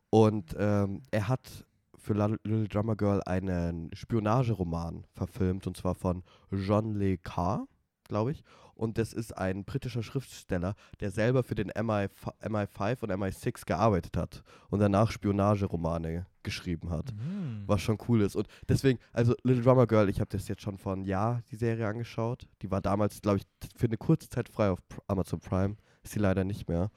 [0.09, 1.65] Und ähm, er hat
[1.97, 7.67] für Little Drummer Girl einen Spionageroman verfilmt, und zwar von John Le Carre,
[8.09, 8.43] glaube ich.
[8.75, 12.07] Und das ist ein britischer Schriftsteller, der selber für den MI,
[12.41, 17.13] MI5 und MI6 gearbeitet hat und danach Spionageromane geschrieben hat.
[17.13, 18.35] mm, Was schon cool ist.
[18.35, 21.57] Und deswegen, also Little Drummer Girl, ich habe das jetzt schon vor einem Jahr, die
[21.57, 22.47] Serie angeschaut.
[22.61, 23.43] Die war damals, glaube ich,
[23.75, 25.75] für eine kurze Zeit frei auf Amazon Prime.
[26.03, 26.89] Ist sie leider nicht mehr.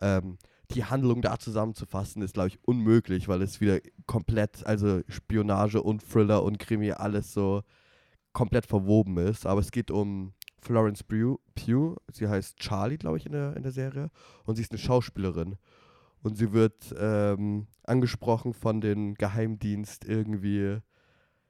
[0.00, 0.36] Ähm,
[0.72, 6.02] die Handlung da zusammenzufassen ist, glaube ich, unmöglich, weil es wieder komplett, also Spionage und
[6.02, 7.62] Thriller und Krimi, alles so
[8.32, 9.46] komplett verwoben ist.
[9.46, 11.40] Aber es geht um Florence Pugh.
[11.54, 11.96] Pugh.
[12.12, 14.10] Sie heißt Charlie, glaube ich, in der, in der Serie.
[14.44, 15.56] Und sie ist eine Schauspielerin.
[16.22, 20.78] Und sie wird ähm, angesprochen von dem Geheimdienst irgendwie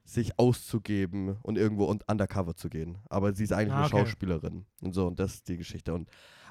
[0.04, 2.98] sich auszugeben und irgendwo und undercover zu gehen.
[3.08, 3.98] Aber sie ist eigentlich Ah, eine okay.
[3.98, 4.66] Schauspielerin.
[4.80, 5.94] Und so, und das ist die Geschichte.
[5.94, 6.08] Und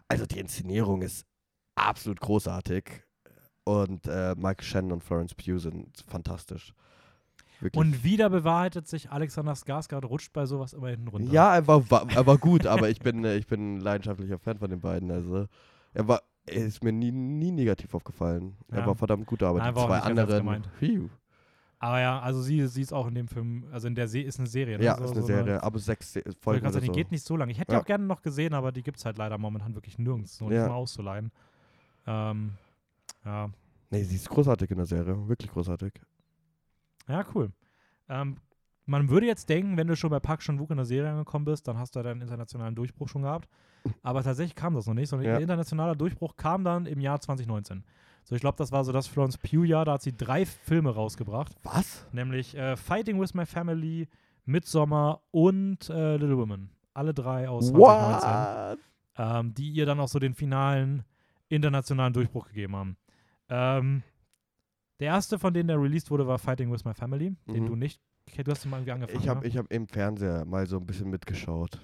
[0.07, 1.26] also die Inszenierung ist
[1.76, 3.03] absolut großartig.
[3.64, 6.74] Und äh, Mike Shannon und Florence Pugh sind fantastisch.
[7.62, 7.80] Wirklich.
[7.80, 11.32] Und wieder bewahrheitet sich, Alexander Skarsgård rutscht bei sowas immer hinten runter.
[11.32, 14.39] Ja, er war, war, er war gut, aber ich bin, äh, ich bin ein leidenschaftlicher
[14.39, 15.12] Fan von den beiden.
[15.12, 15.47] Also
[15.93, 18.57] er war, er ist mir nie, nie negativ aufgefallen.
[18.70, 18.88] Er Ja.
[18.88, 20.64] war verdammt gut, aber Nein, die zwei nicht anderen.
[21.84, 24.38] Aber ja, also sie, sie ist auch in dem Film, also in der Se ist
[24.38, 24.78] eine Serie.
[24.78, 24.84] Ne?
[24.84, 26.80] Ja, so, ist eine so Serie, aber sechs Se- Folgen oder so.
[26.80, 27.51] die geht nicht so lange.
[27.51, 27.80] Ich hätte Ja.
[27.80, 30.38] die auch gerne noch gesehen, aber die gibt es halt leider momentan wirklich nirgends.
[30.38, 30.68] So nicht Ja.
[30.68, 31.32] mal auszuleihen.
[32.05, 32.51] Ähm,
[33.26, 33.49] ja.
[33.89, 35.93] Nee, sie ist großartig in der Serie, wirklich großartig.
[37.08, 37.52] Ja, cool.
[38.10, 38.38] Ähm,
[38.86, 41.68] man würde jetzt denken, wenn du schon bei Park Chan-wook in der Serie angekommen bist,
[41.68, 43.47] dann hast du deinen internationalen Durchbruch schon gehabt.
[44.04, 45.36] Aber tatsächlich kam das noch nicht, sondern Ja.
[45.36, 47.84] ihr internationaler Durchbruch kam dann im Jahr 2019.
[48.24, 51.56] So, ich glaube, das war so das Florence Pugh-Jahr, da hat sie drei Filme rausgebracht,
[51.64, 52.06] Was?
[52.12, 54.08] nämlich äh, Fighting with My Family,
[54.45, 56.70] Midsommar und äh, Little Women.
[56.93, 58.80] Alle drei aus 2019 What?
[59.18, 61.04] ähm, die ihr dann auch so den finalen
[61.49, 62.97] internationalen Durchbruch gegeben haben.
[63.49, 64.04] Ähm,
[65.02, 67.68] der erste von denen, der released wurde, war Fighting with My Family, den Mhm.
[67.68, 67.99] du nicht,
[68.38, 69.20] du hast ihn mal irgendwie angefangen.
[69.20, 69.54] Ich habe ne?
[69.56, 71.80] hab im Fernseher mal so ein bisschen mitgeschaut.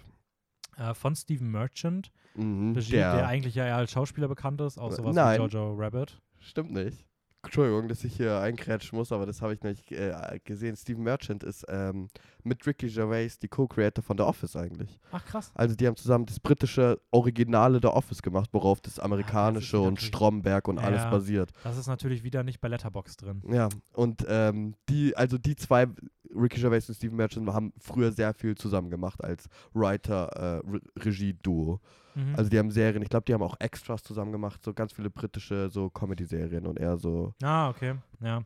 [0.77, 4.91] äh, von Steven Merchant, Mhm, Regie, der, eigentlich ja eher als Schauspieler bekannt ist, auch
[4.91, 5.39] sowas nein.
[5.41, 6.21] wie Jojo Rabbit.
[6.39, 7.03] Stimmt nicht.
[7.47, 10.75] Entschuldigung, dass ich hier einkrätschen muss, aber das habe ich nicht äh, gesehen.
[10.75, 12.09] Steve Merchant ist ähm,
[12.43, 14.99] mit Ricky Gervais die Co-Creator von The Office eigentlich.
[15.11, 15.51] Ach krass.
[15.55, 19.93] Also die haben zusammen das britische Originale The Office gemacht, worauf das amerikanische wieder und
[19.95, 21.09] natürlich- Stromberg und alles Ja.
[21.09, 21.51] basiert.
[21.63, 23.41] Das ist natürlich wieder nicht bei Letterbox drin.
[23.51, 25.87] Ja, und ähm, die, also die zwei,
[26.35, 31.79] Ricky Gervais und Steve Merchant, haben früher sehr viel zusammen gemacht als Writer-Regie-Duo.
[32.17, 32.35] Mhm.
[32.35, 35.09] Also die haben Serien, ich glaube, die haben auch Extras zusammen gemacht, so ganz viele
[35.09, 37.33] britische so Comedy-Serien und er so.
[37.43, 37.95] ah, okay.
[38.21, 38.41] Ja.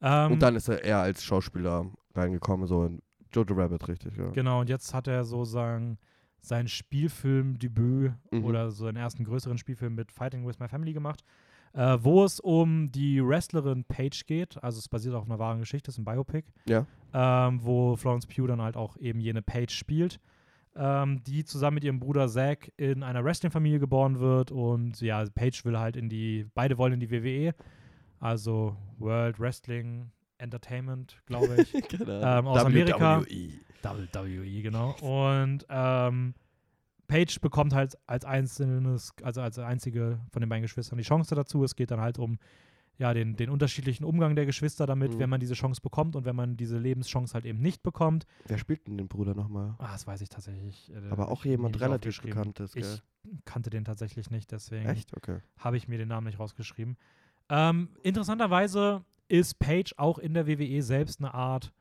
[0.00, 4.28] Ähm, und dann ist er eher als Schauspieler reingekommen, so in Jojo Rabbit, richtig, ja.
[4.30, 5.98] Genau, und jetzt hat er so sein,
[6.40, 8.44] sein Spielfilmdebüt Mhm.
[8.44, 11.24] oder so seinen ersten größeren Spielfilm mit Fighting with My Family gemacht,
[11.72, 14.62] äh, wo es um die Wrestlerin Paige geht.
[14.62, 16.86] Also es basiert auf einer wahren Geschichte, es ist ein Biopic, Ja.
[17.12, 20.20] ähm, wo Florence Pugh dann halt auch eben jene Paige spielt,
[20.76, 25.60] ähm, die zusammen mit ihrem Bruder Zack in einer Wrestling-Familie geboren wird und ja, Paige
[25.64, 27.54] will halt in die, beide wollen in die WWE,
[28.20, 31.74] also World Wrestling Entertainment, glaube ich.
[32.06, 33.20] Ähm, aus Amerika.
[33.20, 33.60] WWE.
[33.82, 34.96] WWE, genau.
[35.00, 36.34] Und ähm,
[37.06, 41.62] Paige bekommt halt als einzelnes, also als einzige von den beiden Geschwistern die Chance dazu.
[41.64, 42.38] Es geht dann halt um
[42.98, 45.18] ja, den, den unterschiedlichen Umgang der Geschwister damit, Mhm.
[45.18, 48.24] wenn man diese Chance bekommt und wenn man diese Lebenschance halt eben nicht bekommt.
[48.46, 49.74] Wer spielt denn den Bruder nochmal?
[49.78, 50.92] Ah, das weiß ich tatsächlich.
[50.94, 52.82] äh, Aber auch jemand relativ bekanntes, gell?
[52.84, 54.88] Ich kannte den tatsächlich nicht, deswegen?
[55.16, 55.38] Okay.
[55.58, 56.96] habe ich mir den Namen nicht rausgeschrieben.
[57.48, 61.72] Ähm, interessanterweise ist Paige auch in der WWE selbst eine Art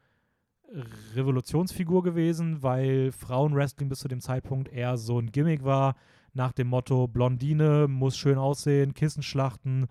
[1.15, 5.95] Revolutionsfigur gewesen, weil Frauenwrestling bis zu dem Zeitpunkt eher so ein Gimmick war,
[6.33, 9.87] nach dem Motto Blondine muss schön aussehen, Kissen schlachten,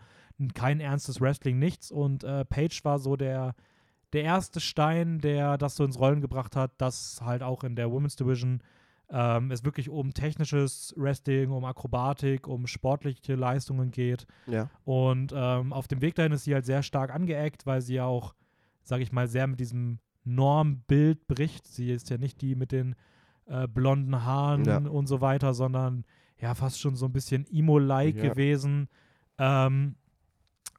[0.50, 1.90] kein ernstes Wrestling, nichts.
[1.90, 3.54] Und äh, Paige war so der,
[4.12, 7.90] der erste Stein, der das so ins Rollen gebracht hat, dass halt auch in der
[7.90, 8.62] Women's Division
[9.10, 14.26] ähm, es wirklich um technisches Wrestling, um Akrobatik, um sportliche Leistungen geht.
[14.46, 14.70] Ja.
[14.84, 18.06] Und ähm, auf dem Weg dahin ist sie halt sehr stark angeeckt, weil sie ja
[18.06, 18.34] auch,
[18.82, 21.66] sage ich mal, sehr mit diesem Normbild bricht.
[21.66, 22.94] Sie ist ja nicht die mit den
[23.46, 24.78] äh, blonden Haaren Ja.
[24.78, 26.04] und so weiter, sondern
[26.38, 28.30] ja fast schon so ein bisschen Emo-like Ja.
[28.30, 28.88] gewesen.
[29.38, 29.96] Ähm,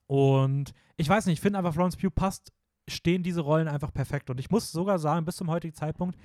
[0.08, 2.52] und ich weiß nicht, ich finde einfach, Florence Pugh passt,
[2.88, 4.30] stehen diese Rollen einfach perfekt.
[4.30, 6.18] Und ich muss sogar sagen, bis zum heutigen Zeitpunkt,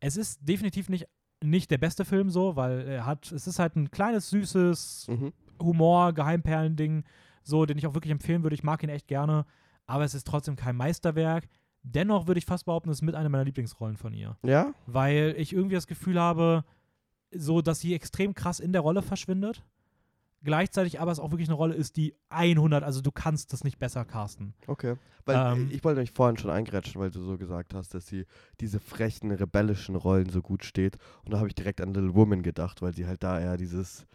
[0.00, 1.06] es ist definitiv nicht,
[1.42, 5.32] nicht der beste Film so, weil er hat, es ist halt ein kleines, süßes, Mhm.
[5.60, 7.04] Humor, Geheimperlen-Ding,
[7.42, 8.54] so, den ich auch wirklich empfehlen würde.
[8.54, 9.44] Ich mag ihn echt gerne,
[9.86, 11.48] aber es ist trotzdem kein Meisterwerk.
[11.82, 14.36] Dennoch würde ich fast behaupten, es ist mit einer meiner Lieblingsrollen von ihr.
[14.44, 14.72] Ja?
[14.86, 16.64] Weil ich irgendwie das Gefühl habe,
[17.32, 19.64] so, dass sie extrem krass in der Rolle verschwindet.
[20.44, 23.78] Gleichzeitig aber es auch wirklich eine Rolle ist, die 100, also du kannst das nicht
[23.78, 24.54] besser casten.
[24.66, 24.94] Okay.
[25.24, 28.06] Weil äh, Ähm, ich wollte mich vorhin schon eingrätschen, weil du so gesagt hast, dass
[28.06, 28.24] sie
[28.60, 30.96] diese frechen, rebellischen Rollen so gut steht.
[31.24, 34.06] Und da habe ich direkt an Little Woman gedacht, weil sie halt da eher dieses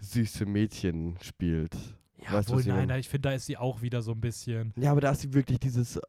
[0.00, 1.76] süße Mädchen spielt.
[2.16, 4.72] Ja, Weißt wohl, nein, nein, ich finde, da ist sie auch wieder so ein bisschen.
[4.76, 6.00] Ja, aber da ist sie wirklich dieses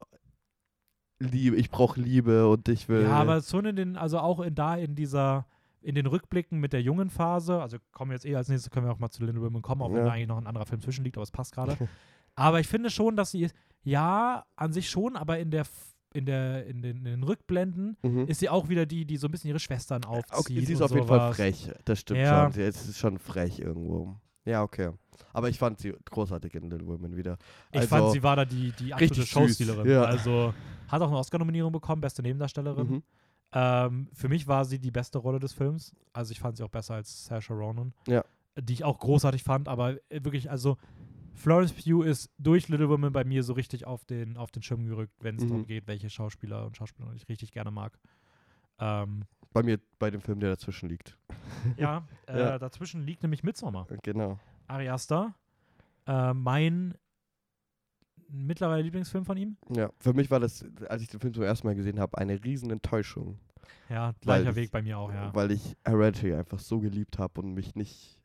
[1.20, 3.04] Liebe, ich brauche Liebe und ich will.
[3.04, 5.46] Ja, aber schon in den, also auch in da in dieser,
[5.82, 8.86] in den Rückblicken mit der jungen Phase, also kommen wir jetzt eh als nächstes, können
[8.86, 10.06] wir auch mal zu Little Women kommen, auch wenn Ja.
[10.06, 11.78] da eigentlich noch ein anderer Film zwischenliegt, aber es passt gerade.
[12.36, 13.48] aber ich finde schon, dass sie
[13.84, 15.66] ja, an sich schon, aber in der,
[16.14, 18.26] in der, in den, in den Rückblenden Mhm.
[18.28, 20.38] ist sie auch wieder die, die so ein bisschen ihre Schwestern aufzieht.
[20.38, 21.36] Okay, sie ist auf jeden Fall sowas.
[21.38, 21.72] frech.
[21.86, 22.44] Das stimmt Ja.
[22.44, 22.52] schon.
[22.54, 24.16] Sie es ist schon frech irgendwo.
[24.46, 24.92] Ja, okay.
[25.34, 27.38] Aber ich fand sie großartig in Little Women wieder.
[27.72, 29.90] Ich Also, fand, sie war da die, die absolute Showstealerin.
[29.90, 30.04] ja.
[30.04, 30.54] Also
[30.88, 32.88] hat auch eine Oscar-Nominierung bekommen, beste Nebendarstellerin.
[32.90, 33.04] Mhm.
[33.52, 35.96] Ähm, für mich war sie die beste Rolle des Films.
[36.14, 37.94] Also ich fand sie auch besser als Saoirse Ronan.
[38.08, 38.24] Ja.
[38.60, 40.78] Die ich auch großartig fand, aber äh, wirklich, also
[41.34, 44.86] Florence Pugh ist durch Little Women bei mir so richtig auf den, auf den Schirm
[44.86, 45.50] gerückt, wenn es Mhm.
[45.50, 47.98] darum geht, welche Schauspieler und Schauspielerinnen ich richtig gerne mag.
[48.80, 49.24] Ähm,
[49.54, 51.18] Bei mir, bei dem Film, der dazwischen liegt.
[51.78, 52.60] ja, äh, Ja.
[52.60, 53.88] dazwischen liegt nämlich Midsommar.
[54.04, 54.38] Genau.
[54.68, 55.34] Ari Aster,
[56.06, 56.94] äh, mein
[58.32, 59.58] mittlerweile Lieblingsfilm von ihm.
[59.76, 62.44] Ja, für mich war das, als ich den Film zum ersten Mal gesehen habe, eine
[62.44, 63.40] riesen Enttäuschung.
[63.90, 65.34] Ja, gleicher ich- Weg bei mir auch, ja.
[65.34, 68.20] Weil ich Hereditary einfach so geliebt habe und mich nicht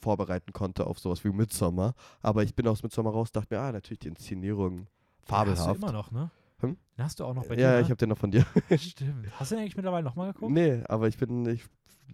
[0.00, 1.94] vorbereiten konnte auf sowas wie Midsommar.
[2.22, 5.32] Aber ich bin aus Midsommar raus, dachte mir, ah, natürlich die Inszenierung Den Hast du
[5.34, 5.76] fabelhaft.
[5.76, 6.30] immer noch, ne?
[6.60, 6.76] Hm?
[6.96, 7.62] Den hast du auch noch bei dir.
[7.62, 7.80] ja, ne?
[7.80, 8.44] ich habe den noch von dir.
[8.78, 9.28] Stimmt.
[9.38, 10.52] Hast du den eigentlich mittlerweile nochmal geguckt?
[10.52, 11.64] nee, aber ich bin, ich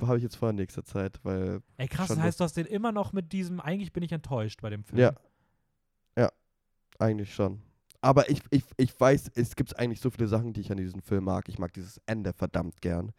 [0.00, 2.66] habe ich jetzt vor in nächster Zeit, weil, Ey, krass, das heißt, du hast den
[2.66, 5.00] immer noch mit diesem, eigentlich bin ich enttäuscht bei dem Film.
[5.00, 5.10] ja.
[5.10, 5.14] Ja,
[7.00, 7.60] eigentlich schon.
[8.02, 11.02] Aber ich, ich, ich weiß, es gibt eigentlich so viele Sachen, die ich an diesem
[11.02, 11.48] Film mag.
[11.50, 13.12] Ich mag dieses Ende verdammt gern.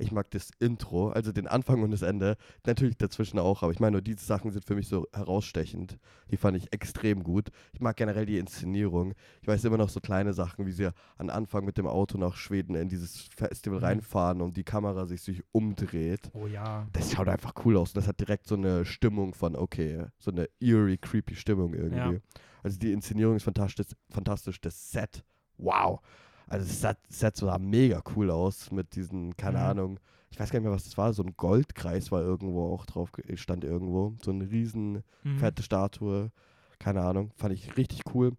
[0.00, 2.36] Ich mag das Intro, also den Anfang und das Ende.
[2.64, 5.98] Natürlich dazwischen auch, aber ich meine, nur diese Sachen sind für mich so herausstechend.
[6.30, 7.48] Die fand ich extrem gut.
[7.72, 9.14] Ich mag generell die Inszenierung.
[9.42, 12.36] Ich weiß immer noch so kleine Sachen, wie sie am Anfang mit dem Auto nach
[12.36, 13.84] Schweden in dieses Festival Mhm.
[13.84, 16.30] reinfahren und die Kamera sich, sich umdreht.
[16.32, 16.86] Oh ja.
[16.92, 17.92] Das schaut einfach cool aus.
[17.92, 21.96] Das hat direkt so eine Stimmung von, okay, so eine eerie, creepy Stimmung irgendwie.
[22.14, 22.20] Ja.
[22.62, 24.60] Also die Inszenierung ist fantastisch, fantastisch.
[24.60, 25.24] Das Set,
[25.56, 26.00] wow.
[26.46, 29.64] Also das Set, Set sah mega cool aus mit diesen, keine Mhm.
[29.64, 30.00] Ahnung,
[30.30, 33.10] ich weiß gar nicht mehr, was das war, so ein Goldkreis war irgendwo auch drauf,
[33.34, 34.14] stand irgendwo.
[34.22, 35.38] So eine riesen Mhm.
[35.38, 36.30] fette Statue,
[36.78, 38.32] keine Ahnung, fand ich richtig cool.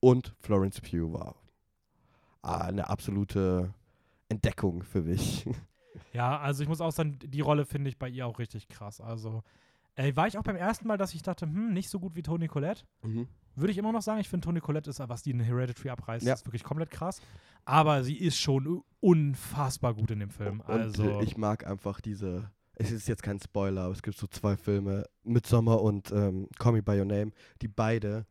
[0.00, 1.36] Und Florence Pugh war
[2.42, 3.72] eine absolute
[4.28, 5.46] Entdeckung für mich.
[6.14, 9.00] Ja, also ich muss auch sagen, die Rolle finde ich bei ihr auch richtig krass.
[9.02, 9.42] Also
[9.96, 12.22] äh, war ich auch beim ersten Mal, dass ich dachte, hm, nicht so gut wie
[12.22, 12.82] Toni Collette.
[13.02, 13.28] mhm.
[13.54, 16.24] Würde ich immer noch sagen, ich finde Toni Collette ist, was die in Hereditary abreißt,
[16.24, 16.32] Ja.
[16.32, 17.20] ist wirklich komplett krass.
[17.66, 20.60] Aber sie ist schon unfassbar gut in dem Film.
[20.60, 22.50] Und Also, ich mag einfach diese.
[22.76, 26.72] Es ist jetzt kein Spoiler, aber es gibt so zwei Filme, Midsommar und ähm, Call
[26.72, 28.26] Me By Your Name, die beide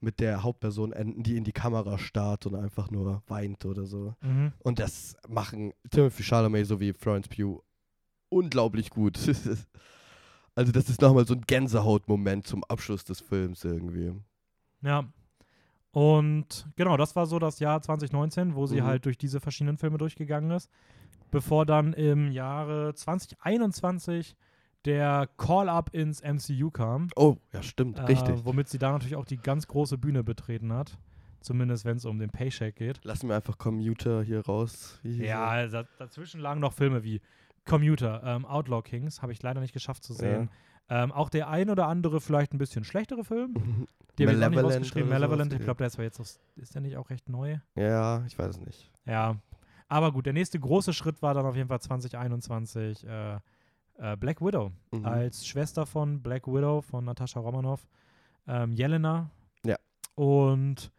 [0.00, 4.14] mit der Hauptperson enden, die in die Kamera starrt und einfach nur weint oder so.
[4.20, 4.52] mhm.
[4.58, 7.62] Und das machen Timothy Chalamet sowie Florence Pugh
[8.28, 9.18] unglaublich gut.
[10.56, 14.12] also das ist nochmal so ein Gänsehautmoment zum Abschluss des Films irgendwie.
[14.82, 15.04] Ja.
[15.92, 18.84] Und genau, das war so das Jahr 2019, wo sie Mhm.
[18.86, 20.70] halt durch diese verschiedenen Filme durchgegangen ist.
[21.30, 24.36] Bevor dann im Jahre 2021
[24.84, 27.08] der Call-Up ins MCU kam.
[27.16, 28.36] Oh, ja, stimmt, richtig.
[28.36, 30.96] Äh, womit sie da natürlich auch die ganz große Bühne betreten hat.
[31.40, 33.04] Zumindest wenn es um den Paycheck geht.
[33.04, 34.98] Lassen wir einfach Commuter hier raus.
[35.02, 35.26] Wie hieß er?
[35.26, 37.20] Ja, da, dazwischen lagen noch Filme wie
[37.66, 40.50] Commuter, ähm, Outlaw Kings, habe ich leider nicht geschafft zu sehen.
[40.88, 43.86] Ähm, auch der ein oder andere vielleicht ein bisschen schlechtere Film.
[44.18, 45.08] Die habe ich auch nicht rausgeschrieben.
[45.10, 45.64] Malevolent, ich ja.
[45.64, 47.58] glaube, der ist jetzt, aus- ist der nicht auch recht neu?
[47.74, 48.90] Ja, ich weiß es nicht.
[49.04, 49.36] Ja.
[49.88, 53.34] Aber gut, der nächste große Schritt war dann auf jeden Fall 2021 äh,
[53.98, 54.70] äh, Black Widow.
[54.92, 55.04] Mhm.
[55.04, 57.86] Als Schwester von Black Widow, von Natascha Romanoff,
[58.46, 59.30] ähm, Jelena.
[59.64, 59.76] Ja.
[60.14, 60.90] Und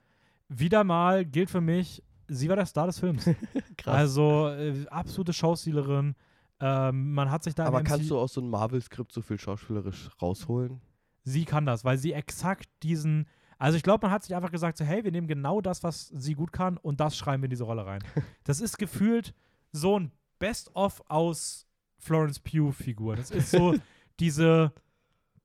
[0.50, 3.26] wieder mal gilt für mich, sie war der Star des Films.
[3.78, 3.96] Krass.
[3.96, 6.16] Also äh, absolute Schauspielerin.
[6.60, 9.40] Ähm, man hat sich da Aber MC kannst du aus so einem Marvel-Skript so viel
[9.40, 10.82] schauspielerisch rausholen?
[11.24, 13.28] sie kann das, weil sie exakt diesen.
[13.60, 16.08] Also ich glaube, man hat sich einfach gesagt, so, hey, wir nehmen genau das, was
[16.16, 18.02] sie gut kann und das schreiben wir in diese Rolle rein.
[18.46, 19.34] das ist gefühlt
[19.74, 23.16] so ein Best-of aus Florence Pugh-Figur.
[23.18, 23.76] Das ist so
[24.20, 24.72] diese,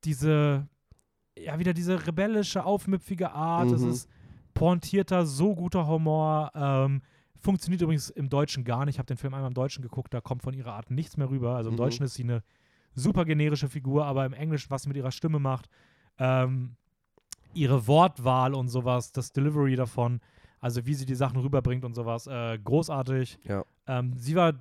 [0.04, 0.68] diese,
[1.36, 3.70] ja, wieder diese rebellische, aufmüpfige Art.
[3.72, 3.90] Es Mhm.
[3.90, 4.08] ist
[4.54, 6.52] pointierter, so guter Humor.
[6.54, 7.02] Ähm,
[7.42, 8.94] funktioniert übrigens im Deutschen gar nicht.
[8.94, 11.28] Ich habe den Film einmal im Deutschen geguckt, da kommt von ihrer Art nichts mehr
[11.28, 11.56] rüber.
[11.56, 11.78] Also im Mhm.
[11.78, 12.42] Deutschen ist sie eine
[12.94, 15.68] super generische Figur, aber im Englischen, was sie mit ihrer Stimme macht,
[16.18, 16.76] ähm,
[17.54, 20.20] ihre Wortwahl und sowas, das Delivery davon,
[20.60, 23.38] also wie sie die Sachen rüberbringt und sowas, äh, großartig.
[23.44, 23.64] Ja.
[23.86, 24.54] Ähm, sie war,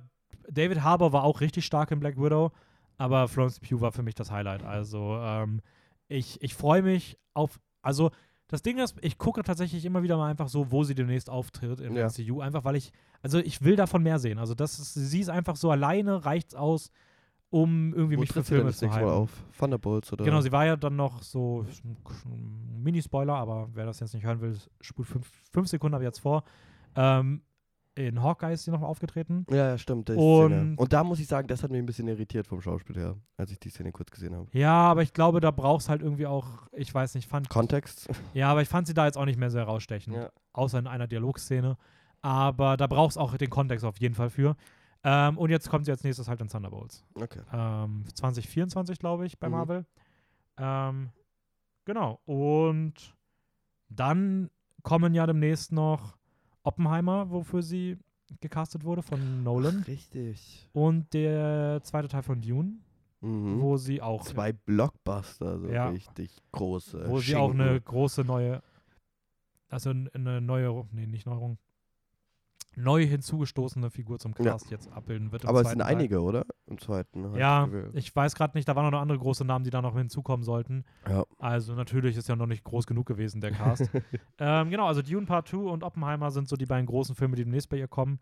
[0.50, 2.50] David Harbour war auch richtig stark in Black Widow,
[2.98, 4.62] aber Florence Pugh war für mich das Highlight.
[4.64, 5.60] Also ähm,
[6.08, 8.10] ich, ich freue mich auf, also
[8.52, 11.80] das Ding ist, ich gucke tatsächlich immer wieder mal einfach so, wo sie demnächst auftritt
[11.80, 12.06] im Ja.
[12.08, 12.92] MCU, einfach weil ich,
[13.22, 14.38] also ich will davon mehr sehen.
[14.38, 16.90] Also das ist, sie ist einfach so alleine, reicht's aus,
[17.48, 19.08] um irgendwie Wo mich für Filme zu nächste Mal halten.
[19.08, 19.30] auf?
[19.58, 20.24] Thunderbolts oder?
[20.26, 21.64] Genau, sie war ja dann noch so
[22.26, 26.18] ein Mini-Spoiler, aber wer das jetzt nicht hören will, spult fünf, fünf Sekunden ab jetzt
[26.20, 26.44] vor.
[26.94, 27.40] Ähm,
[27.94, 29.44] in Hawkeye ist sie noch aufgetreten.
[29.50, 30.08] ja, ja, stimmt.
[30.10, 30.76] Und-.
[30.78, 33.50] Und da muss ich sagen, das hat mich ein bisschen irritiert vom Schauspiel her, als
[33.50, 34.48] ich die Szene kurz gesehen habe.
[34.52, 38.08] Ja, aber ich glaube, da brauchst halt irgendwie auch, ich weiß nicht, fand, Kontext?
[38.34, 40.30] ja, aber ich fand sie da jetzt auch nicht mehr sehr rausstechend, Ja.
[40.54, 41.76] außer in einer Dialogszene.
[42.22, 44.56] Aber da brauchst auch den Kontext auf jeden Fall für.
[45.04, 47.04] Ähm, und jetzt kommt sie als nächstes halt in Thunderbolts.
[47.14, 47.40] Okay.
[47.52, 49.52] Ähm, 2024, glaube ich, bei Mhm.
[49.52, 49.86] Marvel.
[50.56, 51.10] Ähm,
[51.84, 52.20] genau.
[52.24, 53.14] Und
[53.88, 54.48] dann
[54.84, 56.16] kommen ja demnächst noch
[56.64, 57.98] Oppenheimer, wofür sie
[58.40, 59.82] gecastet wurde von Nolan.
[59.82, 60.68] Richtig.
[60.72, 62.74] Und der zweite Teil von Dune,
[63.20, 63.60] Mhm.
[63.60, 65.88] wo sie auch, Zwei Blockbuster, so Ja.
[65.88, 67.04] richtig große.
[67.08, 67.60] wo sie auch Schinken.
[67.68, 68.62] eine große neue,
[69.68, 71.58] also eine neue, nee, nicht Neuerung,
[72.76, 74.52] neu hinzugestoßene Figur zum Ja.
[74.52, 75.44] Cast jetzt abbilden wird.
[75.46, 75.94] Aber es sind Teil.
[75.94, 76.46] einige, oder?
[76.66, 77.24] Im zweiten.
[77.24, 79.96] hab Ja, ich weiß gerade nicht, da waren noch andere große Namen, die da noch
[79.96, 80.84] hinzukommen sollten.
[81.08, 81.24] ja.
[81.38, 83.90] Also natürlich ist ja noch nicht groß genug gewesen, der Cast.
[84.38, 87.44] ähm, genau, also Dune Part 2 und Oppenheimer sind so die beiden großen Filme, die
[87.44, 88.20] demnächst bei ihr kommen.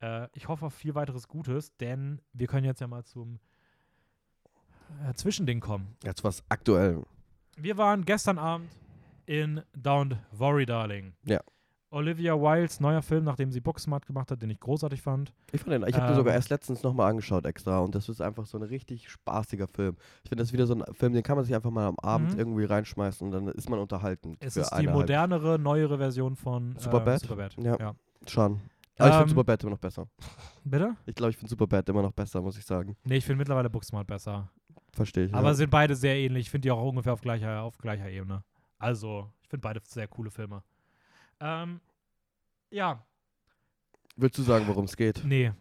[0.00, 3.40] Äh, ich hoffe auf viel weiteres Gutes, denn wir können jetzt ja mal zum
[5.08, 5.96] äh, Zwischending kommen.
[6.04, 7.02] Jetzt was aktuell.
[7.56, 8.70] Wir waren gestern Abend
[9.26, 11.14] in Don't Worry Darling.
[11.24, 11.40] Ja.
[11.90, 15.32] Olivia Wildes neuer Film, nachdem sie Booksmart gemacht hat, den ich großartig fand.
[15.52, 16.38] Ich, fand den- ich habe den sogar Ähm.
[16.38, 19.96] erst letztens nochmal angeschaut extra und das ist einfach so ein richtig spaßiger Film.
[20.22, 21.96] Ich finde, das ist wieder so ein Film, den kann man sich einfach mal am
[22.02, 22.38] Abend Mhm.
[22.38, 24.36] irgendwie reinschmeißen und dann ist man unterhalten.
[24.40, 27.22] Es ist die eine halbe- modernere, neuere Version von Superbad?
[27.22, 27.56] Ähm, Superbad.
[27.58, 27.76] Ja.
[27.78, 27.94] ja.
[28.26, 28.60] Schon.
[28.98, 30.08] Aber ich Ähm, finde Superbad immer noch besser.
[30.64, 30.94] Bitte?
[31.06, 32.96] Ich glaube, ich finde Superbad immer noch besser, muss ich sagen.
[33.04, 34.50] Nee, ich finde mittlerweile Booksmart besser.
[34.92, 35.34] Verstehe ich.
[35.34, 35.54] Aber ja.
[35.54, 36.46] sind beide sehr ähnlich.
[36.46, 38.42] Ich finde die auch ungefähr auf gleicher, auf gleicher Ebene.
[38.78, 40.62] Also, ich finde beide sehr coole Filme.
[41.40, 41.80] Ähm,
[42.70, 43.02] ja,
[44.16, 45.22] Willst du sagen, worum es geht?
[45.24, 45.52] nee.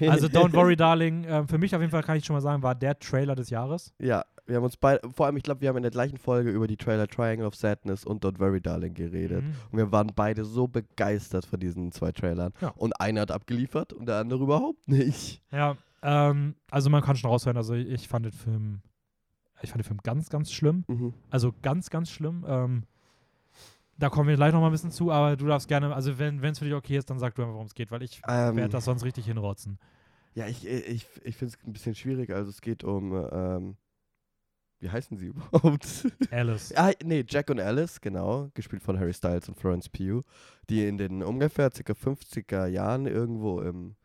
[0.00, 2.62] Also, Don't Worry Darling, ähm, für mich auf jeden Fall kann ich schon mal sagen,
[2.62, 3.94] war der Trailer des Jahres.
[3.98, 6.50] Ja, wir haben uns beide, vor allem, ich glaube, wir haben in der gleichen Folge
[6.50, 9.42] über die Trailer Triangle of Sadness und Don't Worry Darling geredet.
[9.42, 9.54] Mhm.
[9.70, 12.52] Und wir waren beide so begeistert von diesen zwei Trailern.
[12.60, 12.68] Ja.
[12.76, 15.42] Und einer hat abgeliefert und der andere überhaupt nicht.
[15.50, 18.82] Ja, ähm, also man kann schon raushören, also ich, fand den Film,
[19.62, 20.84] ich fand den Film ganz, ganz schlimm.
[20.88, 21.14] Mhm.
[21.30, 22.44] Also ganz, ganz schlimm.
[22.46, 22.82] Ähm,
[24.00, 26.42] da kommen wir gleich noch mal ein bisschen zu, aber du darfst gerne, also wenn
[26.44, 28.56] es für dich okay ist, dann sag du einfach, worum es geht, weil ich Ähm,
[28.56, 29.78] werde das sonst richtig hinrotzen.
[30.34, 32.30] Ja, ich, ich, ich finde es ein bisschen schwierig.
[32.30, 33.76] Also es geht um, ähm,
[34.78, 36.06] wie heißen sie überhaupt?
[36.30, 36.72] Alice.
[36.76, 40.22] ah, nee, Jack und Alice, genau, gespielt von Harry Styles und Florence Pugh,
[40.68, 41.92] die in den ungefähr ca.
[41.92, 43.96] 50er Jahren irgendwo im,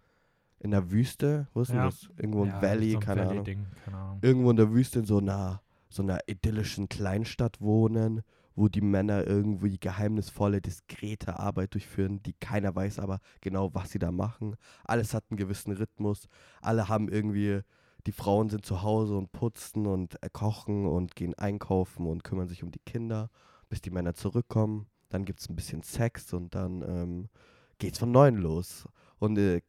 [0.59, 1.85] in der Wüste, wo ist denn Ja.
[1.85, 2.09] das?
[2.17, 3.45] Irgendwo im Ja, Valley, so ein keine Ahnung.
[3.45, 4.19] Valley-Ding, keine Ahnung.
[4.21, 8.23] Irgendwo in der Wüste in so einer, so einer idyllischen Kleinstadt wohnen,
[8.55, 13.99] wo die Männer irgendwie geheimnisvolle, diskrete Arbeit durchführen, die keiner weiß aber genau, was sie
[13.99, 14.55] da machen.
[14.85, 16.27] Alles hat einen gewissen Rhythmus.
[16.61, 17.61] Alle haben irgendwie,
[18.07, 22.47] die Frauen sind zu Hause und putzen und äh, kochen und gehen einkaufen und kümmern
[22.47, 23.29] sich um die Kinder,
[23.69, 24.87] bis die Männer zurückkommen.
[25.09, 27.29] Dann gibt es ein bisschen Sex und dann ähm,
[27.77, 28.87] geht's von neuem los.
[29.19, 29.61] Und äh,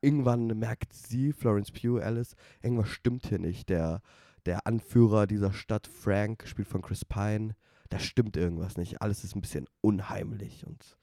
[0.00, 3.68] irgendwann merkt sie, Florence Pugh, Alice, irgendwas stimmt hier nicht.
[3.68, 4.02] Der,
[4.46, 7.54] der Anführer dieser Stadt, Frank, gespielt von Chris Pine,
[7.88, 9.02] da stimmt irgendwas nicht.
[9.02, 10.96] Alles ist ein bisschen unheimlich und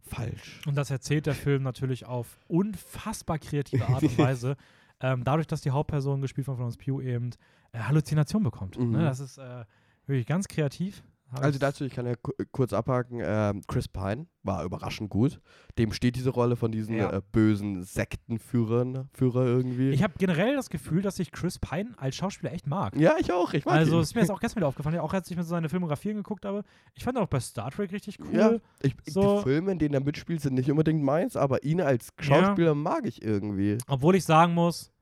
[0.00, 0.60] falsch.
[0.66, 4.56] Und das erzählt der Film natürlich auf unfassbar kreative Art und Weise.
[5.00, 7.30] ähm, dadurch, dass die Hauptperson, gespielt von Florence Pugh, eben
[7.72, 8.78] äh, Halluzination bekommt.
[8.78, 8.92] Mhm.
[8.92, 9.04] Ne?
[9.04, 9.64] Das ist äh,
[10.06, 11.02] wirklich ganz kreativ.
[11.32, 15.40] Also dazu, ich kann ja ku- kurz abhaken, ähm, Chris Pine war überraschend gut.
[15.76, 17.12] Dem steht diese Rolle von diesen Ja.
[17.12, 17.82] äh, bösen
[18.30, 19.90] Sektenführern Führer irgendwie.
[19.90, 22.96] Ich habe generell das Gefühl, dass ich Chris Pine als Schauspieler echt mag.
[22.96, 23.52] ja, ich auch.
[23.54, 24.02] Ich mag Also ihn.
[24.02, 26.44] ist mir jetzt auch gestern wieder aufgefallen, auch als ich mir so seine Filmografien geguckt
[26.44, 26.62] habe.
[26.94, 28.34] Ich fand ihn auch bei Star Trek richtig cool.
[28.34, 31.80] Ja, ich, So- Die Filme, in denen er mitspielt, sind nicht unbedingt meins, aber ihn
[31.80, 33.78] als Schauspieler mag ich irgendwie.
[33.88, 34.92] Obwohl ich sagen muss,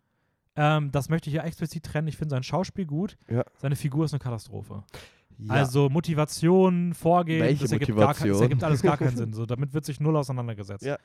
[0.56, 2.08] ähm, das möchte ich ja explizit trennen.
[2.08, 3.16] Ich finde sein Schauspiel gut.
[3.28, 3.44] Ja.
[3.58, 4.84] Seine Figur ist eine Katastrophe.
[5.38, 5.54] Ja.
[5.54, 8.42] Also Motivation, Vorgehen, Welche das ergibt, gar kein, das Motivation?
[8.42, 9.32] ergibt alles gar keinen Sinn.
[9.32, 10.84] So, damit wird sich null auseinandergesetzt.
[10.84, 10.98] Ja.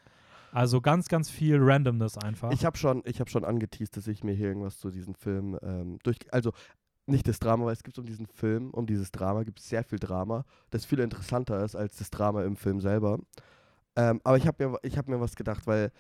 [0.52, 2.52] Also ganz, ganz viel Randomness einfach.
[2.52, 5.58] Ich habe schon, ich hab schon angeteased, dass ich mir hier irgendwas zu diesem Film
[5.62, 6.18] ähm, durch.
[6.32, 6.54] Also
[7.06, 9.84] nicht das Drama, weil es gibt um diesen Film, um dieses Drama, gibt es sehr
[9.84, 13.20] viel Drama, das viel interessanter ist als das Drama im Film selber.
[13.96, 15.92] Ähm, aber ich habe mir, ich hab mir was gedacht, weil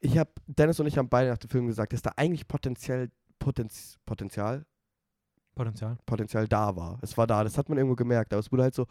[0.00, 3.10] ich habe, Dennis und ich haben beide nach dem Film gesagt, dass da eigentlich potenziell,
[3.38, 4.64] Potenz, Potenzial,
[5.54, 5.96] Potenzial.
[6.06, 6.98] Potenzial da war.
[7.02, 8.86] Es war da, das hat man irgendwo gemerkt, aber es wurde halt so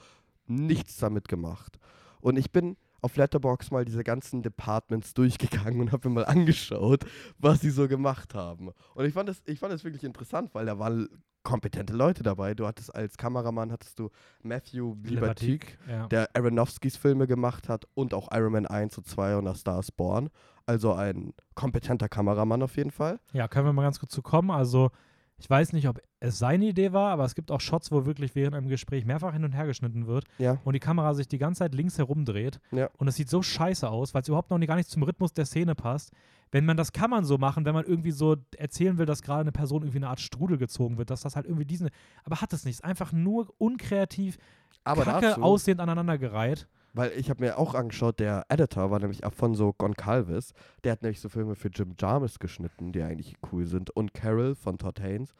[0.47, 1.77] nichts damit gemacht.
[2.21, 7.05] Und ich bin auf Letterbox mal diese ganzen Departments durchgegangen und habe mir mal angeschaut,
[7.37, 8.69] was sie so gemacht haben.
[8.95, 11.09] Und ich fand das, ich fand das wirklich interessant, weil da waren
[11.43, 12.53] kompetente Leute dabei.
[12.53, 14.09] Du hattest als Kameramann hattest du
[14.41, 16.07] Matthew Libatique, Ja.
[16.07, 19.79] der Aronofskis Filme gemacht hat und auch Iron Man 1 und 2 und A Star
[19.81, 20.29] is Born.
[20.65, 23.19] Also ein kompetenter Kameramann auf jeden Fall.
[23.33, 24.49] ja, können wir mal ganz kurz zu kommen.
[24.51, 24.91] Also,
[25.37, 28.35] ich weiß nicht, ob es seine Idee war, aber es gibt auch Shots, wo wirklich
[28.35, 30.57] während einem Gespräch mehrfach hin und her geschnitten wird Ja.
[30.63, 32.59] und die Kamera sich die ganze Zeit links herumdreht.
[32.71, 32.89] Ja.
[32.97, 35.45] Und es sieht so scheiße aus, weil es überhaupt noch gar nicht zum Rhythmus der
[35.45, 36.11] Szene passt.
[36.51, 39.41] Wenn man das kann man so machen, wenn man irgendwie so erzählen will, dass gerade
[39.41, 41.89] eine Person irgendwie eine Art Strudel gezogen wird, dass das halt irgendwie diesen.
[42.23, 42.75] Aber hat es nicht.
[42.75, 44.37] Ist einfach nur unkreativ,
[44.83, 46.67] Aber kacke dazu, aussehend aneinandergereiht.
[46.93, 50.53] Weil ich habe mir auch angeschaut, der Editor war nämlich Afonso Goncalves.
[50.83, 53.89] Der hat nämlich so Filme für Jim Jarmus geschnitten, die eigentlich cool sind.
[53.89, 55.33] Und Carol von Todd Haynes.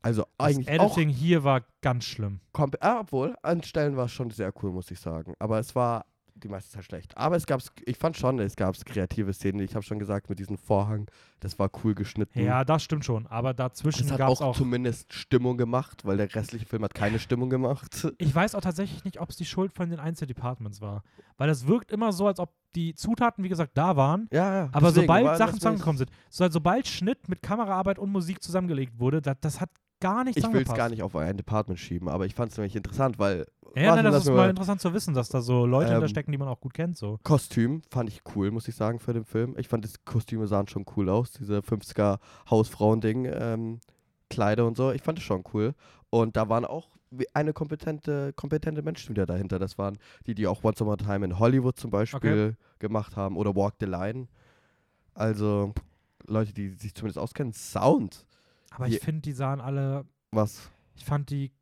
[0.00, 2.40] Also Das eigentlich auch Editing hier war ganz schlimm.
[2.52, 5.34] kompe- ah, obwohl, an Stellen war es schon sehr cool, muss ich sagen.
[5.38, 6.06] Aber es war
[6.42, 7.16] die meiste Zeit schlecht.
[7.16, 9.60] Aber es gab, ich fand schon, es gab kreative Szenen.
[9.60, 11.08] Ich habe schon gesagt, mit diesem Vorhang,
[11.40, 12.40] das war cool geschnitten.
[12.40, 13.26] Ja, das stimmt schon.
[13.26, 14.56] Aber dazwischen gab auch, es auch.
[14.56, 18.06] zumindest Stimmung gemacht, weil der restliche Film hat keine Stimmung gemacht.
[18.18, 21.02] Ich weiß auch tatsächlich nicht, ob es die Schuld von den Einzeldepartments war.
[21.38, 24.28] Weil es wirkt immer so, als ob die Zutaten, wie gesagt, da waren.
[24.32, 24.68] Ja, ja.
[24.72, 28.98] Aber deswegen sobald Sachen das zusammengekommen sind, so, sobald Schnitt mit Kameraarbeit und Musik zusammengelegt
[28.98, 29.70] wurde, das, das hat
[30.02, 32.58] gar nicht Ich will es gar nicht auf ein Department schieben, aber ich fand es
[32.58, 35.88] nämlich interessant, weil Ja, nein, das ist mal interessant zu wissen, dass da so Leute
[35.88, 36.98] Ähm, hinter stecken, die man auch gut kennt.
[36.98, 37.18] So.
[37.22, 39.54] Kostüm fand ich cool, muss ich sagen, für den Film.
[39.56, 42.18] Ich fand, die Kostüme sahen schon cool aus, diese 50er
[42.50, 43.80] Hausfrauen-Ding, ähm,
[44.28, 44.92] Kleider und so.
[44.92, 45.74] Ich fand es schon cool.
[46.10, 46.88] Und da waren auch
[47.34, 49.58] eine kompetente, kompetente Menschen wieder dahinter.
[49.58, 53.36] Das waren die, die auch Once Upon a Time in Hollywood zum Beispiel gemacht haben
[53.36, 54.28] oder Walk the Line.
[55.14, 55.72] Also
[56.26, 57.52] Leute, die sich zumindest auskennen.
[57.52, 58.26] Sound.
[58.74, 60.70] Aber ich finde, die sahen alle, Was?
[60.94, 61.52] ich fand die,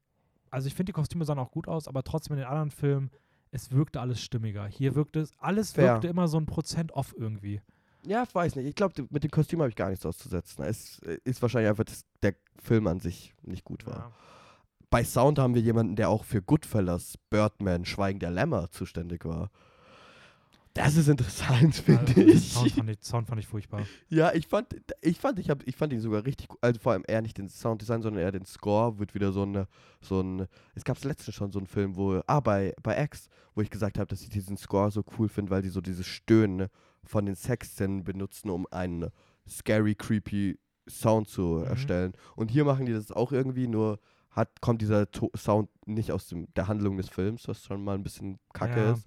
[0.51, 3.11] also ich finde, die Kostüme sahen auch gut aus, aber trotzdem in den anderen Filmen,
[3.51, 4.67] es wirkte alles stimmiger.
[4.67, 5.95] Hier wirkte es, alles Fair.
[5.95, 7.61] wirkte immer so ein Prozent off irgendwie.
[8.07, 8.67] Ja, ich weiß nicht.
[8.67, 10.65] Ich glaube, mit dem Kostüm habe ich gar nichts auszusetzen.
[10.65, 13.97] Es ist wahrscheinlich einfach, dass der Film an sich nicht gut war.
[13.99, 14.13] Ja.
[14.89, 19.51] Bei Sound haben wir jemanden, der auch für Goodfellas, Birdman, Schweigen der Lämmer zuständig war.
[20.75, 22.53] Das ist interessant, finde Also, ich.
[22.53, 22.99] Sound fand ich.
[23.03, 23.87] Sound fand ich furchtbar.
[24.09, 24.69] Ja, ich fand,
[25.01, 26.49] ich fand, ich, hab, ich fand ihn sogar richtig.
[26.61, 28.99] Also vor allem eher nicht den Sounddesign, sondern eher den Score.
[29.01, 29.67] Wird wieder so eine,
[30.01, 30.47] so ein.
[30.75, 33.99] Es gab letztens schon so einen Film, wo, ah, bei, bei X, wo ich gesagt
[33.99, 36.69] habe, dass ich diesen Score so cool finde, weil die so dieses Stöhnen
[37.03, 39.09] von den Sexszenen benutzen, um einen
[39.49, 41.65] scary, creepy Sound zu Mhm.
[41.65, 42.13] erstellen.
[42.37, 43.99] Und hier machen die das auch irgendwie, nur
[44.31, 47.97] hat, kommt dieser to Sound nicht aus dem, der Handlung des Films, was schon mal
[47.97, 48.93] ein bisschen kacke Ja.
[48.93, 49.07] ist.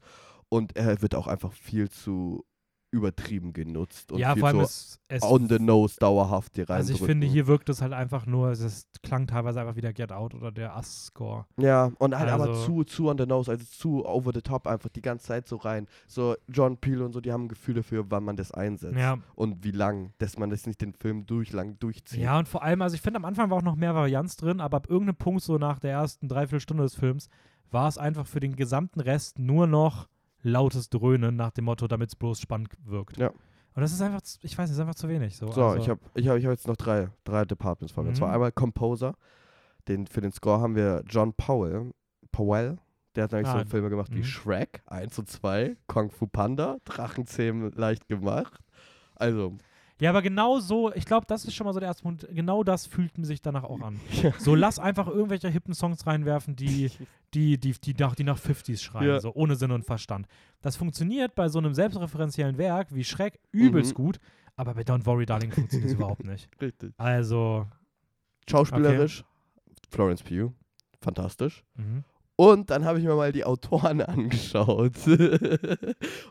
[0.54, 2.46] Und er wird auch einfach viel zu
[2.92, 6.70] übertrieben genutzt und ja, viel vor allem zu es, es on the nose dauerhaft hier
[6.70, 6.78] rein.
[6.78, 9.82] Also ich finde, hier wirkt es halt einfach nur, es ist, klang teilweise einfach wie
[9.82, 11.48] der Get Out oder der Us-Score.
[11.58, 14.68] Ja, und halt aber Also- zu, zu on the nose, also zu over the top
[14.68, 15.88] einfach die ganze Zeit so rein.
[16.08, 18.96] So John Peel und so, die haben ein Gefühl dafür, wann man das einsetzt.
[18.96, 19.18] Ja.
[19.34, 22.20] Und wie lang, dass man das nicht den Film durch lang durchzieht.
[22.20, 24.62] Ja, und vor allem, also ich finde, am Anfang war auch noch mehr Varianz drin,
[24.62, 27.28] aber ab irgendeinem Punkt, so nach der ersten Dreiviertelstunde des Films,
[27.72, 30.08] war es einfach für den gesamten Rest nur noch
[30.44, 33.18] lautes Dröhnen nach dem Motto, damit es bloß spannend wirkt.
[33.18, 33.30] Ja.
[33.30, 35.36] Und das ist einfach, ich weiß nicht, ist einfach zu wenig.
[35.36, 38.04] So, So, also, ich habe ich hab, ich hab jetzt noch drei, drei Departments vor
[38.04, 38.10] mir.
[38.10, 38.34] Und zwar Mhm.
[38.36, 39.16] einmal Composer.
[39.88, 41.92] Den, für den Score haben wir John Powell.
[42.32, 42.78] Powell.
[43.16, 44.24] Der hat nämlich Ah, so Filme gemacht wie mhm.
[44.24, 48.60] Shrek 1 und 2, Kung Fu Panda, Drachenzähmen leicht gemacht.
[49.16, 49.58] Also,
[50.00, 52.28] Ja, aber genau so, ich glaube, das ist schon mal so der erste Punkt.
[52.32, 54.00] Genau das fühlt sich danach auch an.
[54.22, 54.34] Ja.
[54.40, 56.90] So, lass einfach irgendwelche hippen Songs reinwerfen, die,
[57.34, 59.20] die, die, die, nach, die nach 50s schreien, Ja.
[59.20, 60.28] so ohne Sinn und Verstand.
[60.62, 63.96] Das funktioniert bei so einem selbstreferenziellen Werk wie Schreck übelst Mhm.
[64.04, 64.20] gut,
[64.56, 66.50] aber bei Don't Worry Darling funktioniert es überhaupt nicht.
[66.62, 66.94] Richtig.
[66.98, 67.68] Also,
[68.50, 69.24] Schauspielerisch,
[69.90, 70.54] Florence Pugh,
[71.02, 71.64] fantastisch.
[71.76, 72.04] mhm.
[72.36, 74.94] Und dann habe ich mir mal die Autoren angeschaut.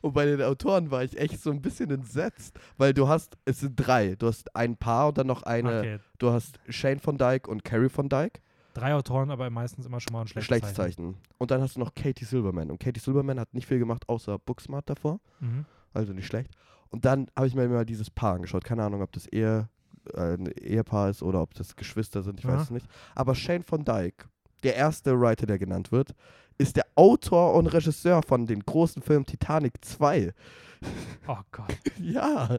[0.03, 3.61] und bei den Autoren war ich echt so ein bisschen entsetzt, weil du hast, es
[3.61, 4.17] sind drei.
[4.17, 5.79] Du hast ein Paar und dann noch eine.
[5.79, 5.99] okay.
[6.19, 8.41] Du hast Shane von Dyke und Carrie von Dyke.
[8.75, 11.13] Drei Autoren, aber meistens immer schon mal ein schlechtes, Schlechtes Zeichen.
[11.15, 11.21] Zeichen.
[11.39, 12.71] Und dann hast du noch Katie Silverman.
[12.71, 15.21] Und Katie Silverman hat nicht viel gemacht, außer Booksmart davor.
[15.41, 15.67] Mhm.
[15.93, 16.51] Also nicht schlecht.
[16.89, 18.65] Und dann habe ich mir mal dieses Paar angeschaut.
[18.65, 19.69] Keine Ahnung, ob das Ehe,
[20.15, 22.55] äh, ein Ehepaar ist oder ob das Geschwister sind, ich Aha.
[22.55, 22.87] weiß es nicht.
[23.15, 24.27] Aber Shane von Dyke,
[24.63, 26.15] der erste Writer, der genannt wird,
[26.59, 30.33] ist der Autor und Regisseur von den großen Filmen Titanic 2.
[31.29, 31.79] Oh Gott.
[32.01, 32.57] ja.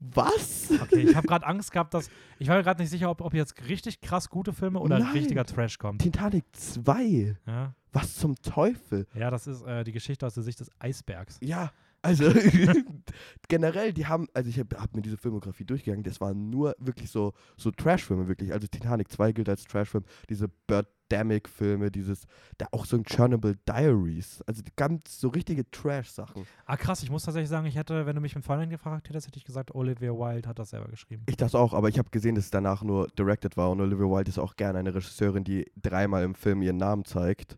[0.00, 0.70] Was?
[0.82, 2.08] Okay, ich habe gerade Angst gehabt, dass.
[2.38, 5.12] Ich war mir gerade nicht sicher, ob, ob jetzt richtig krass gute Filme oder Nein.
[5.12, 6.00] richtiger Trash kommt.
[6.02, 7.36] Titanic 2?
[7.46, 9.06] Ja, Was zum Teufel?
[9.14, 11.38] ja das ist äh, die Geschichte aus der Sicht des Eisbergs.
[11.42, 11.70] Ja,
[12.04, 12.26] also
[13.48, 17.10] generell, die haben, also ich habe hab mir diese Filmografie durchgegangen, das waren nur wirklich
[17.10, 18.52] so, so Trash-Filme, wirklich.
[18.52, 22.26] Also Titanic 2 gilt als Trash-Film, diese Birdemic-Filme, dieses,
[22.58, 26.46] da auch so ein Chernobyl Diaries, also ganz so richtige Trash-Sachen.
[26.66, 29.26] Ah, krass, ich muss tatsächlich sagen, ich hätte, wenn du mich mit Vorhinein gefragt hättest,
[29.26, 31.24] hätte ich gesagt, Olivia Wilde hat das selber geschrieben.
[31.28, 34.06] Ich das auch, aber ich habe gesehen, dass es danach nur directed war und Olivia
[34.06, 37.56] Wilde ist auch gerne eine Regisseurin, die dreimal im Film ihren Namen zeigt.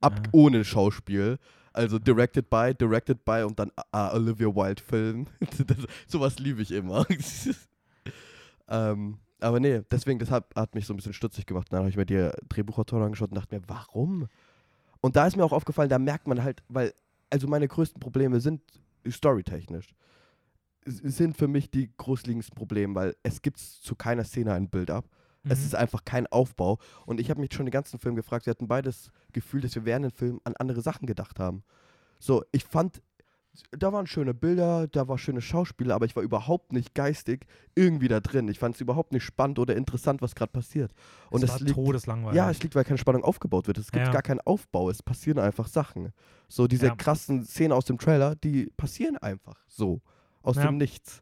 [0.00, 0.28] Ab Ah.
[0.32, 1.38] ohne Schauspiel.
[1.72, 5.26] Also directed by, directed by und dann ah, Olivia Wilde Film.
[6.06, 7.06] sowas liebe ich immer.
[8.68, 11.68] ähm, aber nee, deswegen, das hat, hat mich so ein bisschen stutzig gemacht.
[11.70, 14.28] Dann habe ich mir die Drehbuchautoren angeschaut und dachte mir, warum?
[15.00, 16.94] Und da ist mir auch aufgefallen, da merkt man halt, weil,
[17.28, 18.62] also meine größten Probleme sind
[19.08, 19.94] storytechnisch.
[20.84, 25.04] Sind für mich die großliegendsten Probleme, weil es gibt zu keiner Szene ein Build-up.
[25.44, 25.66] Es Mhm.
[25.66, 26.78] ist einfach kein Aufbau.
[27.06, 29.84] Und ich habe mich schon den ganzen Film gefragt, wir hatten beides Gefühl, dass wir
[29.84, 31.64] während dem Film an andere Sachen gedacht haben.
[32.18, 33.02] So, ich fand,
[33.72, 37.44] da waren schöne Bilder, da war schöne Schauspieler, aber ich war überhaupt nicht geistig
[37.74, 38.48] irgendwie da drin.
[38.48, 40.92] Ich fand es überhaupt nicht spannend oder interessant, was gerade passiert.
[41.30, 42.36] Und es es war liegt, todeslangweilig.
[42.36, 43.78] ja, es liegt, weil keine Spannung aufgebaut wird.
[43.78, 44.12] Es gibt Ja.
[44.12, 46.12] gar keinen Aufbau, es passieren einfach Sachen.
[46.48, 46.94] So, diese Ja.
[46.96, 50.00] krassen Szenen aus dem Trailer, die passieren einfach so.
[50.42, 50.66] Aus Ja.
[50.68, 51.20] dem Nichts.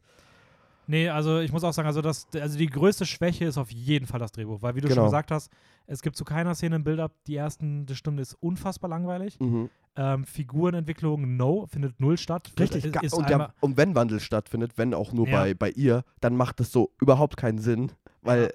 [0.87, 4.07] Nee, also ich muss auch sagen, also, das, also die größte Schwäche ist auf jeden
[4.07, 5.05] Fall das Drehbuch, weil wie du schon Genau.
[5.05, 5.51] gesagt hast,
[5.87, 9.39] es gibt zu keiner Szene ein Build-up, die ersten die Stunde ist unfassbar langweilig.
[9.39, 9.69] Mhm.
[9.95, 12.51] Ähm, Figurenentwicklung, no, findet null statt.
[12.59, 15.41] Richtig, ist, ist und, der, und wenn Wandel stattfindet, wenn auch nur Ja.
[15.41, 17.91] bei, bei ihr, dann macht das so überhaupt keinen Sinn,
[18.21, 18.53] weil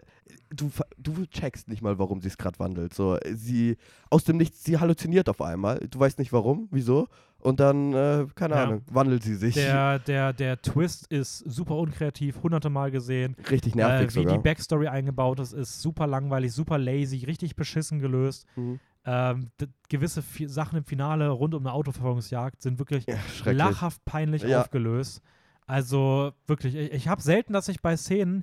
[0.51, 2.95] du, du checkst nicht mal, warum sie es gerade wandelt.
[2.95, 3.77] So, sie
[4.11, 7.09] aus dem Nichts, sie halluziniert auf einmal, du weißt nicht warum, wieso,
[7.39, 8.63] und dann, äh, keine Ja.
[8.65, 9.55] Ahnung, wandelt sie sich.
[9.55, 13.37] der, der, der Twist ist super unkreativ, hunderte Mal gesehen.
[13.51, 14.37] Richtig Äh, nervig wie sogar.
[14.37, 18.47] die Backstory eingebaut ist, ist super langweilig, super lazy, richtig beschissen gelöst.
[18.57, 18.81] Mhm.
[19.05, 19.51] Ähm,
[19.89, 23.19] gewisse Sachen im Finale rund um eine Autoverfolgungsjagd sind wirklich Ja,
[23.53, 24.63] lachhaft peinlich Ja.
[24.63, 25.23] aufgelöst.
[25.67, 28.43] Also wirklich, ich, ich habe selten, dass ich bei Szenen,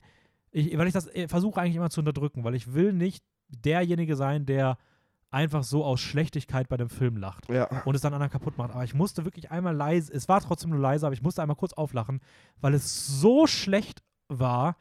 [0.54, 4.16] ich, weil ich das äh, versuche eigentlich immer zu unterdrücken, weil ich will nicht derjenige
[4.16, 4.78] sein, der
[5.32, 7.66] einfach so aus Schlechtigkeit bei dem Film lacht Ja.
[7.86, 8.72] und es dann anderen kaputt macht.
[8.72, 11.56] Aber ich musste wirklich einmal leise, es war trotzdem nur leise, aber ich musste einmal
[11.58, 12.22] kurz auflachen,
[12.62, 14.78] weil es so schlecht war,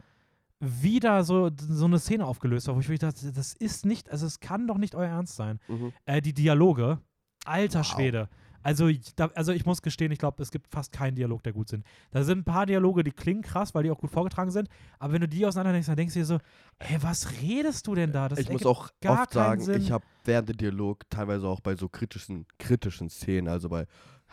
[0.61, 4.11] wie da so, so eine Szene aufgelöst war, wo ich wirklich dachte, das ist nicht,
[4.11, 5.59] also es kann doch nicht euer Ernst sein.
[5.69, 5.93] Mhm.
[6.05, 6.99] Äh, die Dialoge,
[7.47, 7.87] alter Wow.
[7.87, 8.29] Schwede.
[8.63, 8.89] Also,
[9.35, 11.85] also ich muss gestehen, ich glaube, es gibt fast keinen Dialog, der gut sind.
[12.11, 14.69] Da sind ein paar Dialoge, die klingen krass, weil die auch gut vorgetragen sind.
[14.99, 16.39] Aber wenn du die auseinander denkst, dann denkst du dir so,
[16.79, 18.29] ey, was redest du denn da?
[18.29, 19.81] Das ich muss auch gar oft sagen, Sinn.
[19.83, 23.87] ich habe während dem Dialog teilweise auch bei so kritischen, kritischen Szenen, also bei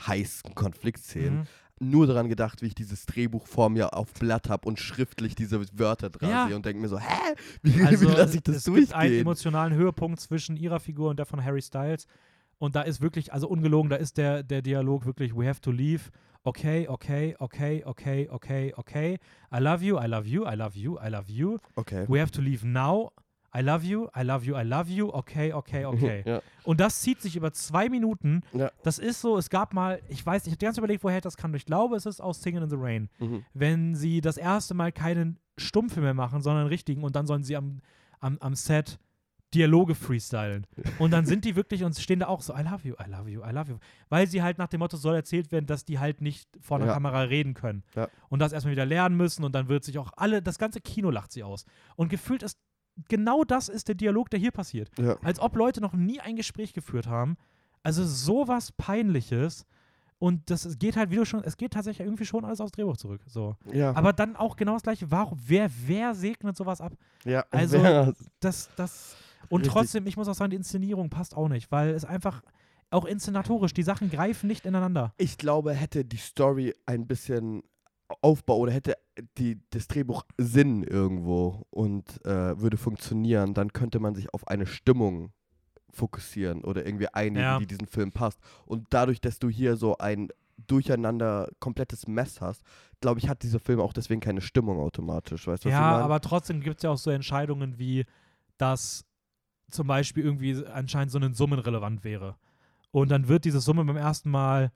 [0.07, 1.47] heißen Konfliktszenen, Mhm.
[1.81, 5.59] nur daran gedacht, wie ich dieses Drehbuch vor mir auf Blatt habe und schriftlich diese
[5.77, 6.47] Wörter dran Ja.
[6.47, 7.35] sehe und denke mir so, hä?
[7.63, 9.21] Wie, Also, wie lasse ich das es gibt einen durchgehen?
[9.21, 12.05] emotionalen Höhepunkt zwischen ihrer Figur und der von Harry Styles.
[12.59, 15.71] Und da ist wirklich, also ungelogen, da ist der, der Dialog wirklich, we have to
[15.71, 16.11] leave.
[16.43, 19.17] Okay, okay, okay, okay, okay, okay.
[19.53, 21.57] I love you, I love you, I love you, I love you.
[21.75, 22.05] Okay.
[22.07, 23.11] We have to leave now.
[23.55, 25.09] I love you, I love you, I love you.
[25.13, 26.23] Okay, okay, okay.
[26.25, 26.41] Ja.
[26.63, 28.41] Und das zieht sich über zwei Minuten.
[28.53, 28.71] Ja.
[28.83, 31.55] Das ist so, es gab mal, ich weiß, ich habe ganz überlegt, woher das kam.
[31.55, 33.09] Ich glaube, es ist aus Singing in the Rain.
[33.19, 33.45] Mhm.
[33.53, 37.43] Wenn sie das erste Mal keinen Stummfilm mehr machen, sondern einen richtigen und dann sollen
[37.43, 37.81] sie am,
[38.19, 38.99] am, am Set
[39.53, 40.67] Dialoge freestylen.
[40.99, 43.29] Und dann sind die wirklich und stehen da auch so, I love you, I love
[43.29, 43.77] you, I love you.
[44.09, 46.87] Weil sie halt nach dem Motto soll erzählt werden, dass die halt nicht vor der
[46.87, 46.93] Ja.
[46.93, 47.83] Kamera reden können.
[47.95, 48.07] Ja.
[48.29, 51.09] Und das erstmal wieder lernen müssen und dann wird sich auch alle, das ganze Kino
[51.09, 51.65] lacht sie aus.
[51.95, 52.59] Und gefühlt ist
[53.07, 54.89] genau das ist der Dialog, der hier passiert.
[54.99, 55.17] Ja.
[55.23, 57.37] Als ob Leute noch nie ein Gespräch geführt haben.
[57.81, 59.65] Also sowas Peinliches.
[60.19, 62.97] Und das geht halt, wie du schon, es geht tatsächlich irgendwie schon alles aufs Drehbuch
[62.97, 63.21] zurück.
[63.25, 63.55] So.
[63.71, 63.95] Ja.
[63.95, 65.09] Aber dann auch genau das gleiche.
[65.09, 66.91] Warum, wer, wer segnet sowas ab?
[67.23, 69.15] ja, also- Das, das.
[69.47, 69.73] Und Richtig.
[69.73, 72.41] trotzdem, ich muss auch sagen, die Inszenierung passt auch nicht, weil es einfach
[72.91, 75.13] auch inszenatorisch, die Sachen greifen nicht ineinander.
[75.17, 77.63] ich glaube, hätte die Story ein bisschen
[78.21, 78.95] Aufbau oder hätte
[79.37, 84.65] die, das Drehbuch Sinn irgendwo und äh, würde funktionieren, dann könnte man sich auf eine
[84.65, 85.31] Stimmung
[85.91, 87.59] fokussieren oder irgendwie einigen, Ja.
[87.59, 88.39] die diesen Film passt.
[88.65, 90.29] Und dadurch, dass du hier so ein
[90.67, 92.63] durcheinander komplettes Mess hast,
[93.01, 95.47] glaube ich, hat dieser Film auch deswegen keine Stimmung automatisch.
[95.47, 98.05] Weißt Ja, aber trotzdem gibt es ja auch so Entscheidungen wie,
[98.57, 99.05] dass
[99.69, 102.35] zum Beispiel irgendwie anscheinend so eine Summen relevant wäre.
[102.91, 104.71] Und dann wird diese Summe beim ersten Mal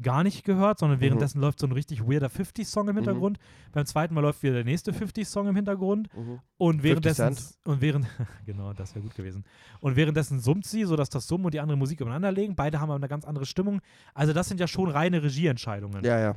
[0.00, 1.02] gar nicht gehört, sondern Mhm.
[1.02, 3.00] währenddessen läuft so ein richtig weirder 50-Song im Mhm.
[3.00, 3.38] Hintergrund.
[3.72, 6.08] Beim zweiten Mal läuft wieder der nächste 50-Song im Hintergrund.
[6.16, 6.40] Mhm.
[6.56, 6.84] Und 50
[7.18, 8.06] währenddessen und während
[8.46, 9.44] genau, das wäre gut gewesen.
[9.80, 12.56] Und währenddessen summt sie, sodass das Summen und die andere Musik übereinander legen.
[12.56, 13.82] Beide haben aber eine ganz andere Stimmung.
[14.14, 16.02] Also das sind ja schon reine Regieentscheidungen.
[16.04, 16.36] Ja, ja.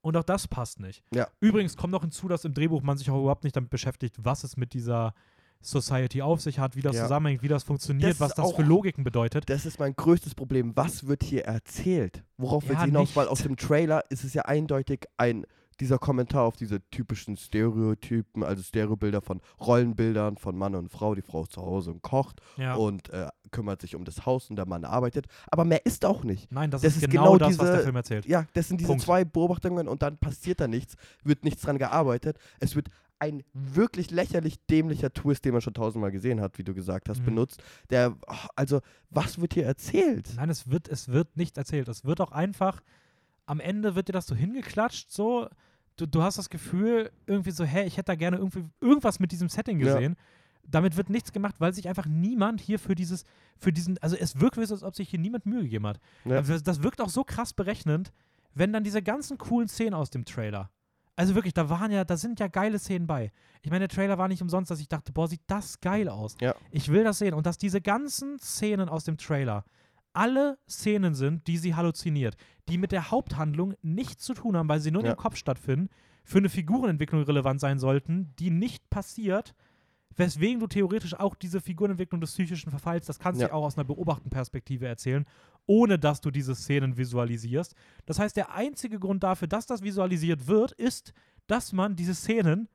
[0.00, 1.04] Und auch das passt nicht.
[1.14, 1.28] Ja.
[1.40, 4.42] Übrigens kommt noch hinzu, dass im Drehbuch man sich auch überhaupt nicht damit beschäftigt, was
[4.42, 5.14] es mit dieser
[5.60, 7.02] Society auf sich hat, wie das Ja.
[7.02, 9.48] zusammenhängt, wie das funktioniert, Das was das für auch- Logiken bedeutet.
[9.50, 10.72] Das ist mein größtes Problem.
[10.76, 12.22] Was wird hier erzählt?
[12.36, 13.14] Worauf Ja, sie hinaus?
[13.16, 15.44] Weil aus dem Trailer ist es ja eindeutig ein
[15.80, 21.14] dieser Kommentar auf diese typischen Stereotypen, also Stereobilder von Rollenbildern von Mann und Frau.
[21.14, 22.74] Die Frau ist zu Hause und kocht Ja.
[22.74, 25.26] und äh, kümmert sich um das Haus und der Mann arbeitet.
[25.50, 26.50] Aber mehr ist auch nicht.
[26.50, 28.26] Nein, das, das ist ist genau, genau das, was der Film erzählt.
[28.26, 29.04] Ja, das sind diese Punkt.
[29.04, 32.38] zwei Beobachtungen und dann passiert da nichts, wird nichts dran gearbeitet.
[32.58, 32.88] Es wird
[33.20, 37.20] ein wirklich lächerlich dämlicher Twist, den man schon tausendmal gesehen hat, wie du gesagt hast,
[37.20, 37.24] Mhm.
[37.26, 37.62] benutzt.
[37.90, 38.16] Der,
[38.56, 38.80] also,
[39.10, 40.30] was wird hier erzählt?
[40.36, 41.88] Nein, es wird, es wird nicht erzählt.
[41.88, 42.80] Es wird auch einfach,
[43.46, 45.48] am Ende wird dir das so hingeklatscht, so.
[45.96, 49.32] Du, du hast das Gefühl, irgendwie so, hä, ich hätte da gerne irgendwie irgendwas mit
[49.32, 49.94] diesem Setting Ja.
[49.94, 50.14] gesehen.
[50.70, 53.24] Damit wird nichts gemacht, weil sich einfach niemand hier für dieses,
[53.56, 55.98] für diesen, also es wirkt, so, als ob sich hier niemand Mühe gegeben hat.
[56.24, 56.36] Ja.
[56.36, 58.12] Also das wirkt auch so krass berechnend,
[58.54, 60.70] wenn dann diese ganzen coolen Szenen aus dem Trailer.
[61.18, 63.32] Also wirklich, da waren ja, da sind ja geile Szenen bei.
[63.62, 66.36] Ich meine, der Trailer war nicht umsonst, dass ich dachte, boah, sieht das geil aus.
[66.40, 66.54] Ja.
[66.70, 67.34] Ich will das sehen.
[67.34, 69.64] Und dass diese ganzen Szenen aus dem Trailer
[70.12, 72.36] alle Szenen sind, die sie halluziniert,
[72.68, 75.08] die mit der Haupthandlung nichts zu tun haben, weil sie nur Ja.
[75.08, 75.88] ihrem Kopf stattfinden,
[76.24, 79.54] für eine Figurenentwicklung relevant sein sollten, die nicht passiert,
[80.16, 83.52] weswegen du theoretisch auch diese Figurenentwicklung des psychischen Verfalls, das kannst du Ja.
[83.52, 85.24] auch aus einer beobachtenden Perspektive erzählen,
[85.68, 87.74] ohne dass du diese Szenen visualisierst.
[88.06, 91.12] Das heißt, der einzige Grund dafür, dass das visualisiert wird, ist,
[91.46, 92.68] dass man diese Szenen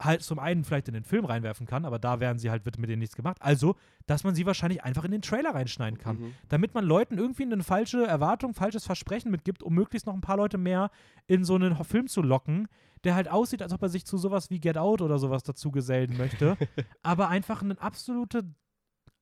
[0.00, 2.76] halt zum einen vielleicht in den Film reinwerfen kann, aber da werden sie halt, wird
[2.78, 3.36] mit denen nichts gemacht.
[3.40, 6.18] Also, dass man sie wahrscheinlich einfach in den Trailer reinschneiden kann.
[6.18, 6.34] Mhm.
[6.48, 10.36] Damit man Leuten irgendwie eine falsche Erwartung, falsches Versprechen mitgibt, um möglichst noch ein paar
[10.36, 10.90] Leute mehr
[11.28, 12.66] in so einen Film zu locken,
[13.04, 15.70] der halt aussieht, als ob er sich zu sowas wie Get Out oder sowas dazu
[15.70, 16.56] gesellen möchte,
[17.04, 18.42] aber einfach ein absolute,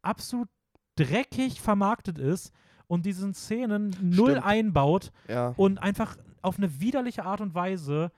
[0.00, 0.48] absolut
[0.96, 2.52] dreckig vermarktet ist
[2.90, 4.44] und diesen Szenen null Stimmt.
[4.46, 5.54] einbaut Ja.
[5.56, 8.10] und einfach auf eine widerliche Art und Weise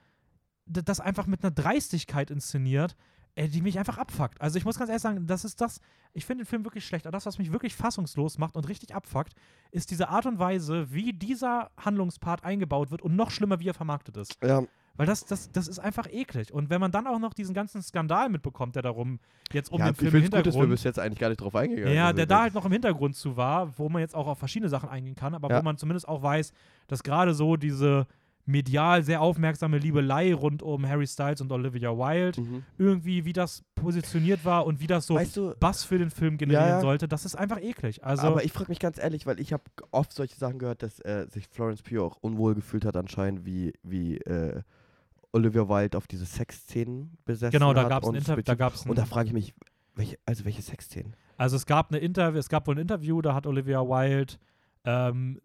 [0.65, 2.97] das einfach mit einer Dreistigkeit inszeniert,
[3.35, 4.41] äh, die mich einfach abfuckt.
[4.41, 5.81] Also ich muss ganz ehrlich sagen, das ist das,
[6.15, 8.95] ich finde den Film wirklich schlecht, aber das, was mich wirklich fassungslos macht und richtig
[8.95, 9.35] abfuckt,
[9.73, 13.75] ist diese Art und Weise, wie dieser Handlungspart eingebaut wird und noch schlimmer, wie er
[13.75, 14.39] vermarktet ist.
[14.43, 14.63] ja.
[14.97, 16.53] Weil das, das, das ist einfach eklig.
[16.53, 19.21] Und wenn man dann auch noch diesen ganzen Skandal mitbekommt, der darum
[19.53, 21.29] jetzt um ja, den Film im es gut, dass wir Hintergrund bis jetzt eigentlich gar
[21.31, 22.19] nicht drauf eingegangen ja, sind.
[22.19, 24.89] der da halt noch im Hintergrund zu war, wo man jetzt auch auf verschiedene Sachen
[24.89, 25.59] eingehen kann, aber Ja.
[25.59, 26.53] wo man zumindest auch weiß,
[26.89, 28.07] dass gerade so diese
[28.45, 32.65] medial sehr aufmerksame Liebelei rund um Harry Styles und Olivia Wilde, Mhm.
[32.77, 36.39] irgendwie, wie das positioniert war und wie das so Weißt du, Bass für den Film
[36.39, 36.81] generieren ja.
[36.81, 38.05] sollte, das ist einfach eklig.
[38.05, 39.63] Also, aber ich frage mich ganz ehrlich, weil ich habe
[39.93, 43.75] oft solche Sachen gehört, dass äh, sich Florence Pugh auch unwohl gefühlt hat anscheinend, wie,
[43.85, 44.63] wie äh,
[45.33, 47.89] Olivia Wilde auf diese Sexszenen besessen genau, da hat.
[47.89, 49.55] gab es ein und Interview, da spezifisch- gab's ein, Und da frage ich mich,
[49.95, 51.17] welche, also welche Sexszenen?
[51.39, 54.35] Also es gab eine Interview, es gab wohl ein Interview, da hat Olivia Wilde
[54.85, 55.41] ähm,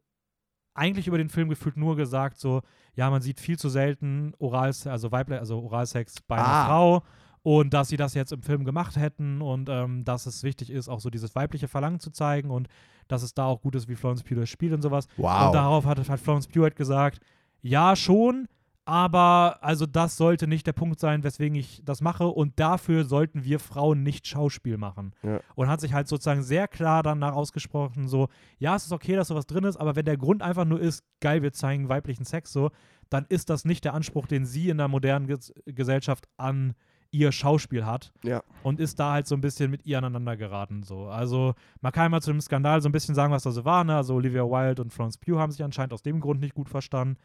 [0.74, 2.62] eigentlich über den Film gefühlt nur gesagt, so,
[2.96, 6.66] ja, man sieht viel zu selten Oral, also also Oralsex bei einer Ah.
[6.68, 7.04] Frau
[7.44, 10.90] und dass sie das jetzt im Film gemacht hätten und ähm, dass es wichtig ist,
[10.90, 12.68] auch so dieses weibliche Verlangen zu zeigen und
[13.08, 15.08] dass es da auch gut ist, wie Florence Pugh das spielt und sowas.
[15.18, 15.48] Wow.
[15.48, 17.22] Und darauf hat, hat Florence Pugh halt gesagt,
[17.62, 18.48] ja, schon,
[18.88, 23.44] aber also das sollte nicht der Punkt sein, weswegen ich das mache und dafür sollten
[23.44, 25.14] wir Frauen nicht Schauspiel machen.
[25.24, 25.42] Ja.
[25.56, 29.28] Und hat sich halt sozusagen sehr klar danach ausgesprochen, so, ja, es ist okay, dass
[29.28, 32.54] sowas drin ist, aber wenn der Grund einfach nur ist, geil, wir zeigen weiblichen Sex
[32.54, 32.72] so,
[33.10, 36.74] dann ist das nicht der Anspruch, den sie in der modernen Ges Gesellschaft an
[37.12, 38.42] ihr Schauspiel hat ja.
[38.64, 40.84] und ist da halt so ein bisschen mit ihr aneinander geraten.
[40.84, 41.08] So.
[41.08, 43.84] Also man kann mal zu dem Skandal so ein bisschen sagen, was da so war.
[43.84, 43.98] Ne?
[43.98, 47.18] Also Olivia Wilde und Florence Pugh haben sich anscheinend aus dem Grund nicht gut verstanden.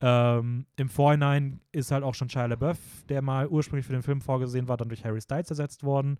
[0.00, 2.78] Ähm, Im Vorhinein ist halt auch schon Shia LaBeouf,
[3.08, 6.18] der mal ursprünglich für den Film vorgesehen war, dann durch Harry Styles ersetzt worden.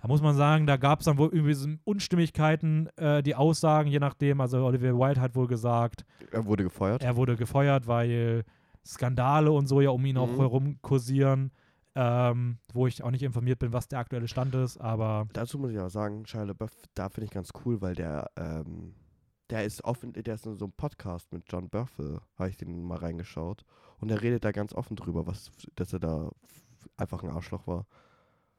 [0.00, 3.90] Da muss man sagen, da gab es dann wohl irgendwie so Unstimmigkeiten, äh, die Aussagen,
[3.90, 4.40] je nachdem.
[4.40, 7.02] Also Oliver Wilde hat wohl gesagt, Er wurde gefeuert.
[7.02, 8.44] er wurde gefeuert, weil
[8.86, 10.36] Skandale und so ja um ihn auch Mhm.
[10.36, 11.50] herum kursieren,
[11.96, 15.72] ähm, wo ich auch nicht informiert bin, was der aktuelle Stand ist, aber Dazu muss
[15.72, 18.94] ich auch sagen, Shia LaBeouf, da finde ich ganz cool, weil der, ähm,
[19.50, 22.82] der ist offen, der ist in so einem Podcast mit John Burfell, habe ich den
[22.84, 23.64] mal reingeschaut.
[24.00, 26.30] Und er redet da ganz offen drüber, was, dass er da
[26.96, 27.86] einfach ein Arschloch war.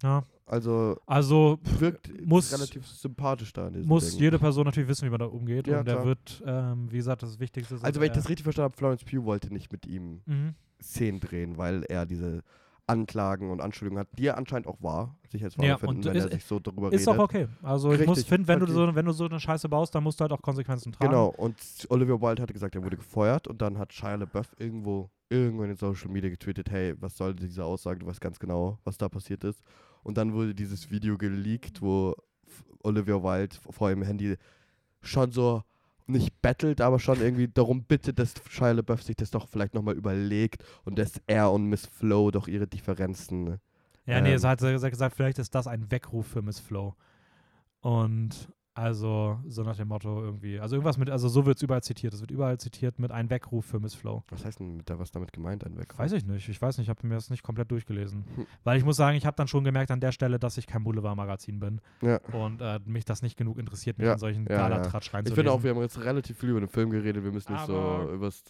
[0.04, 0.24] ja.
[0.46, 4.20] Also Also wirkt muss- relativ sympathisch da in diesem muss Ding.
[4.20, 5.68] jede Person natürlich wissen, wie man da umgeht.
[5.68, 6.06] Ja, und der klar.
[6.08, 7.86] wird, ähm, wie gesagt, das Wichtigste ist.
[7.86, 10.56] Also wenn ich das richtig verstanden habe, Florence Pugh wollte nicht mit ihm Mhm.
[10.82, 12.42] Szenen drehen, weil er diese
[12.90, 16.32] Anklagen und Anschuldigungen hat, die er anscheinend auch war, sicherheitswahr Ja, finden, wenn ist- er
[16.32, 17.20] sich so darüber Ist redet.
[17.20, 17.48] auch okay.
[17.62, 20.04] Also ich muss Richtig, finden, wenn du, so, wenn du so eine Scheiße baust, dann
[20.04, 21.12] musst du halt auch Konsequenzen tragen.
[21.12, 21.56] Genau, und
[21.90, 25.70] Olivia Wilde hatte gesagt, er wurde gefeuert und dann hat Shia LaBeouf irgendwo, irgendwo in
[25.70, 29.08] den Social Media getweetet, hey, was soll diese Aussage, du weißt ganz genau, was da
[29.08, 29.62] passiert ist.
[30.04, 32.16] Und dann wurde dieses Video geleakt, wo
[32.84, 34.36] Olivia Wilde vor ihrem Handy
[35.02, 35.64] schon so
[36.10, 39.96] nicht bettelt, aber schon irgendwie darum bittet, dass Shia LaBeouf sich das doch vielleicht nochmal
[39.96, 43.60] überlegt und dass er und Miss Flo doch ihre Differenzen
[44.06, 44.36] Ja, nee, Ähm.
[44.36, 46.96] es hat sie hat gesagt, vielleicht ist das ein Weckruf für Miss Flow.
[47.82, 48.50] Und
[48.80, 52.14] also so nach dem Motto irgendwie, also irgendwas mit, also so wird es überall zitiert.
[52.14, 54.24] Es wird überall zitiert mit ein Weckruf für Miss Flow.
[54.30, 55.98] Was heißt denn mit der, was damit gemeint, ein Weg?
[55.98, 58.24] Weiß ich nicht, ich weiß nicht, ich habe mir das nicht komplett durchgelesen.
[58.36, 58.46] Hm.
[58.64, 60.84] Weil ich muss sagen, ich habe dann schon gemerkt an der Stelle, dass ich kein
[60.84, 62.20] Boulevardmagazin bin Ja.
[62.32, 64.70] und äh, mich das nicht genug interessiert, mich Ja, in solchen ja, ja.
[64.70, 65.36] Galatratsch Ich reinzulesen.
[65.36, 68.08] finde auch, wir haben jetzt relativ viel über den Film geredet, wir müssen nicht Aber-
[68.08, 68.44] so übers.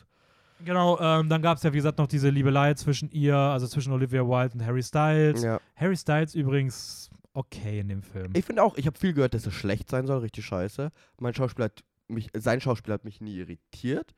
[0.66, 3.94] Genau, ähm, dann gab es ja, wie gesagt, noch diese Liebelei zwischen ihr, also zwischen
[3.94, 5.42] Olivia Wilde und Harry Styles.
[5.42, 5.60] Ja.
[5.76, 8.32] Harry Styles übrigens okay in dem Film.
[8.36, 10.92] Ich finde auch, ich habe viel gehört, dass es schlecht sein soll, richtig scheiße.
[11.20, 14.16] Mein Schauspieler hat mich, sein Schauspiel hat mich nie irritiert.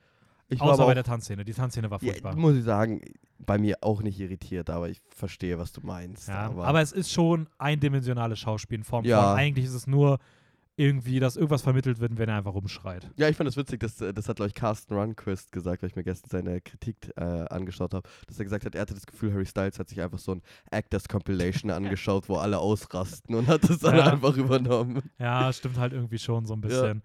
[0.47, 1.45] Ich war Außer bei der Tanzszene.
[1.45, 2.35] Die Tanzszene war ja, furchtbar.
[2.35, 3.01] muss ich sagen,
[3.39, 6.27] bei mir auch nicht irritiert, aber ich verstehe, was du meinst.
[6.27, 9.29] Ja, aber, aber, es ist schon eindimensionales Schauspiel in Form Ja.
[9.29, 10.19] von, eigentlich ist es nur
[10.77, 13.09] irgendwie, dass irgendwas vermittelt wird, wenn er einfach rumschreit.
[13.17, 15.89] ja, ich fand es witzig, dass, äh, das hat, glaube ich, Carsten Runquist gesagt, weil
[15.89, 19.05] ich mir gestern seine Kritik äh, angeschaut habe, dass er gesagt hat, er hatte das
[19.05, 20.41] Gefühl, Harry Styles hat sich einfach so ein
[20.71, 24.11] Actors Compilation angeschaut, wo alle ausrasten und hat das dann Ja.
[24.13, 25.01] einfach übernommen.
[25.19, 27.01] Ja, stimmt halt irgendwie schon so ein bisschen.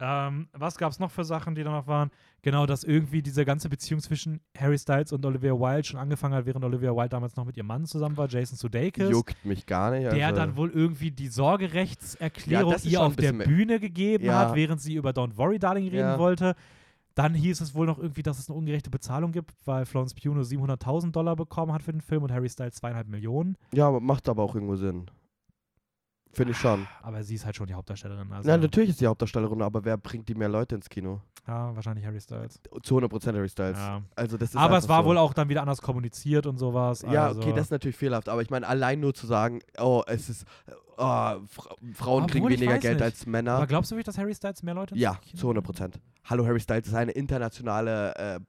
[0.00, 2.10] Ähm, was gab es noch für Sachen, die da noch waren?
[2.42, 6.46] Genau, dass irgendwie diese ganze Beziehung zwischen Harry Styles und Olivia Wilde schon angefangen hat,
[6.46, 9.10] während Olivia Wilde damals noch mit ihrem Mann zusammen war, Jason Sudeikis.
[9.10, 10.10] Juckt mich gar nicht.
[10.10, 14.38] der also, dann wohl irgendwie die Sorgerechtserklärung Ja, ihr auf der Bühne gegeben Ja.
[14.38, 16.18] hat, während sie über Don't Worry Darling reden Ja.
[16.18, 16.54] wollte.
[17.14, 20.32] Dann hieß es wohl noch irgendwie, dass es eine ungerechte Bezahlung gibt, weil Florence Pugh
[20.34, 23.56] nur 700.000 Dollar bekommen hat für den Film und Harry Styles zweieinhalb Millionen.
[23.74, 25.06] Ja, aber macht aber auch irgendwo Sinn.
[26.32, 26.86] Finde ich schon.
[27.02, 28.32] Aber sie ist halt schon die Hauptdarstellerin.
[28.32, 31.20] Also, Na, natürlich ist die Hauptdarstellerin, aber wer bringt die mehr Leute ins Kino?
[31.46, 32.60] Ja, wahrscheinlich Harry Styles.
[32.82, 33.78] Zu 100% Harry Styles.
[33.78, 34.02] Ja.
[34.14, 35.08] Also das ist Aber es war so.
[35.08, 37.02] wohl auch dann wieder anders kommuniziert und sowas.
[37.10, 37.40] Ja, also.
[37.40, 40.44] okay, das ist natürlich fehlerhaft, aber ich meine, allein nur zu sagen, oh, es ist,
[40.96, 41.40] oh, Fra
[41.94, 43.02] Frauen kriegen Obwohl, ich weniger Geld nicht.
[43.02, 43.52] als Männer.
[43.54, 46.00] Aber glaubst du wirklich, dass Harry Styles mehr Leute ins Ja, Kino zu 100 Prozent.
[46.26, 48.40] Hallo, Harry Styles ist eine internationale äh,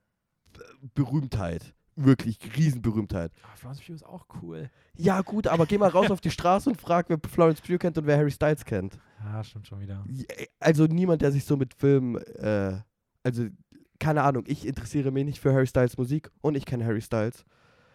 [0.94, 1.74] Berühmtheit.
[1.94, 3.32] Wirklich Riesenberühmtheit.
[3.42, 4.70] Ah, Florence Pugh ist auch cool.
[4.96, 7.98] Ja, gut, aber geh mal raus auf die Straße und frag, wer Florence Pugh kennt
[7.98, 8.98] und wer Harry Styles kennt.
[9.22, 10.02] Ja, stimmt schon wieder.
[10.08, 10.24] Ja,
[10.58, 12.78] Also niemand, der sich so mit Filmen, äh,
[13.22, 13.46] also
[13.98, 17.44] keine Ahnung, ich interessiere mich nicht für Harry Styles Musik und ich kenne Harry Styles.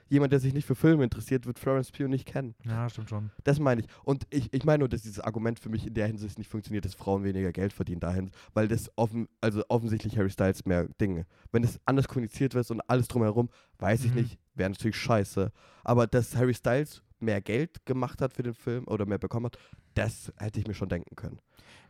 [0.10, 2.56] Jemand, der sich nicht für Filme interessiert, wird Florence Pugh nicht kennen.
[2.66, 3.32] Ja, stimmt schon.
[3.44, 3.88] Das meine ich.
[4.04, 6.86] Und ich, ich meine nur, dass dieses Argument für mich in der Hinsicht nicht funktioniert,
[6.86, 11.26] dass Frauen weniger Geld verdienen dahin, weil das offen, also offensichtlich Harry Styles mehr Dinge.
[11.52, 14.22] Wenn das anders kommuniziert wird und alles drumherum, weiß ich Mhm.
[14.22, 15.52] nicht, wäre natürlich scheiße.
[15.84, 19.58] Aber dass Harry Styles mehr Geld gemacht hat für den Film oder mehr bekommen hat,
[19.96, 21.40] das hätte ich mir schon denken können.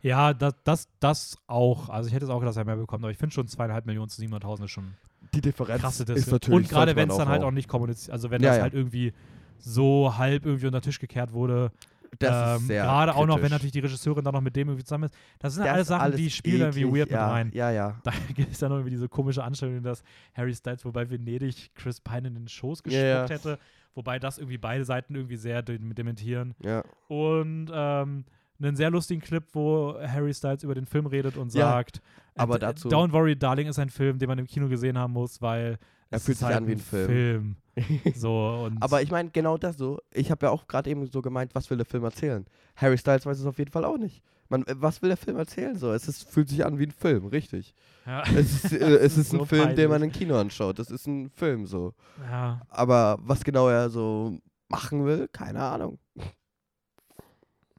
[0.00, 1.88] Ja, das, das, das auch.
[1.88, 3.84] Also ich hätte es auch gedacht, dass er mehr bekommt, aber ich finde schon zweieinhalb
[3.84, 4.94] Millionen zu 700.000 ist schon
[5.34, 6.30] Die Differenz krasse ist Differenz.
[6.30, 6.56] natürlich.
[6.56, 8.62] Und gerade wenn es dann halt auch- nicht kommuniziert, also wenn Ja, das ja.
[8.64, 9.12] halt irgendwie
[9.58, 11.72] so halb irgendwie unter den Tisch gekehrt wurde.
[12.20, 14.84] Das ähm, ist Gerade auch noch, wenn natürlich die Regisseurin dann noch mit dem irgendwie
[14.84, 15.14] zusammen ist.
[15.38, 17.50] Das sind Das alles ist Sachen, die alles spielen irgendwie eklig, weird ja, mit rein.
[17.52, 18.00] Ja, ja.
[18.02, 20.02] Da gibt es dann noch irgendwie diese komische Anstellung, dass
[20.34, 23.28] Harry Styles, wobei Venedig Chris Pine in den Schoß gespuckt ja.
[23.28, 23.58] hätte.
[23.94, 26.54] Wobei das irgendwie beide Seiten irgendwie sehr de dementieren.
[26.64, 26.82] ja.
[27.08, 28.24] Und ähm,
[28.60, 32.00] einen sehr lustigen Clip, wo Harry Styles über den Film redet und Ja, sagt,
[32.36, 35.40] aber dazu- Don't Worry, Darling ist ein Film, den man im Kino gesehen haben muss,
[35.42, 35.78] weil
[36.10, 37.06] Er es fühlt ist sich halt an wie ein Film.
[37.06, 37.56] Film.
[38.14, 40.00] so, Aber ich meine, genau das so.
[40.12, 42.44] Ich habe ja auch gerade eben so gemeint, was will der Film erzählen?
[42.76, 44.22] Harry Styles weiß es auf jeden Fall auch nicht.
[44.48, 45.76] Man, äh, was will der Film erzählen?
[45.78, 47.74] So, es ist, fühlt sich an wie ein Film, richtig.
[48.06, 50.16] ja, Es ist, äh, es ist ein so Film, den man peinlich.
[50.16, 50.78] im Kino anschaut.
[50.80, 51.94] Das ist ein Film so.
[52.28, 55.98] ja, Aber was genau er so machen will, keine Ahnung.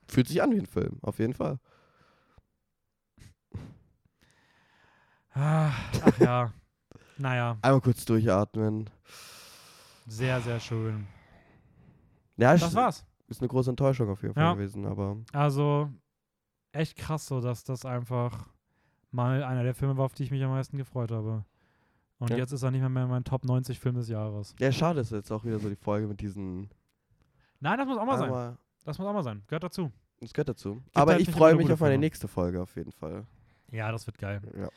[0.10, 1.60] Fühlt sich an wie ein Film, auf jeden Fall.
[5.34, 5.72] Ah,
[6.02, 6.52] ach ja.
[7.18, 8.90] naja, Einmal kurz durchatmen.
[10.08, 11.08] sehr, sehr schön.
[12.38, 13.06] Ja, Das war's.
[13.28, 14.54] ist eine große Enttäuschung auf jeden Fall Ja.
[14.54, 15.90] gewesen, aber Also
[16.72, 18.48] echt krass so, dass das einfach
[19.12, 21.46] mal einer der Filme war, auf die ich mich am meisten gefreut habe.
[22.18, 22.38] Und Ja.
[22.38, 24.56] jetzt ist er nicht mehr, mehr mein Top 90 Film des Jahres.
[24.60, 26.70] ja, schade ist jetzt auch wieder so die Folge mit diesen.
[27.60, 28.58] Nein, das muss auch mal sein.
[28.90, 29.44] Das muss auch mal sein.
[29.46, 29.92] Gehört dazu.
[30.20, 30.82] es gehört dazu.
[30.96, 32.06] aber halt ich freue mich auf meine Filme.
[32.06, 33.28] nächste Folge auf jeden Fall.
[33.72, 34.42] Ja, das wird geil.
[34.60, 34.68] Ja.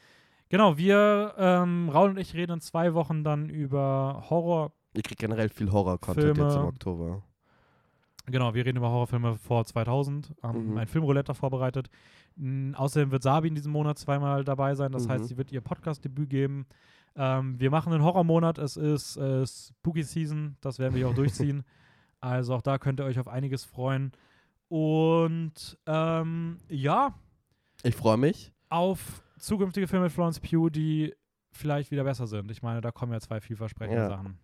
[0.51, 4.73] Genau, wir, ähm, Raul und ich reden in zwei Wochen dann über Horror.
[4.93, 7.23] Ich krieg generell viel Horror-Content jetzt im Oktober.
[8.27, 10.35] Genau, wir reden über Horrorfilme vor 2000.
[10.43, 10.77] Haben Mhm.
[10.77, 11.89] ein Filmroulette vorbereitet.
[12.37, 14.93] Mm, außerdem wird Sabi in diesem Monat zweimal dabei sein.
[14.93, 15.13] Das Mhm.
[15.13, 16.67] heißt, sie wird ihr Podcast-Debüt geben.
[17.17, 18.59] Ähm, wir machen einen Horrormonat.
[18.59, 20.57] Es ist äh, Spooky Season.
[20.61, 21.15] Das werden wir auch
[21.55, 21.65] durchziehen.
[22.23, 24.13] Also auch da könnt ihr euch auf einiges freuen.
[24.69, 27.13] Und ähm, ja,
[27.83, 28.53] Ich freue mich.
[28.71, 31.15] auf zukünftige Filme mit Florence Pugh, die
[31.51, 32.51] vielleicht wieder besser sind.
[32.51, 34.09] Ich meine, da kommen ja zwei vielversprechende Ja.
[34.09, 34.39] Sachen.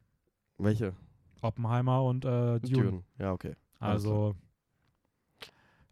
[0.59, 0.93] Welche?
[1.41, 3.05] Oppenheimer und äh, Dune.
[3.17, 3.55] Ja, okay.
[3.79, 4.35] Also,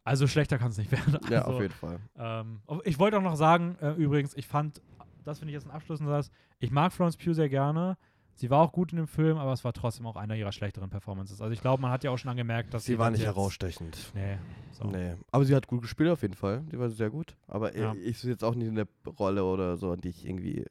[0.04, 1.18] also schlechter kann es nicht werden.
[1.30, 2.00] Ja, also, auf jeden Fall.
[2.16, 4.82] ähm, ich wollte auch noch sagen, äh, übrigens, ich fand,
[5.24, 7.96] das finde ich jetzt ein Abschluss, das, ich mag Florence Pugh sehr gerne.
[8.38, 10.90] Sie war auch gut in dem Film, aber es war trotzdem auch einer ihrer schlechteren
[10.90, 11.40] Performances.
[11.40, 14.12] Also ich glaube, man hat ja auch schon angemerkt, dass Sie war das nicht herausstechend.
[14.14, 14.36] Nee.
[14.72, 14.84] So.
[14.84, 15.14] Nee.
[15.32, 16.62] Aber sie hat gut gespielt auf jeden Fall.
[16.70, 17.34] Sie war sehr gut.
[17.48, 17.94] Aber Ja.
[17.94, 18.86] ich, ich sehe jetzt auch nicht eine
[19.18, 20.66] Rolle oder so, an die ich irgendwie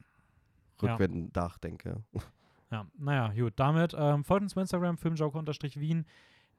[0.80, 0.90] Ja.
[0.92, 2.02] rückwärts nachdenke.
[2.72, 3.52] Ja, naja, gut.
[3.56, 6.04] Damit ähm, folgt uns bei Instagram, filmjoker-wien.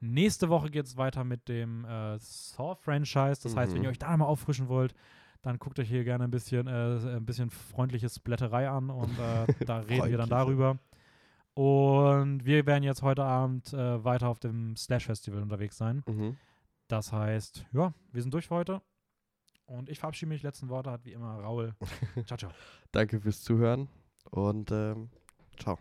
[0.00, 3.42] Nächste Woche geht es weiter mit dem äh, Saw-Franchise.
[3.42, 3.84] Das heißt, wenn Mhm.
[3.84, 4.94] ihr euch da mal auffrischen wollt,
[5.42, 9.46] dann guckt euch hier gerne ein bisschen, äh, ein bisschen freundliche Splatterei an und äh,
[9.66, 10.78] da reden wir dann darüber.
[11.58, 16.04] Und wir werden jetzt heute Abend äh, weiter auf dem Slash Festival unterwegs sein.
[16.06, 16.36] Mhm.
[16.86, 18.80] Das heißt, ja, wir sind durch für heute.
[19.66, 20.44] Und ich verabschiede mich.
[20.44, 21.74] Letzten Worte hat wie immer Raul.
[22.26, 22.52] ciao, ciao.
[22.92, 23.88] Danke fürs Zuhören
[24.30, 25.10] und ähm,
[25.58, 25.80] ciao.